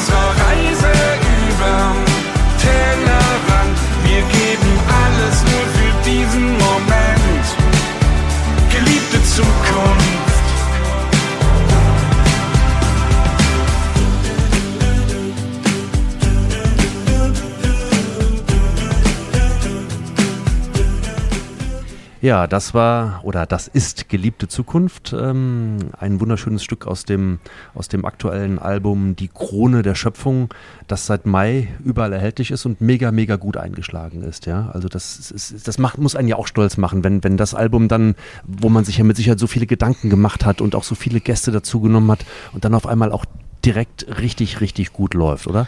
Ja, 22.29 22.47
das 22.47 22.75
war 22.75 23.21
oder 23.23 23.47
das 23.47 23.69
ist 23.69 24.11
Geliebte 24.11 24.49
Zukunft. 24.49 25.15
Ähm, 25.19 25.79
ein 25.99 26.21
wunderschönes 26.21 26.63
Stück 26.63 26.87
aus 26.87 27.07
dem, 27.07 27.39
aus 27.73 27.89
dem 27.89 28.05
aktuellen 28.05 28.59
Album 28.59 29.17
Die 29.17 29.29
Krone 29.29 29.81
der 29.81 29.95
Schöpfung, 29.95 30.53
das 30.89 31.07
seit 31.07 31.25
Mai 31.25 31.69
überall 31.83 32.13
erhältlich 32.13 32.51
ist 32.51 32.67
und 32.67 32.83
mega, 32.83 33.13
mega 33.13 33.37
gut 33.37 33.57
eingeschlagen 33.57 34.23
ist. 34.23 34.45
Ja, 34.45 34.69
also 34.75 34.89
das, 34.89 35.31
ist, 35.31 35.67
das 35.67 35.79
macht, 35.79 35.97
muss 35.97 36.17
einen 36.17 36.29
ja 36.29 36.37
auch 36.37 36.47
stolz 36.47 36.77
machen, 36.77 37.03
wenn, 37.03 37.25
wenn 37.25 37.39
das 37.39 37.55
Album 37.55 37.89
dann, 37.89 38.15
wo 38.47 38.69
man 38.69 38.85
sich 38.85 38.99
ja 38.99 39.05
mit 39.05 39.17
Sicherheit 39.17 39.39
so 39.39 39.47
viele 39.47 39.65
Gedanken 39.65 40.11
gemacht 40.11 40.45
hat 40.45 40.61
und 40.61 40.75
auch 40.75 40.85
so 40.85 40.95
viele 40.95 41.21
Gäste 41.21 41.51
dazu 41.51 41.81
genommen 41.81 42.11
hat 42.11 42.27
und 42.53 42.63
dann 42.63 42.75
auf 42.75 42.87
einmal 42.87 43.11
auch 43.11 43.25
direkt 43.65 44.07
richtig, 44.21 44.61
richtig 44.61 44.93
gut 44.93 45.15
läuft, 45.15 45.47
oder? 45.47 45.67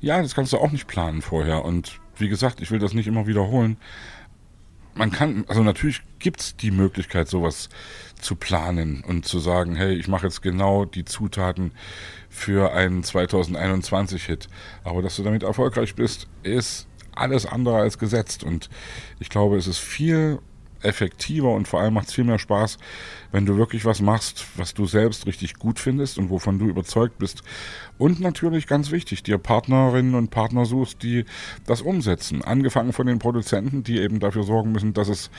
Ja, 0.00 0.20
das 0.20 0.34
kannst 0.34 0.52
du 0.52 0.58
auch 0.58 0.72
nicht 0.72 0.88
planen 0.88 1.22
vorher. 1.22 1.64
Und 1.64 2.00
wie 2.16 2.28
gesagt, 2.28 2.60
ich 2.60 2.72
will 2.72 2.80
das 2.80 2.94
nicht 2.94 3.06
immer 3.06 3.28
wiederholen 3.28 3.76
man 4.94 5.10
kann, 5.10 5.44
also 5.48 5.62
natürlich 5.62 6.02
gibt's 6.18 6.56
die 6.56 6.70
Möglichkeit, 6.70 7.28
sowas 7.28 7.68
zu 8.20 8.36
planen 8.36 9.02
und 9.06 9.24
zu 9.24 9.38
sagen, 9.38 9.76
hey, 9.76 9.94
ich 9.94 10.08
mache 10.08 10.26
jetzt 10.26 10.42
genau 10.42 10.84
die 10.84 11.04
Zutaten 11.04 11.72
für 12.28 12.72
einen 12.72 13.02
2021-Hit. 13.02 14.48
Aber 14.84 15.02
dass 15.02 15.16
du 15.16 15.22
damit 15.22 15.42
erfolgreich 15.42 15.94
bist, 15.94 16.28
ist 16.42 16.86
alles 17.14 17.46
andere 17.46 17.76
als 17.76 17.98
gesetzt. 17.98 18.44
Und 18.44 18.68
ich 19.18 19.28
glaube, 19.28 19.56
es 19.56 19.66
ist 19.66 19.78
viel 19.78 20.38
effektiver 20.82 21.50
und 21.50 21.68
vor 21.68 21.80
allem 21.80 21.94
macht 21.94 22.08
es 22.08 22.14
viel 22.14 22.24
mehr 22.24 22.38
Spaß, 22.38 22.78
wenn 23.32 23.46
du 23.46 23.56
wirklich 23.56 23.84
was 23.84 24.00
machst, 24.00 24.46
was 24.56 24.74
du 24.74 24.86
selbst 24.86 25.26
richtig 25.26 25.54
gut 25.54 25.78
findest 25.78 26.18
und 26.18 26.30
wovon 26.30 26.58
du 26.58 26.66
überzeugt 26.66 27.18
bist. 27.18 27.42
Und 27.98 28.20
natürlich 28.20 28.66
ganz 28.66 28.90
wichtig, 28.90 29.22
dir 29.22 29.38
Partnerinnen 29.38 30.14
und 30.14 30.30
Partner 30.30 30.64
suchst, 30.64 31.02
die 31.02 31.24
das 31.66 31.82
umsetzen. 31.82 32.42
Angefangen 32.42 32.92
von 32.92 33.06
den 33.06 33.18
Produzenten, 33.18 33.84
die 33.84 33.98
eben 33.98 34.20
dafür 34.20 34.42
sorgen 34.42 34.72
müssen, 34.72 34.94
dass 34.94 35.08
es 35.08 35.30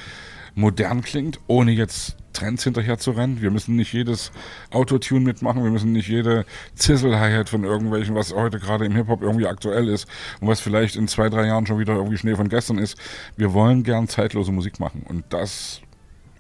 modern 0.56 1.02
klingt, 1.02 1.40
ohne 1.48 1.72
jetzt 1.72 2.18
Trends 2.34 2.64
hinterher 2.64 2.98
zu 2.98 3.12
rennen. 3.12 3.42
Wir 3.42 3.52
müssen 3.52 3.76
nicht 3.76 3.94
jedes 3.94 4.32
Autotune 4.72 5.22
mitmachen, 5.22 5.64
wir 5.64 5.72
müssen 5.72 5.92
nicht 5.92 6.08
jede 6.08 6.46
Zizzle-Hi-Hat 6.76 7.50
von 7.50 7.64
irgendwelchen, 7.64 8.16
was 8.16 8.34
heute 8.34 8.60
gerade 8.60 8.86
im 8.86 8.96
Hip-Hop 8.96 9.22
irgendwie 9.22 9.48
aktuell 9.48 9.88
ist 9.88 10.08
und 10.40 10.48
was 10.48 10.62
vielleicht 10.62 10.96
in 10.96 11.08
zwei, 11.08 11.30
drei 11.30 11.48
Jahren 11.48 11.66
schon 11.66 11.80
wieder 11.80 11.96
irgendwie 11.96 12.18
Schnee 12.18 12.36
von 12.36 12.50
gestern 12.50 12.78
ist. 12.78 12.98
Wir 13.36 13.54
wollen 13.54 13.84
gern 13.84 14.08
zeitlose 14.08 14.52
Musik 14.52 14.80
machen 14.80 15.04
und 15.08 15.26
das 15.30 15.82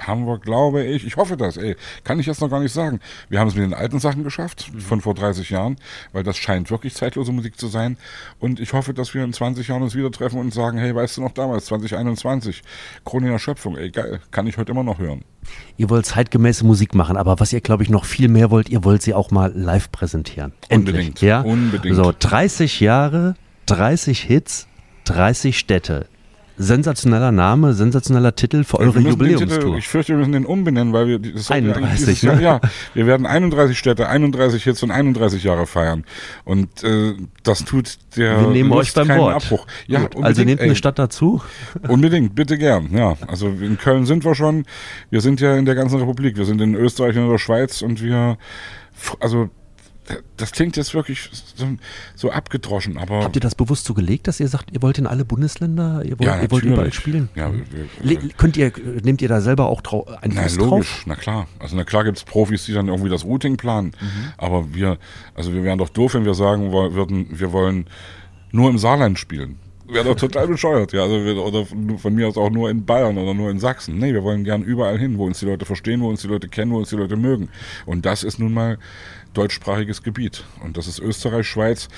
haben 0.07 0.25
wir, 0.25 0.37
glaube 0.39 0.83
ich, 0.83 1.05
ich 1.05 1.15
hoffe 1.17 1.37
das, 1.37 1.57
ey, 1.57 1.75
kann 2.03 2.19
ich 2.19 2.25
jetzt 2.25 2.41
noch 2.41 2.49
gar 2.49 2.59
nicht 2.59 2.73
sagen. 2.73 2.99
Wir 3.29 3.39
haben 3.39 3.47
es 3.47 3.55
mit 3.55 3.63
den 3.63 3.73
alten 3.73 3.99
Sachen 3.99 4.23
geschafft, 4.23 4.71
von 4.79 5.01
vor 5.01 5.13
30 5.13 5.49
Jahren, 5.49 5.77
weil 6.13 6.23
das 6.23 6.37
scheint 6.37 6.71
wirklich 6.71 6.93
zeitlose 6.93 7.31
Musik 7.31 7.59
zu 7.59 7.67
sein. 7.67 7.97
Und 8.39 8.59
ich 8.59 8.73
hoffe, 8.73 8.93
dass 8.93 9.13
wir 9.13 9.23
in 9.23 9.33
20 9.33 9.67
Jahren 9.67 9.81
uns 9.81 9.95
wieder 9.95 10.11
treffen 10.11 10.39
und 10.39 10.53
sagen, 10.53 10.77
hey, 10.77 10.93
weißt 10.93 11.17
du 11.17 11.21
noch 11.21 11.31
damals, 11.31 11.65
2021, 11.65 12.61
Krone 13.05 13.29
der 13.29 13.39
Schöpfung, 13.39 13.77
ey, 13.77 13.89
geil, 13.89 14.19
kann 14.31 14.47
ich 14.47 14.57
heute 14.57 14.71
immer 14.71 14.83
noch 14.83 14.99
hören. 14.99 15.23
Ihr 15.77 15.89
wollt 15.89 16.05
zeitgemäße 16.05 16.65
Musik 16.65 16.93
machen, 16.93 17.17
aber 17.17 17.39
was 17.39 17.51
ihr, 17.51 17.61
glaube 17.61 17.83
ich, 17.83 17.89
noch 17.89 18.05
viel 18.05 18.27
mehr 18.27 18.51
wollt, 18.51 18.69
ihr 18.69 18.83
wollt 18.83 19.01
sie 19.01 19.13
auch 19.13 19.31
mal 19.31 19.51
live 19.55 19.91
präsentieren. 19.91 20.53
Endlich, 20.69 20.95
Unbedingt, 20.95 21.21
ja? 21.21 21.41
unbedingt. 21.41 21.95
So, 21.95 22.13
30 22.17 22.79
Jahre, 22.79 23.35
30 23.65 24.21
Hits, 24.21 24.67
30 25.05 25.57
Städte 25.57 26.07
sensationeller 26.61 27.31
Name, 27.31 27.73
sensationeller 27.73 28.35
Titel 28.35 28.63
für 28.63 28.79
eure 28.79 28.99
Jubiläumstour. 28.99 29.77
ich 29.77 29.87
fürchte, 29.87 30.13
wir 30.13 30.17
müssen 30.17 30.31
den 30.31 30.45
umbenennen, 30.45 30.93
weil 30.93 31.07
wir 31.07 31.19
das 31.19 31.51
31, 31.51 32.21
Jahr, 32.21 32.35
ne? 32.35 32.41
ja, 32.41 32.61
wir 32.93 33.07
werden 33.07 33.25
31 33.25 33.77
Städte, 33.77 34.07
31 34.07 34.63
Hits 34.63 34.83
und 34.83 34.91
31 34.91 35.43
Jahre 35.43 35.67
feiern 35.67 36.03
und 36.45 36.83
äh, 36.83 37.13
das 37.43 37.65
tut 37.65 37.97
der 38.15 38.41
Wir 38.41 38.47
nehmen 38.47 38.69
Lust 38.69 38.97
euch 38.97 39.07
beim 39.07 39.17
Wort. 39.17 39.35
Abbruch. 39.35 39.65
Ja, 39.87 40.07
also 40.21 40.43
nehmt 40.43 40.59
ey. 40.59 40.67
eine 40.67 40.75
Stadt 40.75 40.99
dazu. 40.99 41.41
Unbedingt, 41.87 42.35
bitte 42.35 42.57
gern. 42.57 42.89
Ja, 42.95 43.15
also 43.27 43.47
in 43.47 43.77
Köln 43.77 44.05
sind 44.05 44.23
wir 44.25 44.35
schon. 44.35 44.65
Wir 45.09 45.21
sind 45.21 45.41
ja 45.41 45.55
in 45.55 45.65
der 45.65 45.75
ganzen 45.75 45.99
Republik. 45.99 46.37
Wir 46.37 46.45
sind 46.45 46.61
in 46.61 46.75
Österreich 46.75 47.15
und 47.17 47.23
in 47.23 47.29
der 47.29 47.37
Schweiz 47.37 47.81
und 47.81 48.01
wir, 48.01 48.37
also 49.19 49.49
das 50.37 50.51
klingt 50.51 50.75
jetzt 50.77 50.93
wirklich 50.93 51.29
so, 51.55 51.67
so 52.15 52.31
abgedroschen, 52.31 52.97
aber 52.97 53.23
Habt 53.23 53.35
ihr 53.35 53.39
das 53.41 53.55
bewusst 53.55 53.85
so 53.85 53.93
gelegt, 53.93 54.27
dass 54.27 54.39
ihr 54.39 54.47
sagt, 54.47 54.71
ihr 54.71 54.81
wollt 54.81 54.97
in 54.97 55.07
alle 55.07 55.23
Bundesländer, 55.23 56.03
ihr 56.03 56.17
wollt, 56.19 56.27
ja, 56.27 56.41
ihr 56.41 56.49
wollt 56.51 56.63
überall 56.63 56.91
spielen? 56.91 57.29
Ja, 57.35 57.51
wir, 57.53 57.61
wir, 57.71 57.87
Le 58.19 58.29
könnt 58.35 58.57
ihr, 58.57 58.71
nehmt 59.03 59.21
ihr 59.21 59.29
da 59.29 59.39
selber 59.41 59.67
auch 59.67 59.81
trau 59.81 60.05
Na, 60.09 60.17
Einfluss 60.21 60.55
logisch, 60.57 60.89
drauf? 60.89 61.03
na 61.05 61.15
klar. 61.15 61.47
Also 61.59 61.75
na 61.75 61.83
klar 61.83 62.03
gibt's 62.03 62.23
Profis, 62.23 62.65
die 62.65 62.73
dann 62.73 62.87
irgendwie 62.87 63.09
das 63.09 63.23
Routing 63.23 63.57
planen. 63.57 63.91
Mhm. 64.01 64.07
Aber 64.37 64.73
wir, 64.73 64.97
also 65.35 65.53
wir 65.53 65.63
wären 65.63 65.77
doch 65.77 65.89
doof, 65.89 66.15
wenn 66.15 66.25
wir 66.25 66.33
sagen 66.33 66.71
wo- 66.71 66.93
würden, 66.93 67.27
wir 67.39 67.51
wollen 67.53 67.85
nur 68.51 68.69
im 68.69 68.77
Saarland 68.79 69.17
spielen. 69.19 69.57
Wäre 69.91 70.05
doch 70.05 70.15
total 70.15 70.47
bescheuert, 70.47 70.93
ja. 70.93 71.03
Also 71.03 71.25
wir, 71.25 71.35
oder 71.37 71.65
von 71.65 72.15
mir 72.15 72.27
aus 72.27 72.37
auch 72.37 72.49
nur 72.49 72.69
in 72.69 72.85
Bayern 72.85 73.17
oder 73.17 73.33
nur 73.33 73.49
in 73.49 73.59
Sachsen. 73.59 73.97
Nee, 73.97 74.13
wir 74.13 74.23
wollen 74.23 74.43
gern 74.43 74.63
überall 74.63 74.97
hin, 74.97 75.17
wo 75.17 75.25
uns 75.25 75.39
die 75.39 75.45
Leute 75.45 75.65
verstehen, 75.65 76.01
wo 76.01 76.09
uns 76.09 76.21
die 76.21 76.27
Leute 76.27 76.47
kennen, 76.47 76.71
wo 76.71 76.77
uns 76.77 76.89
die 76.89 76.95
Leute 76.95 77.17
mögen. 77.17 77.49
Und 77.85 78.05
das 78.05 78.23
ist 78.23 78.39
nun 78.39 78.53
mal 78.53 78.77
deutschsprachiges 79.33 80.03
Gebiet. 80.03 80.43
Und 80.63 80.77
das 80.77 80.87
ist 80.87 80.99
Österreich, 80.99 81.47
Schweiz, 81.47 81.89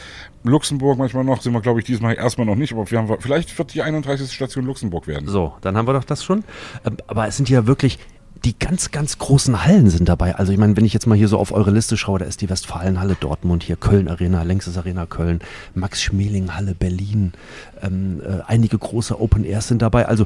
Luxemburg 0.44 0.98
manchmal 0.98 1.24
noch, 1.24 1.41
sind 1.41 1.54
wir, 1.54 1.62
glaube 1.62 1.80
ich, 1.80 1.86
diesmal 1.86 2.16
erstmal 2.16 2.46
noch 2.46 2.56
nicht, 2.56 2.74
aber 2.74 2.89
wir 2.89 2.98
haben, 2.98 3.16
vielleicht 3.20 3.58
wird 3.58 3.74
die 3.74 3.82
31. 3.82 4.32
Station 4.32 4.66
Luxemburg 4.66 5.08
werden. 5.08 5.28
So, 5.28 5.54
dann 5.62 5.78
haben 5.78 5.88
wir 5.88 5.94
doch 5.94 6.04
das 6.04 6.24
schon. 6.24 6.44
Ähm, 6.86 6.98
Aber 7.08 7.28
es 7.28 7.38
sind 7.38 7.50
ja 7.50 7.66
wirklich 7.66 8.00
die 8.46 8.58
ganz, 8.58 8.91
ganz 8.91 9.18
großen 9.18 9.66
Hallen 9.66 9.89
sind 9.89 10.10
dabei. 10.10 10.36
Also 10.36 10.52
ich 10.52 10.58
meine, 10.58 10.76
wenn 10.76 10.86
ich 10.86 10.94
jetzt 10.94 11.08
mal 11.08 11.18
hier 11.18 11.28
so 11.28 11.38
auf 11.38 11.52
eure 11.52 11.72
Liste 11.72 11.96
schaue, 11.98 12.20
da 12.20 12.26
ist 12.26 12.41
die 12.41 12.50
Westfalenhalle 12.50 13.16
Dortmund, 13.20 13.64
hier 13.64 13.76
Köln 13.76 14.08
Arena, 14.08 14.44
Längstes 14.44 14.78
Arena 14.78 15.06
Köln, 15.06 15.39
Max 15.76 16.02
Schmeling 16.02 16.54
Halle 16.56 16.76
Berlin, 16.76 17.34
ähm, 17.82 18.22
äh, 18.22 18.41
einige 18.48 18.78
große 18.78 19.20
Open 19.20 19.46
Airs 19.46 19.70
sind 19.70 19.82
dabei. 19.82 20.08
Also 20.08 20.26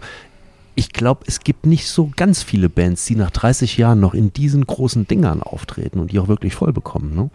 ich 0.75 0.93
glaube, 0.93 1.25
es 1.27 1.41
gibt 1.41 1.65
nicht 1.65 1.87
so 1.87 2.11
ganz 2.15 2.43
viele 2.43 2.69
Bands, 2.69 3.05
die 3.05 3.15
nach 3.15 3.31
30 3.31 3.77
Jahren 3.77 3.99
noch 3.99 4.13
in 4.13 4.33
diesen 4.33 4.65
großen 4.65 5.07
Dingern 5.07 5.41
auftreten 5.41 5.99
und 5.99 6.11
die 6.11 6.19
auch 6.19 6.27
wirklich 6.27 6.55
voll 6.55 6.73
bekommen. 6.73 7.15
Ne? 7.15 7.29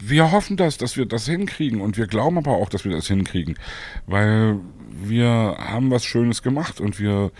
wir 0.00 0.30
hoffen 0.30 0.56
das, 0.56 0.78
dass 0.78 0.96
wir 0.96 1.06
das 1.06 1.26
hinkriegen 1.26 1.80
und 1.80 1.96
wir 1.96 2.06
glauben 2.06 2.38
aber 2.38 2.52
auch, 2.52 2.68
dass 2.68 2.84
wir 2.84 2.92
das 2.92 3.08
hinkriegen, 3.08 3.58
weil 4.06 4.60
wir 5.02 5.56
haben 5.58 5.90
was 5.90 6.04
Schönes 6.04 6.42
gemacht 6.42 6.80
und 6.80 6.98
wir 7.00 7.32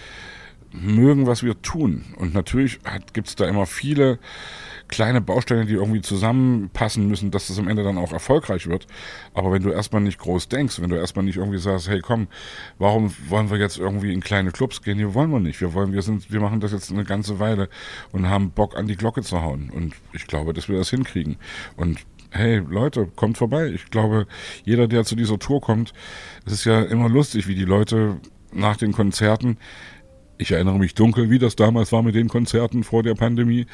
mögen, 0.72 1.26
was 1.26 1.42
wir 1.42 1.60
tun. 1.62 2.04
Und 2.16 2.34
natürlich 2.34 2.80
gibt 3.12 3.28
es 3.28 3.36
da 3.36 3.46
immer 3.46 3.66
viele 3.66 4.18
kleine 4.88 5.20
Bausteine, 5.20 5.66
die 5.66 5.74
irgendwie 5.74 6.00
zusammenpassen 6.00 7.06
müssen, 7.06 7.30
dass 7.30 7.48
das 7.48 7.58
am 7.58 7.68
Ende 7.68 7.84
dann 7.84 7.98
auch 7.98 8.12
erfolgreich 8.12 8.66
wird. 8.66 8.86
Aber 9.34 9.52
wenn 9.52 9.62
du 9.62 9.70
erstmal 9.70 10.02
nicht 10.02 10.18
groß 10.18 10.48
denkst, 10.48 10.80
wenn 10.80 10.90
du 10.90 10.96
erstmal 10.96 11.24
nicht 11.24 11.36
irgendwie 11.36 11.58
sagst, 11.58 11.88
hey 11.88 12.00
komm, 12.00 12.28
warum 12.78 13.14
wollen 13.28 13.50
wir 13.50 13.58
jetzt 13.58 13.78
irgendwie 13.78 14.12
in 14.12 14.20
kleine 14.20 14.50
Clubs 14.50 14.82
gehen? 14.82 14.98
Hier 14.98 15.14
wollen 15.14 15.30
wir 15.30 15.40
nicht. 15.40 15.60
Wir 15.60 15.74
wollen, 15.74 15.92
wir 15.92 16.02
sind, 16.02 16.32
wir 16.32 16.40
machen 16.40 16.60
das 16.60 16.72
jetzt 16.72 16.90
eine 16.90 17.04
ganze 17.04 17.38
Weile 17.38 17.68
und 18.12 18.28
haben 18.28 18.50
Bock 18.50 18.76
an 18.76 18.86
die 18.86 18.96
Glocke 18.96 19.22
zu 19.22 19.42
hauen. 19.42 19.70
Und 19.70 19.94
ich 20.12 20.26
glaube, 20.26 20.54
dass 20.54 20.68
wir 20.68 20.78
das 20.78 20.90
hinkriegen. 20.90 21.36
Und 21.76 21.98
hey 22.30 22.58
Leute, 22.58 23.06
kommt 23.14 23.38
vorbei. 23.38 23.68
Ich 23.68 23.90
glaube, 23.90 24.26
jeder, 24.64 24.88
der 24.88 25.04
zu 25.04 25.16
dieser 25.16 25.38
Tour 25.38 25.60
kommt, 25.60 25.92
es 26.46 26.52
ist 26.52 26.64
ja 26.64 26.82
immer 26.82 27.08
lustig, 27.08 27.46
wie 27.46 27.54
die 27.54 27.64
Leute 27.64 28.20
nach 28.52 28.76
den 28.76 28.92
Konzerten, 28.92 29.58
ich 30.38 30.52
erinnere 30.52 30.78
mich 30.78 30.94
dunkel, 30.94 31.30
wie 31.30 31.38
das 31.38 31.56
damals 31.56 31.92
war 31.92 32.02
mit 32.02 32.14
den 32.14 32.28
Konzerten 32.28 32.84
vor 32.84 33.02
der 33.02 33.14
Pandemie, 33.14 33.66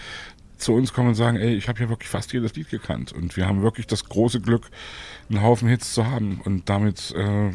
zu 0.57 0.73
uns 0.73 0.93
kommen 0.93 1.09
und 1.09 1.15
sagen, 1.15 1.37
ey, 1.37 1.55
ich 1.55 1.69
habe 1.69 1.81
ja 1.81 1.89
wirklich 1.89 2.09
fast 2.09 2.33
jedes 2.33 2.55
Lied 2.55 2.71
gekannt. 2.71 3.13
Und 3.13 3.37
wir 3.37 3.47
haben 3.47 3.63
wirklich 3.63 3.87
das 3.87 4.05
große 4.05 4.41
Glück, 4.41 4.71
einen 5.29 5.43
Haufen 5.43 5.69
Hits 5.69 5.93
zu 5.93 6.07
haben. 6.07 6.41
Und 6.45 6.69
damit 6.69 7.13
äh, 7.17 7.51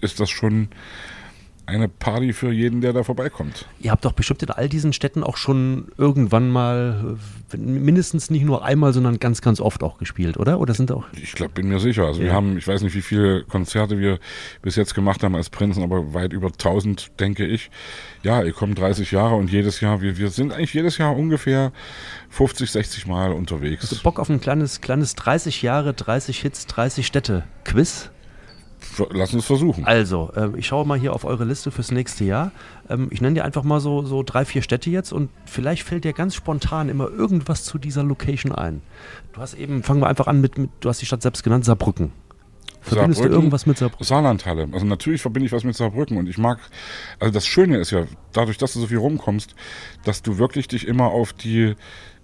ist 0.00 0.20
das 0.20 0.28
schon 0.28 0.68
eine 1.66 1.88
Party 1.88 2.32
für 2.32 2.52
jeden, 2.52 2.80
der 2.80 2.92
da 2.92 3.02
vorbeikommt. 3.04 3.66
Ihr 3.80 3.90
habt 3.90 4.04
doch 4.04 4.12
bestimmt 4.12 4.42
in 4.42 4.50
all 4.50 4.68
diesen 4.68 4.92
Städten 4.92 5.22
auch 5.22 5.36
schon 5.36 5.88
irgendwann 5.96 6.50
mal 6.50 7.16
äh, 7.52 7.56
mindestens 7.56 8.30
nicht 8.30 8.44
nur 8.44 8.64
einmal, 8.64 8.92
sondern 8.92 9.18
ganz, 9.18 9.40
ganz 9.40 9.60
oft 9.60 9.82
auch 9.82 9.98
gespielt, 9.98 10.36
oder? 10.36 10.60
Oder 10.60 10.74
sind 10.74 10.92
auch 10.92 11.04
Ich 11.12 11.32
glaube, 11.32 11.52
bin 11.54 11.68
mir 11.68 11.80
sicher. 11.80 12.04
Also 12.06 12.20
wir 12.20 12.28
Ja. 12.28 12.32
haben, 12.34 12.58
ich 12.58 12.68
weiß 12.68 12.82
nicht, 12.82 12.94
wie 12.94 13.02
viele 13.02 13.44
Konzerte 13.44 13.98
wir 13.98 14.18
bis 14.62 14.76
jetzt 14.76 14.94
gemacht 14.94 15.22
haben 15.22 15.34
als 15.36 15.48
Prinzen, 15.50 15.82
aber 15.82 16.12
weit 16.14 16.32
über 16.32 16.48
1000, 16.48 17.18
denke 17.20 17.46
ich. 17.46 17.70
Ja, 18.22 18.42
ihr 18.42 18.52
kommt 18.52 18.78
30 18.78 19.10
Jahre 19.10 19.34
und 19.36 19.50
jedes 19.50 19.80
Jahr, 19.80 20.00
wir, 20.02 20.18
wir 20.18 20.30
sind 20.30 20.52
eigentlich 20.52 20.74
jedes 20.74 20.98
Jahr 20.98 21.16
ungefähr 21.16 21.72
50, 22.30 22.70
60 22.70 23.06
Mal 23.06 23.32
unterwegs. 23.32 23.94
Bock 24.02 24.18
auf 24.18 24.28
ein 24.28 24.40
kleines, 24.40 24.80
kleines 24.80 25.14
30 25.14 25.62
Jahre, 25.62 25.94
30 25.94 26.40
Hits, 26.40 26.66
30 26.66 27.06
Städte 27.06 27.44
Quiz? 27.64 28.10
Lass 29.10 29.34
uns 29.34 29.44
versuchen. 29.44 29.84
Also, 29.84 30.30
ähm, 30.36 30.54
ich 30.56 30.66
schaue 30.66 30.86
mal 30.86 30.98
hier 30.98 31.12
auf 31.12 31.24
eure 31.24 31.44
Liste 31.44 31.70
fürs 31.70 31.90
nächste 31.90 32.24
Jahr. 32.24 32.52
Ähm, 32.88 33.08
ich 33.10 33.20
nenne 33.20 33.34
dir 33.34 33.44
einfach 33.44 33.62
mal 33.62 33.80
so, 33.80 34.02
so 34.02 34.22
drei, 34.22 34.44
vier 34.44 34.62
Städte 34.62 34.90
jetzt 34.90 35.12
und 35.12 35.30
vielleicht 35.46 35.82
fällt 35.82 36.04
dir 36.04 36.12
ganz 36.12 36.34
spontan 36.34 36.88
immer 36.88 37.08
irgendwas 37.08 37.64
zu 37.64 37.78
dieser 37.78 38.02
Location 38.02 38.52
ein. 38.52 38.82
Du 39.32 39.40
hast 39.40 39.54
eben, 39.54 39.82
fangen 39.82 40.00
wir 40.00 40.08
einfach 40.08 40.26
an 40.26 40.40
mit, 40.40 40.58
mit 40.58 40.70
du 40.80 40.88
hast 40.88 41.00
die 41.00 41.06
Stadt 41.06 41.22
selbst 41.22 41.42
genannt, 41.42 41.64
Saarbrücken. 41.64 42.12
Verbindest 42.84 43.18
Saarbrücken, 43.18 43.32
du 43.32 43.38
irgendwas 43.38 43.66
mit 43.66 43.78
Saarbrücken? 43.78 44.04
Saarlandhalle. 44.04 44.68
Also 44.72 44.84
natürlich 44.84 45.22
verbinde 45.22 45.46
ich 45.46 45.52
was 45.52 45.64
mit 45.64 45.74
Saarbrücken 45.74 46.18
und 46.18 46.28
ich 46.28 46.36
mag, 46.36 46.58
also 47.18 47.32
das 47.32 47.46
Schöne 47.46 47.78
ist 47.78 47.90
ja, 47.90 48.04
dadurch, 48.32 48.58
dass 48.58 48.74
du 48.74 48.80
so 48.80 48.86
viel 48.88 48.98
rumkommst, 48.98 49.54
dass 50.04 50.22
du 50.22 50.36
wirklich 50.36 50.68
dich 50.68 50.86
immer 50.86 51.06
auf 51.06 51.32
die, 51.32 51.76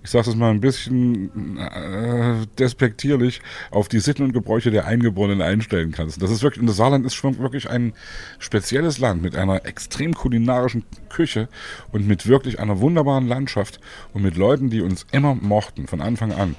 ich 0.03 0.11
sage 0.11 0.31
es 0.31 0.37
mal 0.37 0.51
ein 0.51 0.61
bisschen 0.61 1.59
äh, 1.59 2.47
despektierlich, 2.59 3.43
auf 3.71 3.89
die 3.89 4.01
Sitten 4.01 4.23
und 4.25 4.33
Gebräuche 4.33 4.71
der 4.71 4.87
Eingeborenen 4.87 5.43
einstellen 5.43 5.93
kannst. 5.93 6.23
Das 6.23 6.31
ist 6.31 6.43
wirklich, 6.43 6.61
und 6.61 6.67
das 6.67 6.77
Saarland 6.77 7.05
ist 7.05 7.15
schon 7.15 7.39
wirklich 7.39 7.69
ein 7.69 7.93
spezielles 8.39 8.99
Land 8.99 9.23
mit 9.23 9.37
einer 9.37 9.67
extrem 9.67 10.15
kulinarischen 10.15 10.85
Küche 11.11 11.49
und 11.93 12.07
mit 12.07 12.27
wirklich 12.27 12.61
einer 12.61 12.81
wunderbaren 12.81 13.29
Landschaft 13.29 13.81
und 14.15 14.23
mit 14.23 14.37
Leuten, 14.37 14.71
die 14.71 14.81
uns 14.81 15.07
immer 15.13 15.35
mochten, 15.35 15.87
von 15.87 16.01
Anfang 16.01 16.33
an. 16.33 16.57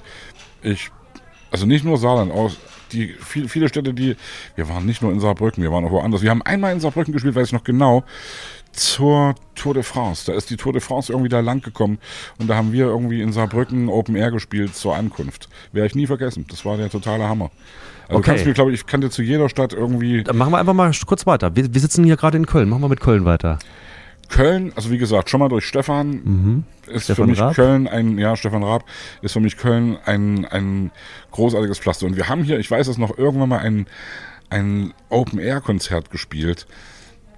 Ich 0.62 0.92
also 1.52 1.66
nicht 1.66 1.84
nur 1.84 1.98
Saarland, 1.98 2.32
auch 2.32 2.52
die 2.94 3.10
viel, 3.10 3.50
viele 3.50 3.68
Städte, 3.68 3.94
die 3.94 4.16
wir 4.56 4.70
waren 4.70 4.86
nicht 4.86 5.02
nur 5.02 5.12
in 5.12 5.20
Saarbrücken, 5.20 5.62
wir 5.62 5.72
waren 5.72 5.84
auch 5.86 5.92
woanders. 5.92 6.22
Wir 6.22 6.30
haben 6.30 6.42
einmal 6.42 6.72
in 6.72 6.80
Saarbrücken 6.80 7.12
gespielt, 7.14 7.36
weiß 7.36 7.48
ich 7.48 7.54
noch 7.54 7.66
genau, 7.66 8.06
zur 8.72 9.36
Tour 9.56 9.74
de 9.74 9.84
France. 9.84 10.26
Da 10.26 10.34
ist 10.38 10.50
die 10.50 10.58
Tour 10.58 10.74
de 10.74 10.82
France 10.82 11.12
irgendwie 11.12 11.30
da 11.30 11.40
lang 11.40 11.62
gekommen 11.62 12.00
und 12.40 12.48
da 12.50 12.56
haben 12.56 12.72
wir 12.72 12.86
irgendwie 12.86 13.22
in 13.22 13.32
Saarbrücken 13.34 13.90
Open 13.90 14.16
Air 14.16 14.32
gespielt 14.32 14.76
zur 14.76 14.96
Ankunft. 14.96 15.50
Werde 15.72 15.88
ich 15.88 15.96
nie 15.96 16.08
vergessen. 16.08 16.46
Das 16.50 16.66
war 16.66 16.78
der 16.78 16.90
totale 16.90 17.28
Hammer. 17.28 17.52
Also 18.08 18.20
Okay. 18.20 18.26
kannst 18.32 18.44
du 18.44 18.50
mir, 18.50 18.54
glaube 18.54 18.72
ich, 18.72 18.82
ich 18.82 18.86
kann 18.88 19.02
dir 19.02 19.10
zu 19.10 19.22
jeder 19.22 19.48
Stadt 19.50 19.74
irgendwie 19.74 20.24
Dann 20.24 20.38
machen 20.38 20.52
wir 20.52 20.58
einfach 20.60 20.74
mal 20.74 20.92
kurz 21.06 21.26
weiter. 21.26 21.56
Wir, 21.56 21.74
wir 21.74 21.82
sitzen 21.82 22.04
hier 22.04 22.18
gerade 22.18 22.38
in 22.38 22.46
Köln. 22.46 22.70
Machen 22.70 22.82
wir 22.82 22.90
mit 22.90 23.00
Köln 23.00 23.26
weiter. 23.26 23.60
Köln, 24.30 24.72
also 24.76 24.90
wie 24.92 24.98
gesagt, 24.98 25.30
schon 25.30 25.42
mal 25.42 25.50
durch 25.50 25.66
Stefan 25.66 26.14
ist 26.14 26.26
Mhm. 26.26 26.64
Stefan 27.00 27.16
für 27.16 27.26
mich 27.32 27.40
Raab? 27.40 27.54
Köln 27.56 27.88
ein, 27.88 28.18
ja, 28.18 28.36
Stefan 28.38 28.64
Raab 28.64 28.86
ist 29.22 29.34
für 29.34 29.40
mich 29.42 29.58
Köln 29.58 29.98
ein, 30.06 30.46
ein 30.46 30.92
großartiges 31.32 31.80
Pflaster. 31.80 32.06
Und 32.06 32.16
wir 32.16 32.30
haben 32.30 32.44
hier, 32.44 32.58
ich 32.60 32.72
weiß 32.72 32.88
es 32.88 32.98
noch, 32.98 33.18
irgendwann 33.18 33.50
mal 33.50 33.60
ein, 33.60 33.88
ein 34.50 34.94
Open-Air-Konzert 35.10 36.12
gespielt. 36.12 36.66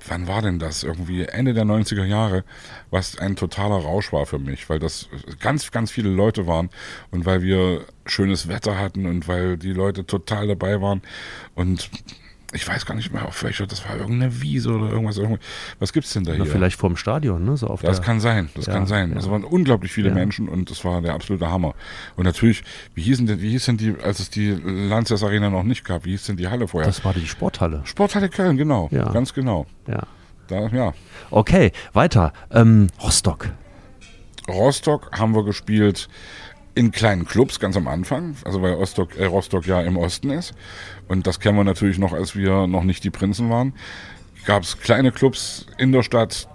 Wann 0.07 0.27
war 0.27 0.41
denn 0.41 0.59
das? 0.59 0.83
Irgendwie 0.83 1.23
Ende 1.23 1.53
der 1.53 1.65
90er 1.65 2.03
Jahre, 2.03 2.43
was 2.91 3.17
ein 3.17 3.35
totaler 3.35 3.77
Rausch 3.77 4.11
war 4.11 4.25
für 4.25 4.39
mich, 4.39 4.69
weil 4.69 4.79
das 4.79 5.09
ganz, 5.39 5.71
ganz 5.71 5.91
viele 5.91 6.09
Leute 6.09 6.47
waren 6.47 6.69
und 7.11 7.25
weil 7.25 7.41
wir 7.41 7.85
schönes 8.05 8.47
Wetter 8.47 8.77
hatten 8.77 9.05
und 9.05 9.27
weil 9.27 9.57
die 9.57 9.73
Leute 9.73 10.05
total 10.05 10.47
dabei 10.47 10.81
waren 10.81 11.01
und 11.55 11.89
ich 12.53 12.67
weiß 12.67 12.85
gar 12.85 12.95
nicht 12.95 13.11
mehr, 13.11 13.25
auf 13.25 13.43
welcher, 13.43 13.65
das 13.67 13.83
war 13.87 13.97
irgendeine 13.97 14.41
Wiese 14.41 14.71
oder 14.71 14.89
irgendwas. 14.91 15.19
Was 15.79 15.91
gibt's 15.91 16.13
denn 16.13 16.23
da 16.23 16.33
hier? 16.33 16.45
vielleicht 16.45 16.79
vorm 16.79 16.95
Stadion, 16.95 17.43
ne? 17.43 17.57
So 17.57 17.67
auf 17.67 17.81
Das 17.81 17.97
der, 17.97 18.05
kann 18.05 18.19
sein, 18.19 18.49
das 18.55 18.67
Ja, 18.67 18.73
kann 18.73 18.85
sein. 18.87 19.11
ja. 19.11 19.17
Es 19.17 19.29
waren 19.29 19.43
unglaublich 19.43 19.91
viele 19.91 20.09
Ja. 20.09 20.15
Menschen 20.15 20.47
und 20.47 20.69
das 20.69 20.85
war 20.85 21.01
der 21.01 21.13
absolute 21.13 21.49
Hammer. 21.49 21.73
Und 22.15 22.25
natürlich, 22.25 22.63
wie 22.95 23.01
hießen 23.01 23.25
denn, 23.25 23.41
wie 23.41 23.49
hieß 23.51 23.65
denn 23.65 23.77
die, 23.77 23.95
als 24.03 24.19
es 24.19 24.29
die 24.29 24.51
Lanxess 24.51 25.23
Arena 25.23 25.49
noch 25.49 25.63
nicht 25.63 25.83
gab, 25.83 26.05
wie 26.05 26.11
hieß 26.11 26.25
denn 26.27 26.37
die 26.37 26.47
Halle 26.47 26.67
vorher? 26.67 26.87
Das 26.87 27.03
war 27.03 27.13
die 27.13 27.27
Sporthalle. 27.27 27.81
Sporthalle 27.85 28.29
Köln, 28.29 28.57
genau, 28.57 28.87
Ja. 28.91 29.11
ganz 29.11 29.33
genau. 29.33 29.65
Ja. 29.87 30.03
Da, 30.47 30.67
ja. 30.67 30.93
Okay, 31.31 31.71
weiter. 31.93 32.33
Ähm, 32.51 32.87
Rostock. 33.01 33.49
Rostock 34.47 35.09
haben 35.17 35.33
wir 35.35 35.43
gespielt 35.45 36.09
in 36.75 36.91
kleinen 36.91 37.25
Clubs 37.25 37.59
ganz 37.59 37.77
am 37.77 37.87
Anfang, 37.87 38.35
also 38.45 38.61
weil 38.61 38.73
Rostock, 38.73 39.17
äh, 39.17 39.25
Rostock 39.25 39.65
ja 39.67 39.81
im 39.81 39.97
Osten 39.97 40.29
ist. 40.31 40.53
Und 41.07 41.27
das 41.27 41.39
kennen 41.39 41.57
wir 41.57 41.63
natürlich 41.63 41.99
noch, 41.99 42.13
als 42.13 42.35
wir 42.35 42.67
noch 42.67 42.83
nicht 42.83 43.03
die 43.03 43.09
Prinzen 43.09 43.49
waren. 43.49 43.73
Gab 44.45 44.63
es 44.63 44.79
kleine 44.79 45.11
Clubs 45.11 45.67
in 45.77 45.91
der 45.91 46.03
Stadt, 46.03 46.47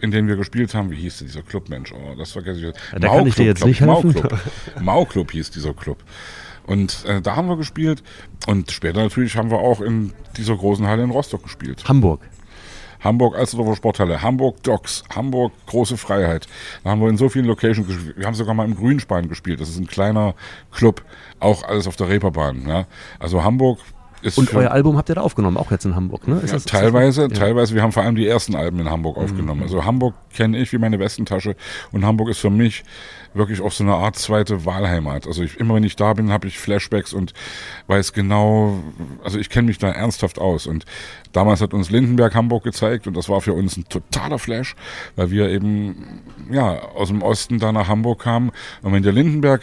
in 0.00 0.10
denen 0.10 0.28
wir 0.28 0.36
gespielt 0.36 0.74
haben. 0.74 0.90
Wie 0.90 0.96
hieß 0.96 1.18
denn 1.18 1.28
dieser 1.28 1.42
Club, 1.42 1.68
Mensch? 1.68 1.92
Oh, 1.92 2.14
das 2.16 2.32
vergesse 2.32 2.58
ich 2.58 2.64
jetzt. 2.66 2.80
Ja, 2.92 2.98
da 2.98 3.08
kann 3.08 3.26
ich 3.26 3.34
dir 3.34 3.44
jetzt 3.44 3.64
nicht 3.64 3.80
helfen. 3.80 4.12
Mau-Club. 4.12 4.40
Mau-Club 4.80 5.30
hieß 5.32 5.50
dieser 5.50 5.74
Club. 5.74 6.02
Und 6.66 7.04
äh, 7.06 7.20
da 7.20 7.36
haben 7.36 7.48
wir 7.48 7.56
gespielt. 7.56 8.02
Und 8.46 8.70
später 8.72 9.02
natürlich 9.02 9.36
haben 9.36 9.50
wir 9.50 9.58
auch 9.58 9.80
in 9.80 10.12
dieser 10.36 10.56
großen 10.56 10.86
Halle 10.86 11.04
in 11.04 11.10
Rostock 11.10 11.44
gespielt. 11.44 11.84
Hamburg. 11.86 12.20
Hamburg 13.00 13.36
Alsterdorfer 13.36 13.76
Sporthalle, 13.76 14.22
Hamburg 14.22 14.62
Docks, 14.62 15.04
Hamburg 15.14 15.52
Große 15.66 15.96
Freiheit. 15.96 16.46
Da 16.84 16.90
haben 16.90 17.00
wir 17.00 17.08
in 17.08 17.16
so 17.16 17.28
vielen 17.28 17.46
Locations 17.46 17.86
gespielt. 17.86 18.16
Wir 18.16 18.26
haben 18.26 18.34
sogar 18.34 18.54
mal 18.54 18.64
im 18.64 18.76
Grünspan 18.76 19.28
gespielt. 19.28 19.60
Das 19.60 19.68
ist 19.68 19.78
ein 19.78 19.86
kleiner 19.86 20.34
Club, 20.72 21.02
auch 21.40 21.62
alles 21.64 21.86
auf 21.86 21.96
der 21.96 22.08
Reeperbahn. 22.08 22.68
Ja. 22.68 22.86
Also 23.18 23.44
Hamburg 23.44 23.78
ist 24.22 24.38
Und 24.38 24.52
euer 24.54 24.70
Album 24.70 24.96
habt 24.96 25.08
ihr 25.08 25.14
da 25.16 25.20
aufgenommen, 25.20 25.56
auch 25.56 25.70
jetzt 25.70 25.84
in 25.84 25.94
Hamburg, 25.94 26.26
ne? 26.26 26.36
Ist 26.36 26.42
ja, 26.46 26.52
das- 26.54 26.64
ist 26.64 26.72
das- 26.72 26.80
teilweise, 26.80 27.22
ja. 27.22 27.28
teilweise. 27.28 27.74
Wir 27.74 27.82
haben 27.82 27.92
vor 27.92 28.02
allem 28.02 28.16
die 28.16 28.26
ersten 28.26 28.54
Alben 28.54 28.78
in 28.80 28.90
Hamburg 28.90 29.16
aufgenommen. 29.16 29.62
Also 29.62 29.84
Hamburg 29.84 30.14
kenne 30.34 30.58
ich 30.58 30.72
wie 30.72 30.78
meine 30.78 30.98
Westentasche 30.98 31.56
und 31.92 32.04
Hamburg 32.04 32.28
ist 32.30 32.38
für 32.38 32.50
mich 32.50 32.84
wirklich 33.34 33.60
auch 33.60 33.72
so 33.72 33.84
eine 33.84 33.94
Art 33.94 34.16
zweite 34.16 34.64
Wahlheimat. 34.64 35.26
Also 35.26 35.42
ich, 35.42 35.58
immer 35.60 35.74
wenn 35.74 35.84
ich 35.84 35.96
da 35.96 36.14
bin, 36.14 36.30
habe 36.32 36.48
ich 36.48 36.58
Flashbacks 36.58 37.12
und 37.12 37.34
weiß 37.86 38.12
genau, 38.14 38.82
also 39.22 39.38
ich 39.38 39.50
kenne 39.50 39.66
mich 39.66 39.78
da 39.78 39.88
ernsthaft 39.90 40.38
aus. 40.38 40.66
Und 40.66 40.86
damals 41.32 41.60
hat 41.60 41.74
uns 41.74 41.90
Lindenberg 41.90 42.34
Hamburg 42.34 42.64
gezeigt 42.64 43.06
und 43.06 43.14
das 43.16 43.28
war 43.28 43.40
für 43.42 43.52
uns 43.52 43.76
ein 43.76 43.84
totaler 43.88 44.38
Flash, 44.38 44.74
weil 45.16 45.30
wir 45.30 45.48
eben 45.50 46.22
ja 46.50 46.80
aus 46.94 47.08
dem 47.08 47.20
Osten 47.22 47.58
da 47.58 47.72
nach 47.72 47.88
Hamburg 47.88 48.20
kamen. 48.22 48.52
Und 48.82 48.92
wenn 48.94 49.02
der 49.02 49.12
Lindenberg 49.12 49.60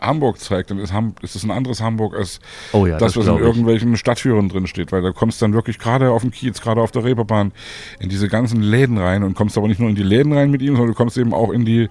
Hamburg 0.00 0.38
zeigt, 0.38 0.70
dann 0.70 0.78
ist, 0.78 0.92
Ham 0.92 1.14
ist 1.22 1.34
es 1.34 1.44
ein 1.44 1.50
anderes 1.50 1.80
Hamburg 1.80 2.14
als 2.14 2.40
Oh 2.72 2.86
ja, 2.86 2.98
das, 2.98 3.14
das 3.14 3.26
was 3.26 3.34
in 3.34 3.42
irgendwelchen 3.42 3.96
Stadtführern 3.96 4.48
drin 4.48 4.66
steht, 4.66 4.92
weil 4.92 5.02
da 5.02 5.12
kommst 5.12 5.42
dann 5.42 5.52
wirklich 5.54 5.78
gerade 5.78 6.10
auf 6.10 6.22
dem 6.22 6.30
Kiez, 6.30 6.60
gerade 6.60 6.80
auf 6.80 6.90
der 6.90 7.04
Reeperbahn, 7.04 7.52
in 7.98 8.08
diese 8.08 8.28
ganzen 8.28 8.60
Läden 8.60 8.98
rein 8.98 9.22
und 9.22 9.34
kommst 9.34 9.58
aber 9.58 9.68
nicht 9.68 9.80
nur 9.80 9.88
in 9.88 9.96
die 9.96 10.02
Läden 10.02 10.32
rein 10.32 10.50
mit 10.50 10.62
ihm, 10.62 10.74
sondern 10.76 10.88
du 10.88 10.94
kommst 10.94 11.18
eben 11.18 11.34
auch 11.34 11.50
in 11.50 11.64
die 11.64 11.88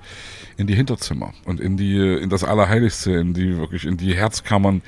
in 0.58 0.66
die 0.66 0.76
Hinterzimmer 0.76 1.34
und 1.46 1.60
in 1.60 1.78
die 1.78 1.98
in 1.98 2.30
das 2.30 2.44
Allerheiligste, 2.44 3.12
in 3.14 3.34
die 3.34 3.58
wirklich 3.58 3.86
in 3.86 3.98
die 3.98 4.16
Herzkammern 4.16 4.82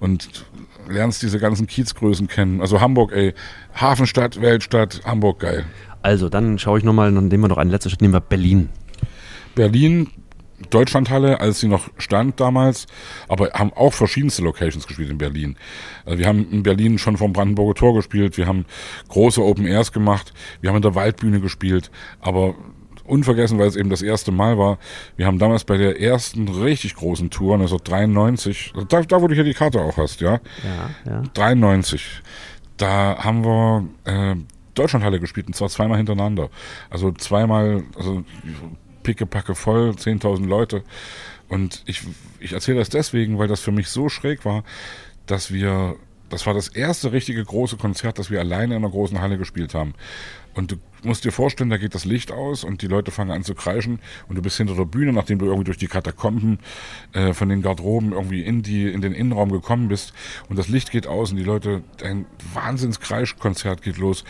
und 0.00 0.44
lernst 0.88 1.22
diese 1.22 1.38
ganzen 1.38 1.66
Kiezgrößen 1.66 2.26
kennen. 2.26 2.60
Also 2.60 2.80
Hamburg, 2.80 3.12
ey, 3.12 3.34
Hafenstadt, 3.74 4.40
Weltstadt, 4.40 5.02
Hamburg 5.04 5.40
geil. 5.40 5.64
Also, 6.02 6.28
dann 6.28 6.58
schaue 6.58 6.78
ich 6.78 6.84
nochmal, 6.84 7.12
dann 7.12 7.28
nehmen 7.28 7.44
wir 7.44 7.48
noch 7.48 7.58
eine 7.58 7.70
letzte 7.70 7.88
Stadt, 7.88 8.02
nehmen 8.02 8.14
wir 8.14 8.20
Berlin. 8.20 8.70
Berlin, 9.54 10.08
Deutschlandhalle, 10.70 11.40
als 11.40 11.60
sie 11.60 11.68
noch 11.68 11.88
stand 11.98 12.40
damals, 12.40 12.86
aber 13.28 13.50
haben 13.52 13.72
auch 13.72 13.92
verschiedenste 13.92 14.42
Locations 14.42 14.86
gespielt 14.86 15.10
in 15.10 15.18
Berlin. 15.18 15.56
Also 16.04 16.18
wir 16.18 16.26
haben 16.26 16.50
in 16.50 16.62
Berlin 16.62 16.98
schon 16.98 17.16
vom 17.16 17.32
Brandenburger 17.32 17.74
Tor 17.74 17.94
gespielt, 17.94 18.36
wir 18.36 18.46
haben 18.46 18.64
große 19.08 19.42
Open 19.42 19.66
Airs 19.66 19.92
gemacht, 19.92 20.32
wir 20.60 20.70
haben 20.70 20.76
in 20.76 20.82
der 20.82 20.94
Waldbühne 20.94 21.40
gespielt, 21.40 21.90
aber 22.20 22.54
unvergessen, 23.04 23.58
weil 23.58 23.66
es 23.66 23.76
eben 23.76 23.90
das 23.90 24.02
erste 24.02 24.32
Mal 24.32 24.58
war, 24.58 24.78
wir 25.16 25.26
haben 25.26 25.38
damals 25.38 25.64
bei 25.64 25.76
der 25.76 26.00
ersten 26.00 26.48
richtig 26.48 26.94
großen 26.94 27.30
Tour, 27.30 27.54
1993, 27.54 28.72
da, 28.88 29.02
da 29.02 29.22
wo 29.22 29.28
du 29.28 29.34
hier 29.34 29.44
die 29.44 29.54
Karte 29.54 29.80
auch 29.80 29.96
hast, 29.96 30.20
ja, 30.20 30.40
Ja, 31.04 31.12
ja. 31.12 31.22
93. 31.34 32.22
Da 32.76 33.16
haben 33.18 33.44
wir 33.44 33.84
äh, 34.04 34.36
Deutschlandhalle 34.74 35.20
gespielt 35.20 35.46
und 35.46 35.54
zwar 35.54 35.68
zweimal 35.68 35.98
hintereinander. 35.98 36.48
Also 36.90 37.12
zweimal, 37.12 37.84
also 37.96 38.24
pickepacke 39.02 39.54
voll, 39.54 39.90
10.000 39.90 40.46
Leute. 40.46 40.82
Und 41.48 41.82
ich, 41.86 42.02
ich 42.40 42.52
erzähle 42.52 42.78
das 42.78 42.88
deswegen, 42.88 43.38
weil 43.38 43.48
das 43.48 43.60
für 43.60 43.72
mich 43.72 43.88
so 43.88 44.08
schräg 44.08 44.44
war, 44.44 44.64
dass 45.26 45.52
wir, 45.52 45.96
das 46.32 46.46
war 46.46 46.54
das 46.54 46.68
erste 46.68 47.12
richtige 47.12 47.44
große 47.44 47.76
Konzert, 47.76 48.18
das 48.18 48.30
wir 48.30 48.40
alleine 48.40 48.74
in 48.74 48.82
einer 48.82 48.90
großen 48.90 49.20
Halle 49.20 49.36
gespielt 49.36 49.74
haben. 49.74 49.92
Und 50.54 50.72
du 50.72 50.76
musst 51.02 51.24
dir 51.24 51.30
vorstellen, 51.30 51.68
da 51.68 51.76
geht 51.76 51.94
das 51.94 52.06
Licht 52.06 52.32
aus 52.32 52.64
und 52.64 52.80
die 52.80 52.86
Leute 52.86 53.10
fangen 53.10 53.30
an 53.30 53.42
zu 53.42 53.54
kreischen 53.54 54.00
und 54.28 54.36
du 54.36 54.42
bist 54.42 54.56
hinter 54.56 54.74
der 54.74 54.86
Bühne, 54.86 55.12
nachdem 55.12 55.38
du 55.38 55.46
irgendwie 55.46 55.64
durch 55.64 55.76
die 55.76 55.88
Katakomben 55.88 56.58
äh, 57.12 57.34
von 57.34 57.50
den 57.50 57.60
Garderoben 57.60 58.12
irgendwie 58.12 58.42
in 58.42 58.62
die 58.62 58.90
in 58.90 59.02
den 59.02 59.12
Innenraum 59.12 59.52
gekommen 59.52 59.88
bist 59.88 60.14
und 60.48 60.58
das 60.58 60.68
Licht 60.68 60.90
geht 60.90 61.06
aus 61.06 61.32
und 61.32 61.36
die 61.36 61.44
Leute, 61.44 61.82
ein 62.02 62.24
Wahnsinns-Kreischkonzert 62.54 63.82
geht 63.82 63.98
los 63.98 64.24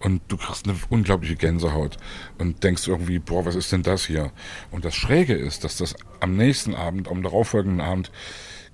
und 0.00 0.20
du 0.28 0.36
kriegst 0.36 0.68
eine 0.68 0.76
unglaubliche 0.90 1.36
Gänsehaut 1.36 1.96
und 2.38 2.64
denkst 2.64 2.86
irgendwie, 2.86 3.18
boah, 3.18 3.46
was 3.46 3.54
ist 3.54 3.72
denn 3.72 3.82
das 3.82 4.04
hier? 4.04 4.30
Und 4.70 4.84
das 4.84 4.94
Schräge 4.94 5.34
ist, 5.34 5.64
dass 5.64 5.78
das 5.78 5.94
am 6.20 6.36
nächsten 6.36 6.74
Abend, 6.74 7.08
am 7.08 7.22
darauffolgenden 7.22 7.80
Abend 7.80 8.10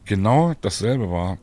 genau 0.04 0.54
dasselbe 0.60 1.10
war, 1.10 1.38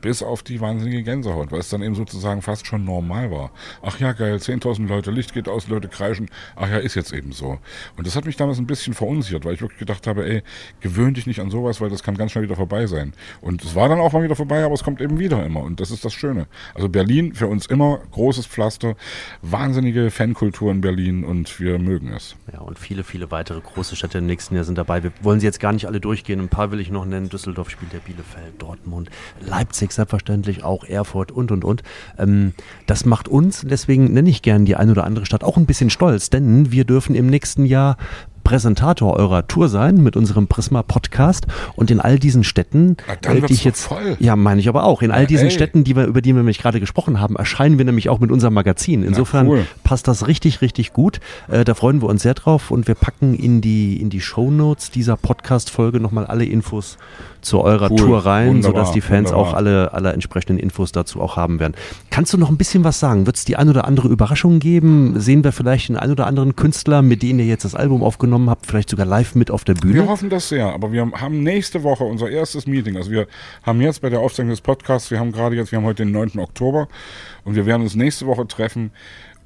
bis 0.00 0.22
auf 0.22 0.42
die 0.42 0.60
wahnsinnige 0.60 1.02
Gänsehaut, 1.02 1.52
weil 1.52 1.60
es 1.60 1.68
dann 1.68 1.82
eben 1.82 1.94
sozusagen 1.94 2.42
fast 2.42 2.66
schon 2.66 2.84
normal 2.84 3.30
war. 3.30 3.50
Ach 3.82 3.98
ja, 4.00 4.12
geil, 4.12 4.36
10.000 4.36 4.86
Leute, 4.86 5.10
Licht 5.10 5.34
geht 5.34 5.48
aus, 5.48 5.68
Leute 5.68 5.88
kreischen. 5.88 6.30
Ach 6.56 6.68
ja, 6.68 6.78
ist 6.78 6.94
jetzt 6.94 7.12
eben 7.12 7.32
so. 7.32 7.58
Und 7.96 8.06
das 8.06 8.16
hat 8.16 8.24
mich 8.24 8.36
damals 8.36 8.58
ein 8.58 8.66
bisschen 8.66 8.94
verunsichert, 8.94 9.44
weil 9.44 9.54
ich 9.54 9.60
wirklich 9.60 9.78
gedacht 9.78 10.06
habe, 10.06 10.28
ey, 10.28 10.42
gewöhn 10.80 11.14
dich 11.14 11.26
nicht 11.26 11.40
an 11.40 11.50
sowas, 11.50 11.80
weil 11.80 11.90
das 11.90 12.02
kann 12.02 12.16
ganz 12.16 12.32
schnell 12.32 12.44
wieder 12.44 12.56
vorbei 12.56 12.86
sein. 12.86 13.12
Und 13.40 13.64
es 13.64 13.74
war 13.74 13.88
dann 13.88 14.00
auch 14.00 14.12
mal 14.12 14.22
wieder 14.22 14.36
vorbei, 14.36 14.64
aber 14.64 14.74
es 14.74 14.84
kommt 14.84 15.00
eben 15.00 15.18
wieder 15.18 15.44
immer. 15.44 15.62
Und 15.62 15.80
das 15.80 15.90
ist 15.90 16.04
das 16.04 16.14
Schöne. 16.14 16.46
Also 16.74 16.88
Berlin 16.88 17.34
für 17.34 17.46
uns 17.46 17.66
immer 17.66 18.00
großes 18.10 18.46
Pflaster, 18.46 18.96
wahnsinnige 19.42 20.10
Fankultur 20.10 20.70
in 20.70 20.80
Berlin 20.80 21.24
und 21.24 21.60
wir 21.60 21.78
mögen 21.78 22.12
es. 22.12 22.36
Ja, 22.52 22.60
und 22.60 22.78
viele, 22.78 23.04
viele 23.04 23.30
weitere 23.30 23.60
große 23.60 23.96
Städte 23.96 24.18
im 24.18 24.26
nächsten 24.26 24.54
Jahr 24.54 24.64
sind 24.64 24.78
dabei. 24.78 25.02
Wir 25.02 25.12
wollen 25.22 25.40
sie 25.40 25.46
jetzt 25.46 25.60
gar 25.60 25.72
nicht 25.72 25.86
alle 25.86 26.00
durchgehen. 26.00 26.40
Ein 26.40 26.48
paar 26.48 26.70
will 26.70 26.80
ich 26.80 26.90
noch 26.90 27.04
nennen. 27.04 27.28
Düsseldorf 27.28 27.70
spielt 27.70 27.92
der 27.92 27.98
Bielefeld, 27.98 28.60
Dortmund, 28.60 29.10
Leipzig 29.40 29.89
Leipzig 29.90 29.92
selbstverständlich, 29.92 30.64
auch 30.64 30.84
Erfurt 30.84 31.32
und 31.32 31.50
und 31.52 31.64
und. 31.64 31.82
Ähm, 32.18 32.52
das 32.86 33.04
macht 33.04 33.28
uns, 33.28 33.64
deswegen 33.68 34.12
nenne 34.12 34.30
ich 34.30 34.42
gern 34.42 34.64
die 34.64 34.76
ein 34.76 34.90
oder 34.90 35.04
andere 35.04 35.26
Stadt 35.26 35.44
auch 35.44 35.56
ein 35.56 35.66
bisschen 35.66 35.90
stolz, 35.90 36.30
denn 36.30 36.72
wir 36.72 36.84
dürfen 36.84 37.14
im 37.14 37.26
nächsten 37.26 37.64
Jahr 37.64 37.96
Präsentator 38.54 39.14
eurer 39.16 39.46
Tour 39.46 39.68
sein 39.68 40.02
mit 40.02 40.16
unserem 40.16 40.48
Prisma 40.48 40.82
Podcast 40.82 41.46
und 41.76 41.88
in 41.92 42.00
all 42.00 42.18
diesen 42.18 42.42
Städten, 42.42 42.96
Ah, 43.06 43.12
äh, 43.30 43.34
wird's 43.36 43.46
die 43.46 43.52
ich 43.54 43.62
jetzt 43.64 43.84
voll. 43.84 44.16
ja 44.18 44.34
meine 44.34 44.60
ich 44.60 44.68
aber 44.68 44.82
auch 44.82 45.02
in 45.02 45.12
all 45.12 45.20
Ja, 45.20 45.26
diesen 45.28 45.44
ey. 45.46 45.50
Städten, 45.52 45.84
die 45.84 45.94
wir 45.94 46.04
über 46.06 46.20
die 46.20 46.30
wir 46.30 46.38
nämlich 46.38 46.58
gerade 46.58 46.80
gesprochen 46.80 47.20
haben, 47.20 47.36
erscheinen 47.36 47.78
wir 47.78 47.84
nämlich 47.84 48.08
auch 48.08 48.18
mit 48.18 48.32
unserem 48.32 48.52
Magazin. 48.54 49.04
Insofern 49.04 49.46
cool. 49.46 49.66
passt 49.84 50.08
das 50.08 50.26
richtig 50.26 50.62
richtig 50.62 50.92
gut. 50.92 51.20
Äh, 51.46 51.62
da 51.64 51.74
freuen 51.74 52.02
wir 52.02 52.08
uns 52.08 52.22
sehr 52.24 52.34
drauf 52.34 52.72
und 52.72 52.88
wir 52.88 52.96
packen 52.96 53.34
in 53.36 53.60
die 53.60 54.00
in 54.00 54.10
die 54.10 54.20
Shownotes 54.20 54.90
dieser 54.90 55.16
Podcast 55.16 55.70
Folge 55.70 56.00
noch 56.00 56.10
mal 56.10 56.26
alle 56.26 56.44
Infos 56.44 56.98
zu 57.42 57.60
eurer 57.60 57.88
Cool. 57.90 57.96
Tour 57.98 58.26
rein, 58.26 58.48
Wunderbar. 58.48 58.80
sodass 58.80 58.92
die 58.92 59.00
Fans 59.00 59.30
auch 59.30 59.52
Wunderbar. 59.52 59.56
alle 59.58 59.92
alle 59.94 60.12
entsprechenden 60.12 60.58
Infos 60.58 60.90
dazu 60.90 61.20
auch 61.22 61.36
haben 61.36 61.60
werden. 61.60 61.74
Kannst 62.10 62.32
du 62.32 62.36
noch 62.36 62.50
ein 62.50 62.56
bisschen 62.56 62.82
was 62.82 62.98
sagen? 62.98 63.26
Wird 63.26 63.36
es 63.36 63.44
die 63.44 63.54
ein 63.56 63.68
oder 63.68 63.86
andere 63.86 64.08
Überraschung 64.08 64.58
geben? 64.58 65.14
Sehen 65.20 65.44
wir 65.44 65.52
vielleicht 65.52 65.88
den 65.88 65.96
ein 65.96 66.10
oder 66.10 66.26
anderen 66.26 66.56
Künstler, 66.56 67.00
mit 67.02 67.22
denen 67.22 67.38
ihr 67.38 67.46
jetzt 67.46 67.64
das 67.64 67.74
Album 67.76 68.02
aufgenommen 68.02 68.39
habt, 68.48 68.66
vielleicht 68.66 68.88
sogar 68.90 69.04
live 69.04 69.34
mit 69.34 69.50
auf 69.50 69.64
der 69.64 69.74
Wir 69.76 69.80
Bühne? 69.80 70.06
hoffen 70.08 70.30
das 70.30 70.48
sehr, 70.48 70.66
aber 70.72 70.92
wir 70.92 71.10
haben 71.12 71.42
nächste 71.42 71.82
Woche 71.82 72.04
unser 72.04 72.30
erstes 72.30 72.66
Meeting. 72.66 72.96
Also 72.96 73.10
wir 73.10 73.26
haben 73.62 73.80
jetzt 73.80 74.00
bei 74.00 74.08
der 74.08 74.20
Aufzeichnung 74.20 74.50
des 74.50 74.60
Podcasts, 74.60 75.10
wir 75.10 75.18
haben 75.18 75.32
gerade 75.32 75.56
jetzt, 75.56 75.72
wir 75.72 75.78
haben 75.78 75.84
heute 75.84 76.04
den 76.04 76.12
9. 76.12 76.38
Oktober 76.38 76.88
und 77.44 77.56
wir 77.56 77.66
werden 77.66 77.82
uns 77.82 77.94
nächste 77.94 78.26
Woche 78.26 78.46
treffen 78.46 78.92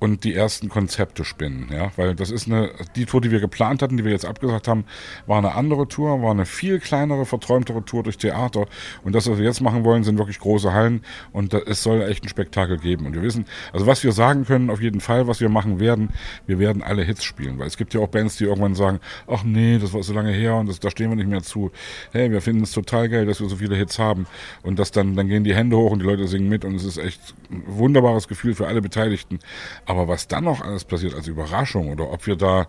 und 0.04 0.22
die 0.22 0.34
ersten 0.34 0.68
Konzepte 0.68 1.24
spinnen, 1.24 1.70
ja, 1.72 1.90
weil 1.96 2.14
das 2.14 2.30
ist 2.30 2.46
eine, 2.46 2.70
die 2.94 3.06
Tour, 3.06 3.22
die 3.22 3.30
wir 3.30 3.40
geplant 3.40 3.80
hatten, 3.80 3.96
die 3.96 4.04
wir 4.04 4.12
jetzt 4.12 4.26
abgesagt 4.26 4.68
haben, 4.68 4.84
war 5.26 5.38
eine 5.38 5.54
andere 5.54 5.88
Tour, 5.88 6.20
war 6.20 6.30
eine 6.30 6.44
viel 6.44 6.78
kleinere, 6.78 7.24
verträumtere 7.24 7.82
Tour 7.86 8.02
durch 8.02 8.18
Theater. 8.18 8.66
Und 9.02 9.14
das, 9.14 9.30
was 9.30 9.38
wir 9.38 9.46
jetzt 9.46 9.62
machen 9.62 9.82
wollen, 9.82 10.04
sind 10.04 10.18
wirklich 10.18 10.38
große 10.38 10.74
Hallen. 10.74 11.00
Und 11.32 11.54
es 11.54 11.82
soll 11.82 12.02
echt 12.02 12.22
ein 12.22 12.28
Spektakel 12.28 12.76
geben. 12.78 13.06
Und 13.06 13.14
wir 13.14 13.22
wissen, 13.22 13.46
also 13.72 13.86
was 13.86 14.04
wir 14.04 14.12
sagen 14.12 14.44
können, 14.44 14.68
auf 14.68 14.82
jeden 14.82 15.00
Fall, 15.00 15.26
was 15.26 15.40
wir 15.40 15.48
machen 15.48 15.80
werden, 15.80 16.10
wir 16.46 16.58
werden 16.58 16.82
alle 16.82 17.02
Hits 17.02 17.24
spielen, 17.24 17.58
weil 17.58 17.66
es 17.66 17.78
gibt 17.78 17.94
ja 17.94 18.00
auch 18.00 18.08
Bands, 18.08 18.36
die 18.36 18.44
irgendwann 18.44 18.74
sagen, 18.74 19.00
ach 19.26 19.42
nee, 19.42 19.78
das 19.78 19.94
war 19.94 20.02
so 20.02 20.12
lange 20.12 20.32
her 20.32 20.56
und 20.56 20.68
das, 20.68 20.80
da 20.80 20.90
stehen 20.90 21.08
wir 21.08 21.16
nicht 21.16 21.30
mehr 21.30 21.42
zu. 21.42 21.70
Hey, 22.12 22.30
wir 22.30 22.42
finden 22.42 22.64
es 22.64 22.72
total 22.72 23.08
geil, 23.08 23.24
dass 23.24 23.40
wir 23.40 23.48
so 23.48 23.56
viele 23.56 23.74
Hits 23.74 23.98
haben. 23.98 24.26
Und 24.62 24.78
das 24.78 24.90
dann, 24.90 25.16
dann 25.16 25.28
gehen 25.28 25.44
die 25.44 25.54
Hände 25.54 25.78
hoch 25.78 25.92
und 25.92 26.00
die 26.00 26.04
Leute 26.04 26.28
singen 26.28 26.50
mit. 26.50 26.66
Und 26.66 26.74
es 26.74 26.84
ist 26.84 26.98
echt 26.98 27.20
ein 27.50 27.62
wunderbares 27.66 28.28
Gefühl 28.28 28.54
für 28.54 28.66
alle 28.66 28.82
Beteiligten. 28.82 29.38
Aber 29.86 29.93
was 30.08 30.28
dann 30.28 30.44
noch 30.44 30.60
alles 30.60 30.84
passiert 30.84 31.14
als 31.14 31.26
Überraschung 31.26 31.90
oder 31.90 32.10
ob 32.10 32.26
wir 32.26 32.36
da, 32.36 32.66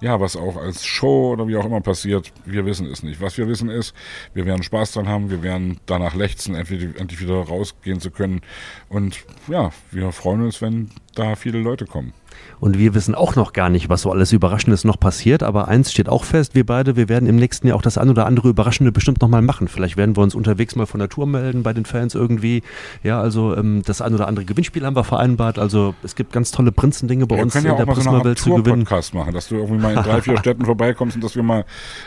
ja, 0.00 0.20
was 0.20 0.36
auch 0.36 0.56
als 0.56 0.84
Show 0.84 1.32
oder 1.32 1.48
wie 1.48 1.56
auch 1.56 1.64
immer 1.64 1.80
passiert, 1.80 2.32
wir 2.44 2.64
wissen 2.66 2.86
es 2.86 3.02
nicht. 3.02 3.20
Was 3.20 3.38
wir 3.38 3.48
wissen 3.48 3.68
ist, 3.68 3.94
wir 4.34 4.46
werden 4.46 4.62
Spaß 4.62 4.92
dran 4.92 5.08
haben, 5.08 5.30
wir 5.30 5.42
werden 5.42 5.80
danach 5.86 6.14
lechzen, 6.14 6.54
endlich 6.54 7.20
wieder 7.20 7.40
rausgehen 7.40 8.00
zu 8.00 8.10
können 8.10 8.42
und 8.88 9.24
ja, 9.48 9.72
wir 9.90 10.12
freuen 10.12 10.42
uns, 10.42 10.62
wenn 10.62 10.90
da 11.14 11.34
viele 11.34 11.58
Leute 11.58 11.86
kommen. 11.86 12.12
Und 12.60 12.78
wir 12.78 12.94
wissen 12.94 13.14
auch 13.14 13.36
noch 13.36 13.52
gar 13.52 13.68
nicht, 13.68 13.88
was 13.88 14.02
so 14.02 14.10
alles 14.10 14.32
Überraschendes 14.32 14.84
noch 14.84 14.98
passiert. 14.98 15.42
Aber 15.42 15.68
eins 15.68 15.92
steht 15.92 16.08
auch 16.08 16.24
fest, 16.24 16.54
wir 16.54 16.66
beide, 16.66 16.96
wir 16.96 17.08
werden 17.08 17.28
im 17.28 17.36
nächsten 17.36 17.68
Jahr 17.68 17.76
auch 17.76 17.82
das 17.82 17.98
ein 17.98 18.08
oder 18.08 18.26
andere 18.26 18.48
Überraschende 18.48 18.92
bestimmt 18.92 19.20
nochmal 19.20 19.42
machen. 19.42 19.68
Vielleicht 19.68 19.96
werden 19.96 20.16
wir 20.16 20.22
uns 20.22 20.34
unterwegs 20.34 20.74
mal 20.74 20.86
von 20.86 21.00
der 21.00 21.08
Tour 21.08 21.26
melden 21.26 21.62
bei 21.62 21.72
den 21.72 21.84
Fans 21.84 22.14
irgendwie. 22.14 22.62
Ja, 23.02 23.20
also 23.20 23.56
ähm, 23.56 23.82
das 23.84 24.02
ein 24.02 24.14
oder 24.14 24.26
andere 24.26 24.44
Gewinnspiel 24.44 24.84
haben 24.84 24.96
wir 24.96 25.04
vereinbart. 25.04 25.58
Also 25.58 25.94
es 26.02 26.14
gibt 26.14 26.32
ganz 26.32 26.50
tolle 26.50 26.72
Prinzendinge 26.72 27.26
bei 27.26 27.36
Wir 27.36 27.42
uns 27.42 27.54
in 27.54 27.64
ja 27.64 27.74
der 27.74 27.86
mal 27.86 27.94
so 27.94 28.00
Prisma-Welt 28.00 28.38
zu 28.38 28.50
gewinnen. 28.50 28.84
Tour-Podcast 28.84 29.14
machen, 29.14 29.34
dass 29.34 29.48
du 29.48 29.56
irgendwie 29.56 29.82
mal 29.82 29.94
in 29.94 30.02
drei, 30.02 30.20
vier 30.20 30.36
Städten 30.38 30.64
vorbeikommst 30.64 31.16
und 31.16 31.24
dass 31.24 31.36
wir 31.36 31.42
mal 31.42 31.64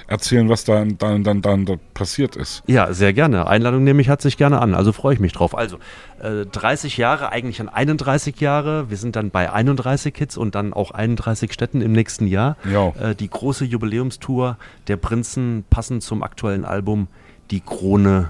erzählen, 0.07 0.49
was 0.49 0.65
da 0.65 0.83
dann, 0.85 1.23
dann, 1.23 1.41
dann 1.41 1.65
dort 1.65 1.93
passiert 1.93 2.35
ist. 2.35 2.63
Ja, 2.67 2.93
sehr 2.93 3.13
gerne. 3.13 3.47
Einladung 3.47 3.83
nehme 3.83 4.01
ich 4.01 4.07
herzlich 4.07 4.37
gerne 4.37 4.59
an. 4.59 4.73
Also 4.73 4.91
freue 4.91 5.13
ich 5.13 5.19
mich 5.19 5.33
drauf. 5.33 5.57
Also 5.57 5.77
äh, 6.21 6.45
30 6.45 6.97
Jahre, 6.97 7.31
eigentlich 7.31 7.59
an 7.61 7.69
31 7.69 8.39
Jahre. 8.39 8.89
Wir 8.89 8.97
sind 8.97 9.15
dann 9.15 9.31
bei 9.31 9.51
31 9.51 10.15
Hits 10.15 10.37
und 10.37 10.55
dann 10.55 10.73
auch 10.73 10.91
31 10.91 11.51
Städten 11.53 11.81
im 11.81 11.91
nächsten 11.91 12.27
Jahr. 12.27 12.57
Ja. 12.71 12.89
Äh, 12.99 13.15
die 13.15 13.29
große 13.29 13.65
Jubiläumstour 13.65 14.57
der 14.87 14.97
Prinzen 14.97 15.63
passend 15.69 16.03
zum 16.03 16.23
aktuellen 16.23 16.65
Album 16.65 17.07
Die 17.49 17.61
Krone 17.61 18.29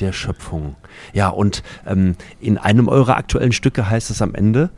der 0.00 0.12
Schöpfung. 0.12 0.76
Ja, 1.12 1.28
und 1.28 1.62
ähm, 1.86 2.16
in 2.40 2.58
einem 2.58 2.88
eurer 2.88 3.16
aktuellen 3.16 3.52
Stücke 3.52 3.88
heißt 3.88 4.10
es 4.10 4.22
am 4.22 4.34
Ende, 4.34 4.70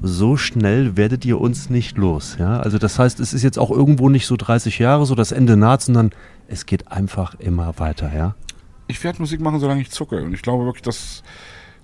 so 0.00 0.36
schnell 0.36 0.96
werdet 0.96 1.24
ihr 1.24 1.40
uns 1.40 1.70
nicht 1.70 1.96
los. 1.96 2.36
Ja? 2.38 2.60
Also 2.60 2.78
das 2.78 2.98
heißt, 2.98 3.20
es 3.20 3.32
ist 3.32 3.42
jetzt 3.42 3.58
auch 3.58 3.70
irgendwo 3.70 4.08
nicht 4.08 4.26
so 4.26 4.36
30 4.36 4.78
Jahre, 4.78 5.06
so 5.06 5.14
das 5.14 5.32
Ende 5.32 5.56
naht, 5.56 5.82
sondern 5.82 6.12
es 6.46 6.66
geht 6.66 6.90
einfach 6.90 7.34
immer 7.38 7.78
weiter. 7.78 8.12
Ja? 8.14 8.34
Ich 8.86 9.02
werde 9.02 9.20
Musik 9.20 9.40
machen, 9.40 9.60
solange 9.60 9.80
ich 9.80 9.90
zucke. 9.90 10.22
Und 10.22 10.32
ich 10.34 10.42
glaube 10.42 10.64
wirklich, 10.64 10.82
das 10.82 11.22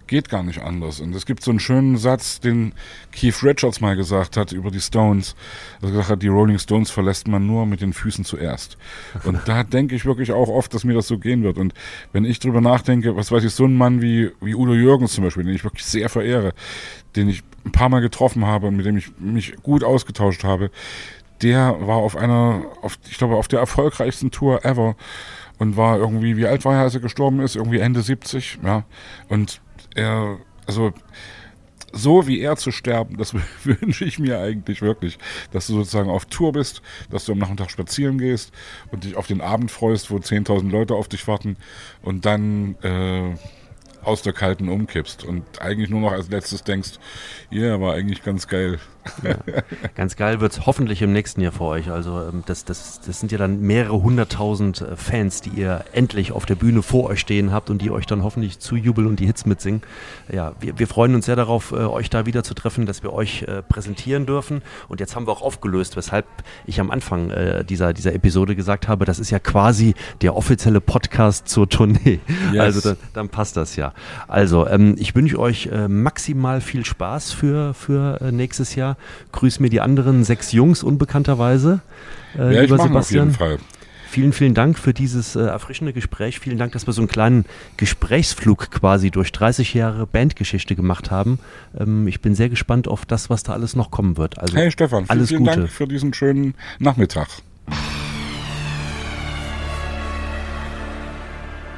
geht 0.07 0.29
gar 0.29 0.43
nicht 0.43 0.63
anders. 0.63 1.01
Und 1.01 1.15
es 1.15 1.27
gibt 1.27 1.43
so 1.43 1.51
einen 1.51 1.61
schönen 1.61 1.97
Satz, 1.97 2.41
den 2.41 2.73
Keith 3.13 3.43
Richards 3.43 3.81
mal 3.81 3.97
gesagt 3.97 4.37
hat 4.37 4.53
über 4.53 4.71
die 4.71 4.81
Stones. 4.81 5.35
Er 5.83 5.91
gesagt 5.91 6.09
hat, 6.09 6.23
die 6.23 6.29
Rolling 6.29 6.59
Stones 6.59 6.91
verlässt 6.91 7.29
man 7.29 7.47
nur 7.47 7.67
mit 7.67 7.81
den 7.81 7.93
Füßen 7.93 8.25
zuerst. 8.25 8.77
Und 9.25 9.41
da 9.47 9.65
denke 9.65 9.95
ich 9.95 10.05
wirklich 10.05 10.33
auch 10.33 10.49
oft, 10.49 10.75
dass 10.75 10.85
mir 10.85 10.95
das 10.95 11.09
so 11.09 11.19
gehen 11.19 11.43
wird. 11.43 11.59
Und 11.59 11.75
wenn 12.13 12.25
ich 12.25 12.39
drüber 12.39 12.61
nachdenke, 12.61 13.17
was 13.17 13.33
weiß 13.33 13.45
ich, 13.45 13.53
so 13.53 13.65
ein 13.65 13.75
Mann 13.75 14.03
wie, 14.03 14.31
wie 14.41 14.55
Udo 14.55 14.75
Jürgens 14.75 15.13
zum 15.13 15.25
Beispiel, 15.25 15.45
den 15.45 15.55
ich 15.55 15.65
wirklich 15.65 15.85
sehr 15.85 16.09
verehre, 16.09 16.53
den 17.17 17.29
ich 17.29 17.43
ein 17.65 17.73
paar 17.73 17.89
Mal 17.89 18.01
getroffen 18.01 18.45
habe 18.45 18.67
und 18.67 18.77
mit 18.77 18.87
dem 18.87 18.97
ich 18.97 19.11
mich 19.19 19.57
gut 19.63 19.85
ausgetauscht 19.85 20.45
habe, 20.45 20.71
der 21.43 21.77
war 21.81 21.97
auf 21.97 22.17
einer, 22.17 22.65
auf, 22.83 22.99
ich 23.11 23.19
glaube, 23.19 23.37
auf 23.37 23.49
der 23.49 23.61
erfolgreichsten 23.61 24.31
Tour 24.31 24.65
ever 24.65 24.97
und 25.59 25.77
war 25.77 25.99
irgendwie, 25.99 26.37
wie 26.37 26.47
alt 26.47 26.65
war 26.65 26.75
er, 26.75 26.83
als 26.83 26.95
er 26.95 27.01
gestorben 27.01 27.41
ist? 27.41 27.57
Irgendwie 27.57 27.79
Ende 27.79 28.03
70, 28.03 28.61
ja. 28.65 28.85
Und 29.29 29.61
er, 29.95 30.39
also, 30.67 30.93
so 31.93 32.27
wie 32.27 32.41
er 32.41 32.57
zu 32.57 32.73
sterben, 32.73 33.17
das 33.17 33.35
wünsche 33.65 34.05
ich 34.05 34.19
mir 34.19 34.41
eigentlich 34.41 34.83
wirklich, 34.83 35.19
dass 35.53 35.67
du 35.67 35.75
sozusagen 35.75 36.11
auf 36.11 36.27
Tour 36.27 36.53
bist, 36.53 36.83
dass 37.11 37.25
du 37.25 37.33
am 37.33 37.39
Nachmittag 37.39 37.71
spazieren 37.71 38.19
gehst 38.19 38.53
und 38.91 39.05
dich 39.05 39.17
auf 39.17 39.27
den 39.27 39.41
Abend 39.41 39.71
freust, 39.71 40.11
wo 40.11 40.17
10.000 40.17 40.71
Leute 40.71 40.95
auf 40.95 41.09
dich 41.09 41.27
warten 41.29 41.57
und 42.03 42.27
dann 42.27 42.77
äh, 42.83 43.35
aus 44.03 44.23
der 44.23 44.33
kalten 44.33 44.69
umkippst 44.69 45.25
und 45.25 45.63
eigentlich 45.63 45.89
nur 45.89 46.01
noch 46.01 46.13
als 46.13 46.29
letztes 46.29 46.63
denkst, 46.63 46.99
ja, 47.51 47.63
yeah, 47.63 47.81
war 47.81 47.95
eigentlich 47.95 48.23
ganz 48.23 48.49
geil. 48.49 48.79
Ganz 49.95 50.17
geil 50.17 50.41
wird 50.41 50.53
es 50.53 50.67
hoffentlich 50.67 51.03
im 51.03 51.13
nächsten 51.13 51.41
Jahr 51.41 51.53
für 51.53 51.65
euch. 51.65 51.91
Also 51.91 52.21
ähm, 52.21 52.43
das, 52.47 52.65
das, 52.65 53.01
das 53.05 53.21
sind 53.21 53.33
ja 53.33 53.39
dann 53.39 53.61
mehrere 53.61 54.03
hunderttausend 54.03 54.81
äh, 54.81 54.97
Fans, 54.97 55.41
die 55.41 55.51
ihr 55.51 55.85
endlich 55.93 56.33
auf 56.33 56.47
der 56.47 56.55
Bühne 56.55 56.83
vor 56.83 57.05
euch 57.11 57.21
stehen 57.21 57.53
habt 57.53 57.71
und 57.71 57.83
die 57.83 57.91
euch 57.91 58.07
dann 58.07 58.23
hoffentlich 58.23 58.59
zujubeln 58.59 59.07
und 59.07 59.21
die 59.21 59.27
Hits 59.27 59.47
mitsingen. 59.47 59.83
Ja, 60.33 60.53
wir, 60.61 60.79
wir 60.79 60.87
freuen 60.87 61.15
uns 61.15 61.27
sehr 61.27 61.37
darauf, 61.37 61.73
äh, 61.73 61.77
euch 61.77 62.11
da 62.11 62.27
wieder 62.27 62.43
zu 62.45 62.55
treffen, 62.55 62.87
dass 62.87 63.03
wir 63.03 63.13
euch 63.13 63.43
äh, 63.43 63.63
präsentieren 63.63 64.27
dürfen. 64.27 64.63
Und 64.89 65.01
jetzt 65.01 65.17
haben 65.17 65.27
wir 65.27 65.33
auch 65.33 65.43
aufgelöst, 65.43 65.97
weshalb 65.97 66.27
ich 66.67 66.81
am 66.81 66.91
Anfang 66.91 67.33
dieser, 67.69 67.93
dieser 67.93 68.15
Episode 68.15 68.57
gesagt 68.57 68.89
habe, 68.89 69.05
das 69.05 69.19
ist 69.19 69.31
ja 69.31 69.39
quasi 69.39 69.95
der 70.23 70.37
offizielle 70.37 70.81
Podcast 70.81 71.49
zur 71.49 71.69
Tournee. 71.69 72.21
Yes. 72.53 72.61
Also 72.61 72.81
dann, 72.81 72.97
dann 73.13 73.29
passt 73.29 73.57
das 73.57 73.77
ja. 73.77 73.93
Also 74.29 74.67
ähm, 74.67 74.97
ich 74.99 75.15
wünsche 75.15 75.39
euch 75.39 75.69
maximal 75.89 76.61
viel 76.61 76.85
Spaß 76.85 77.33
für, 77.33 77.75
für 77.75 78.31
nächstes 78.33 78.75
Jahr. 78.75 78.94
Grüß 79.33 79.61
mir 79.61 79.71
die 79.71 79.81
anderen 79.81 80.25
sechs 80.25 80.53
Jungs 80.53 80.83
unbekannterweise. 80.83 81.81
Äh, 82.37 82.39
Ja, 82.39 82.51
ich 82.51 82.61
lieber 82.71 82.77
mache 82.77 82.87
auf 82.87 82.89
Sebastian. 83.07 83.27
jeden 83.29 83.39
Fall. 83.39 83.59
Vielen, 84.09 84.33
vielen 84.33 84.55
Dank 84.55 84.79
für 84.79 84.95
dieses 84.95 85.35
äh, 85.35 85.41
erfrischende 85.41 85.93
Gespräch. 85.93 86.39
Vielen 86.39 86.57
Dank, 86.57 86.71
dass 86.73 86.87
wir 86.87 86.93
so 86.93 87.01
einen 87.01 87.09
kleinen 87.09 87.47
Gesprächsflug 87.79 88.71
quasi 88.71 89.11
durch 89.11 89.33
30 89.33 89.75
Jahre 89.75 90.07
Bandgeschichte 90.07 90.77
gemacht 90.77 91.11
haben. 91.11 91.41
Ähm, 91.77 92.07
ich 92.07 92.21
bin 92.21 92.37
sehr 92.37 92.49
gespannt 92.49 92.87
auf 92.87 93.07
das, 93.07 93.29
was 93.29 93.43
da 93.43 93.55
alles 93.55 93.75
noch 93.75 93.91
kommen 93.91 94.17
wird. 94.17 94.39
Also 94.39 94.57
Hey 94.57 94.71
Stefan, 94.71 95.07
vielen, 95.07 95.11
alles 95.11 95.29
vielen 95.31 95.45
Gute. 95.45 95.57
Dank 95.57 95.69
für 95.71 95.89
diesen 95.89 96.15
schönen 96.15 96.55
Nachmittag. 96.79 97.27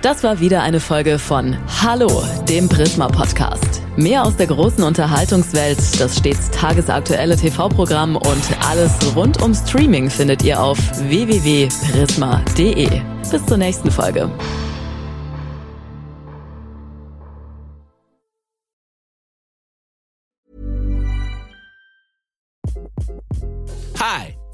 Das 0.07 0.23
war 0.23 0.39
wieder 0.39 0.63
eine 0.63 0.79
Folge 0.79 1.19
von 1.19 1.57
Hallo, 1.83 2.23
dem 2.49 2.69
Prisma 2.69 3.09
Podcast. 3.09 3.83
Mehr 3.97 4.25
aus 4.25 4.37
der 4.37 4.47
großen 4.47 4.85
Unterhaltungswelt, 4.85 5.81
das 5.99 6.19
stets 6.19 6.49
tagesaktuelle 6.53 7.37
TV-Programm 7.37 8.15
und 8.15 8.69
alles 8.71 8.93
rund 9.17 9.43
um 9.43 9.53
Streaming 9.53 10.09
findet 10.09 10.45
ihr 10.45 10.63
auf 10.63 10.79
www.prisma.de. 11.09 13.01
Bis 13.33 13.47
zur 13.47 13.57
nächsten 13.57 13.91
Folge. 13.91 14.31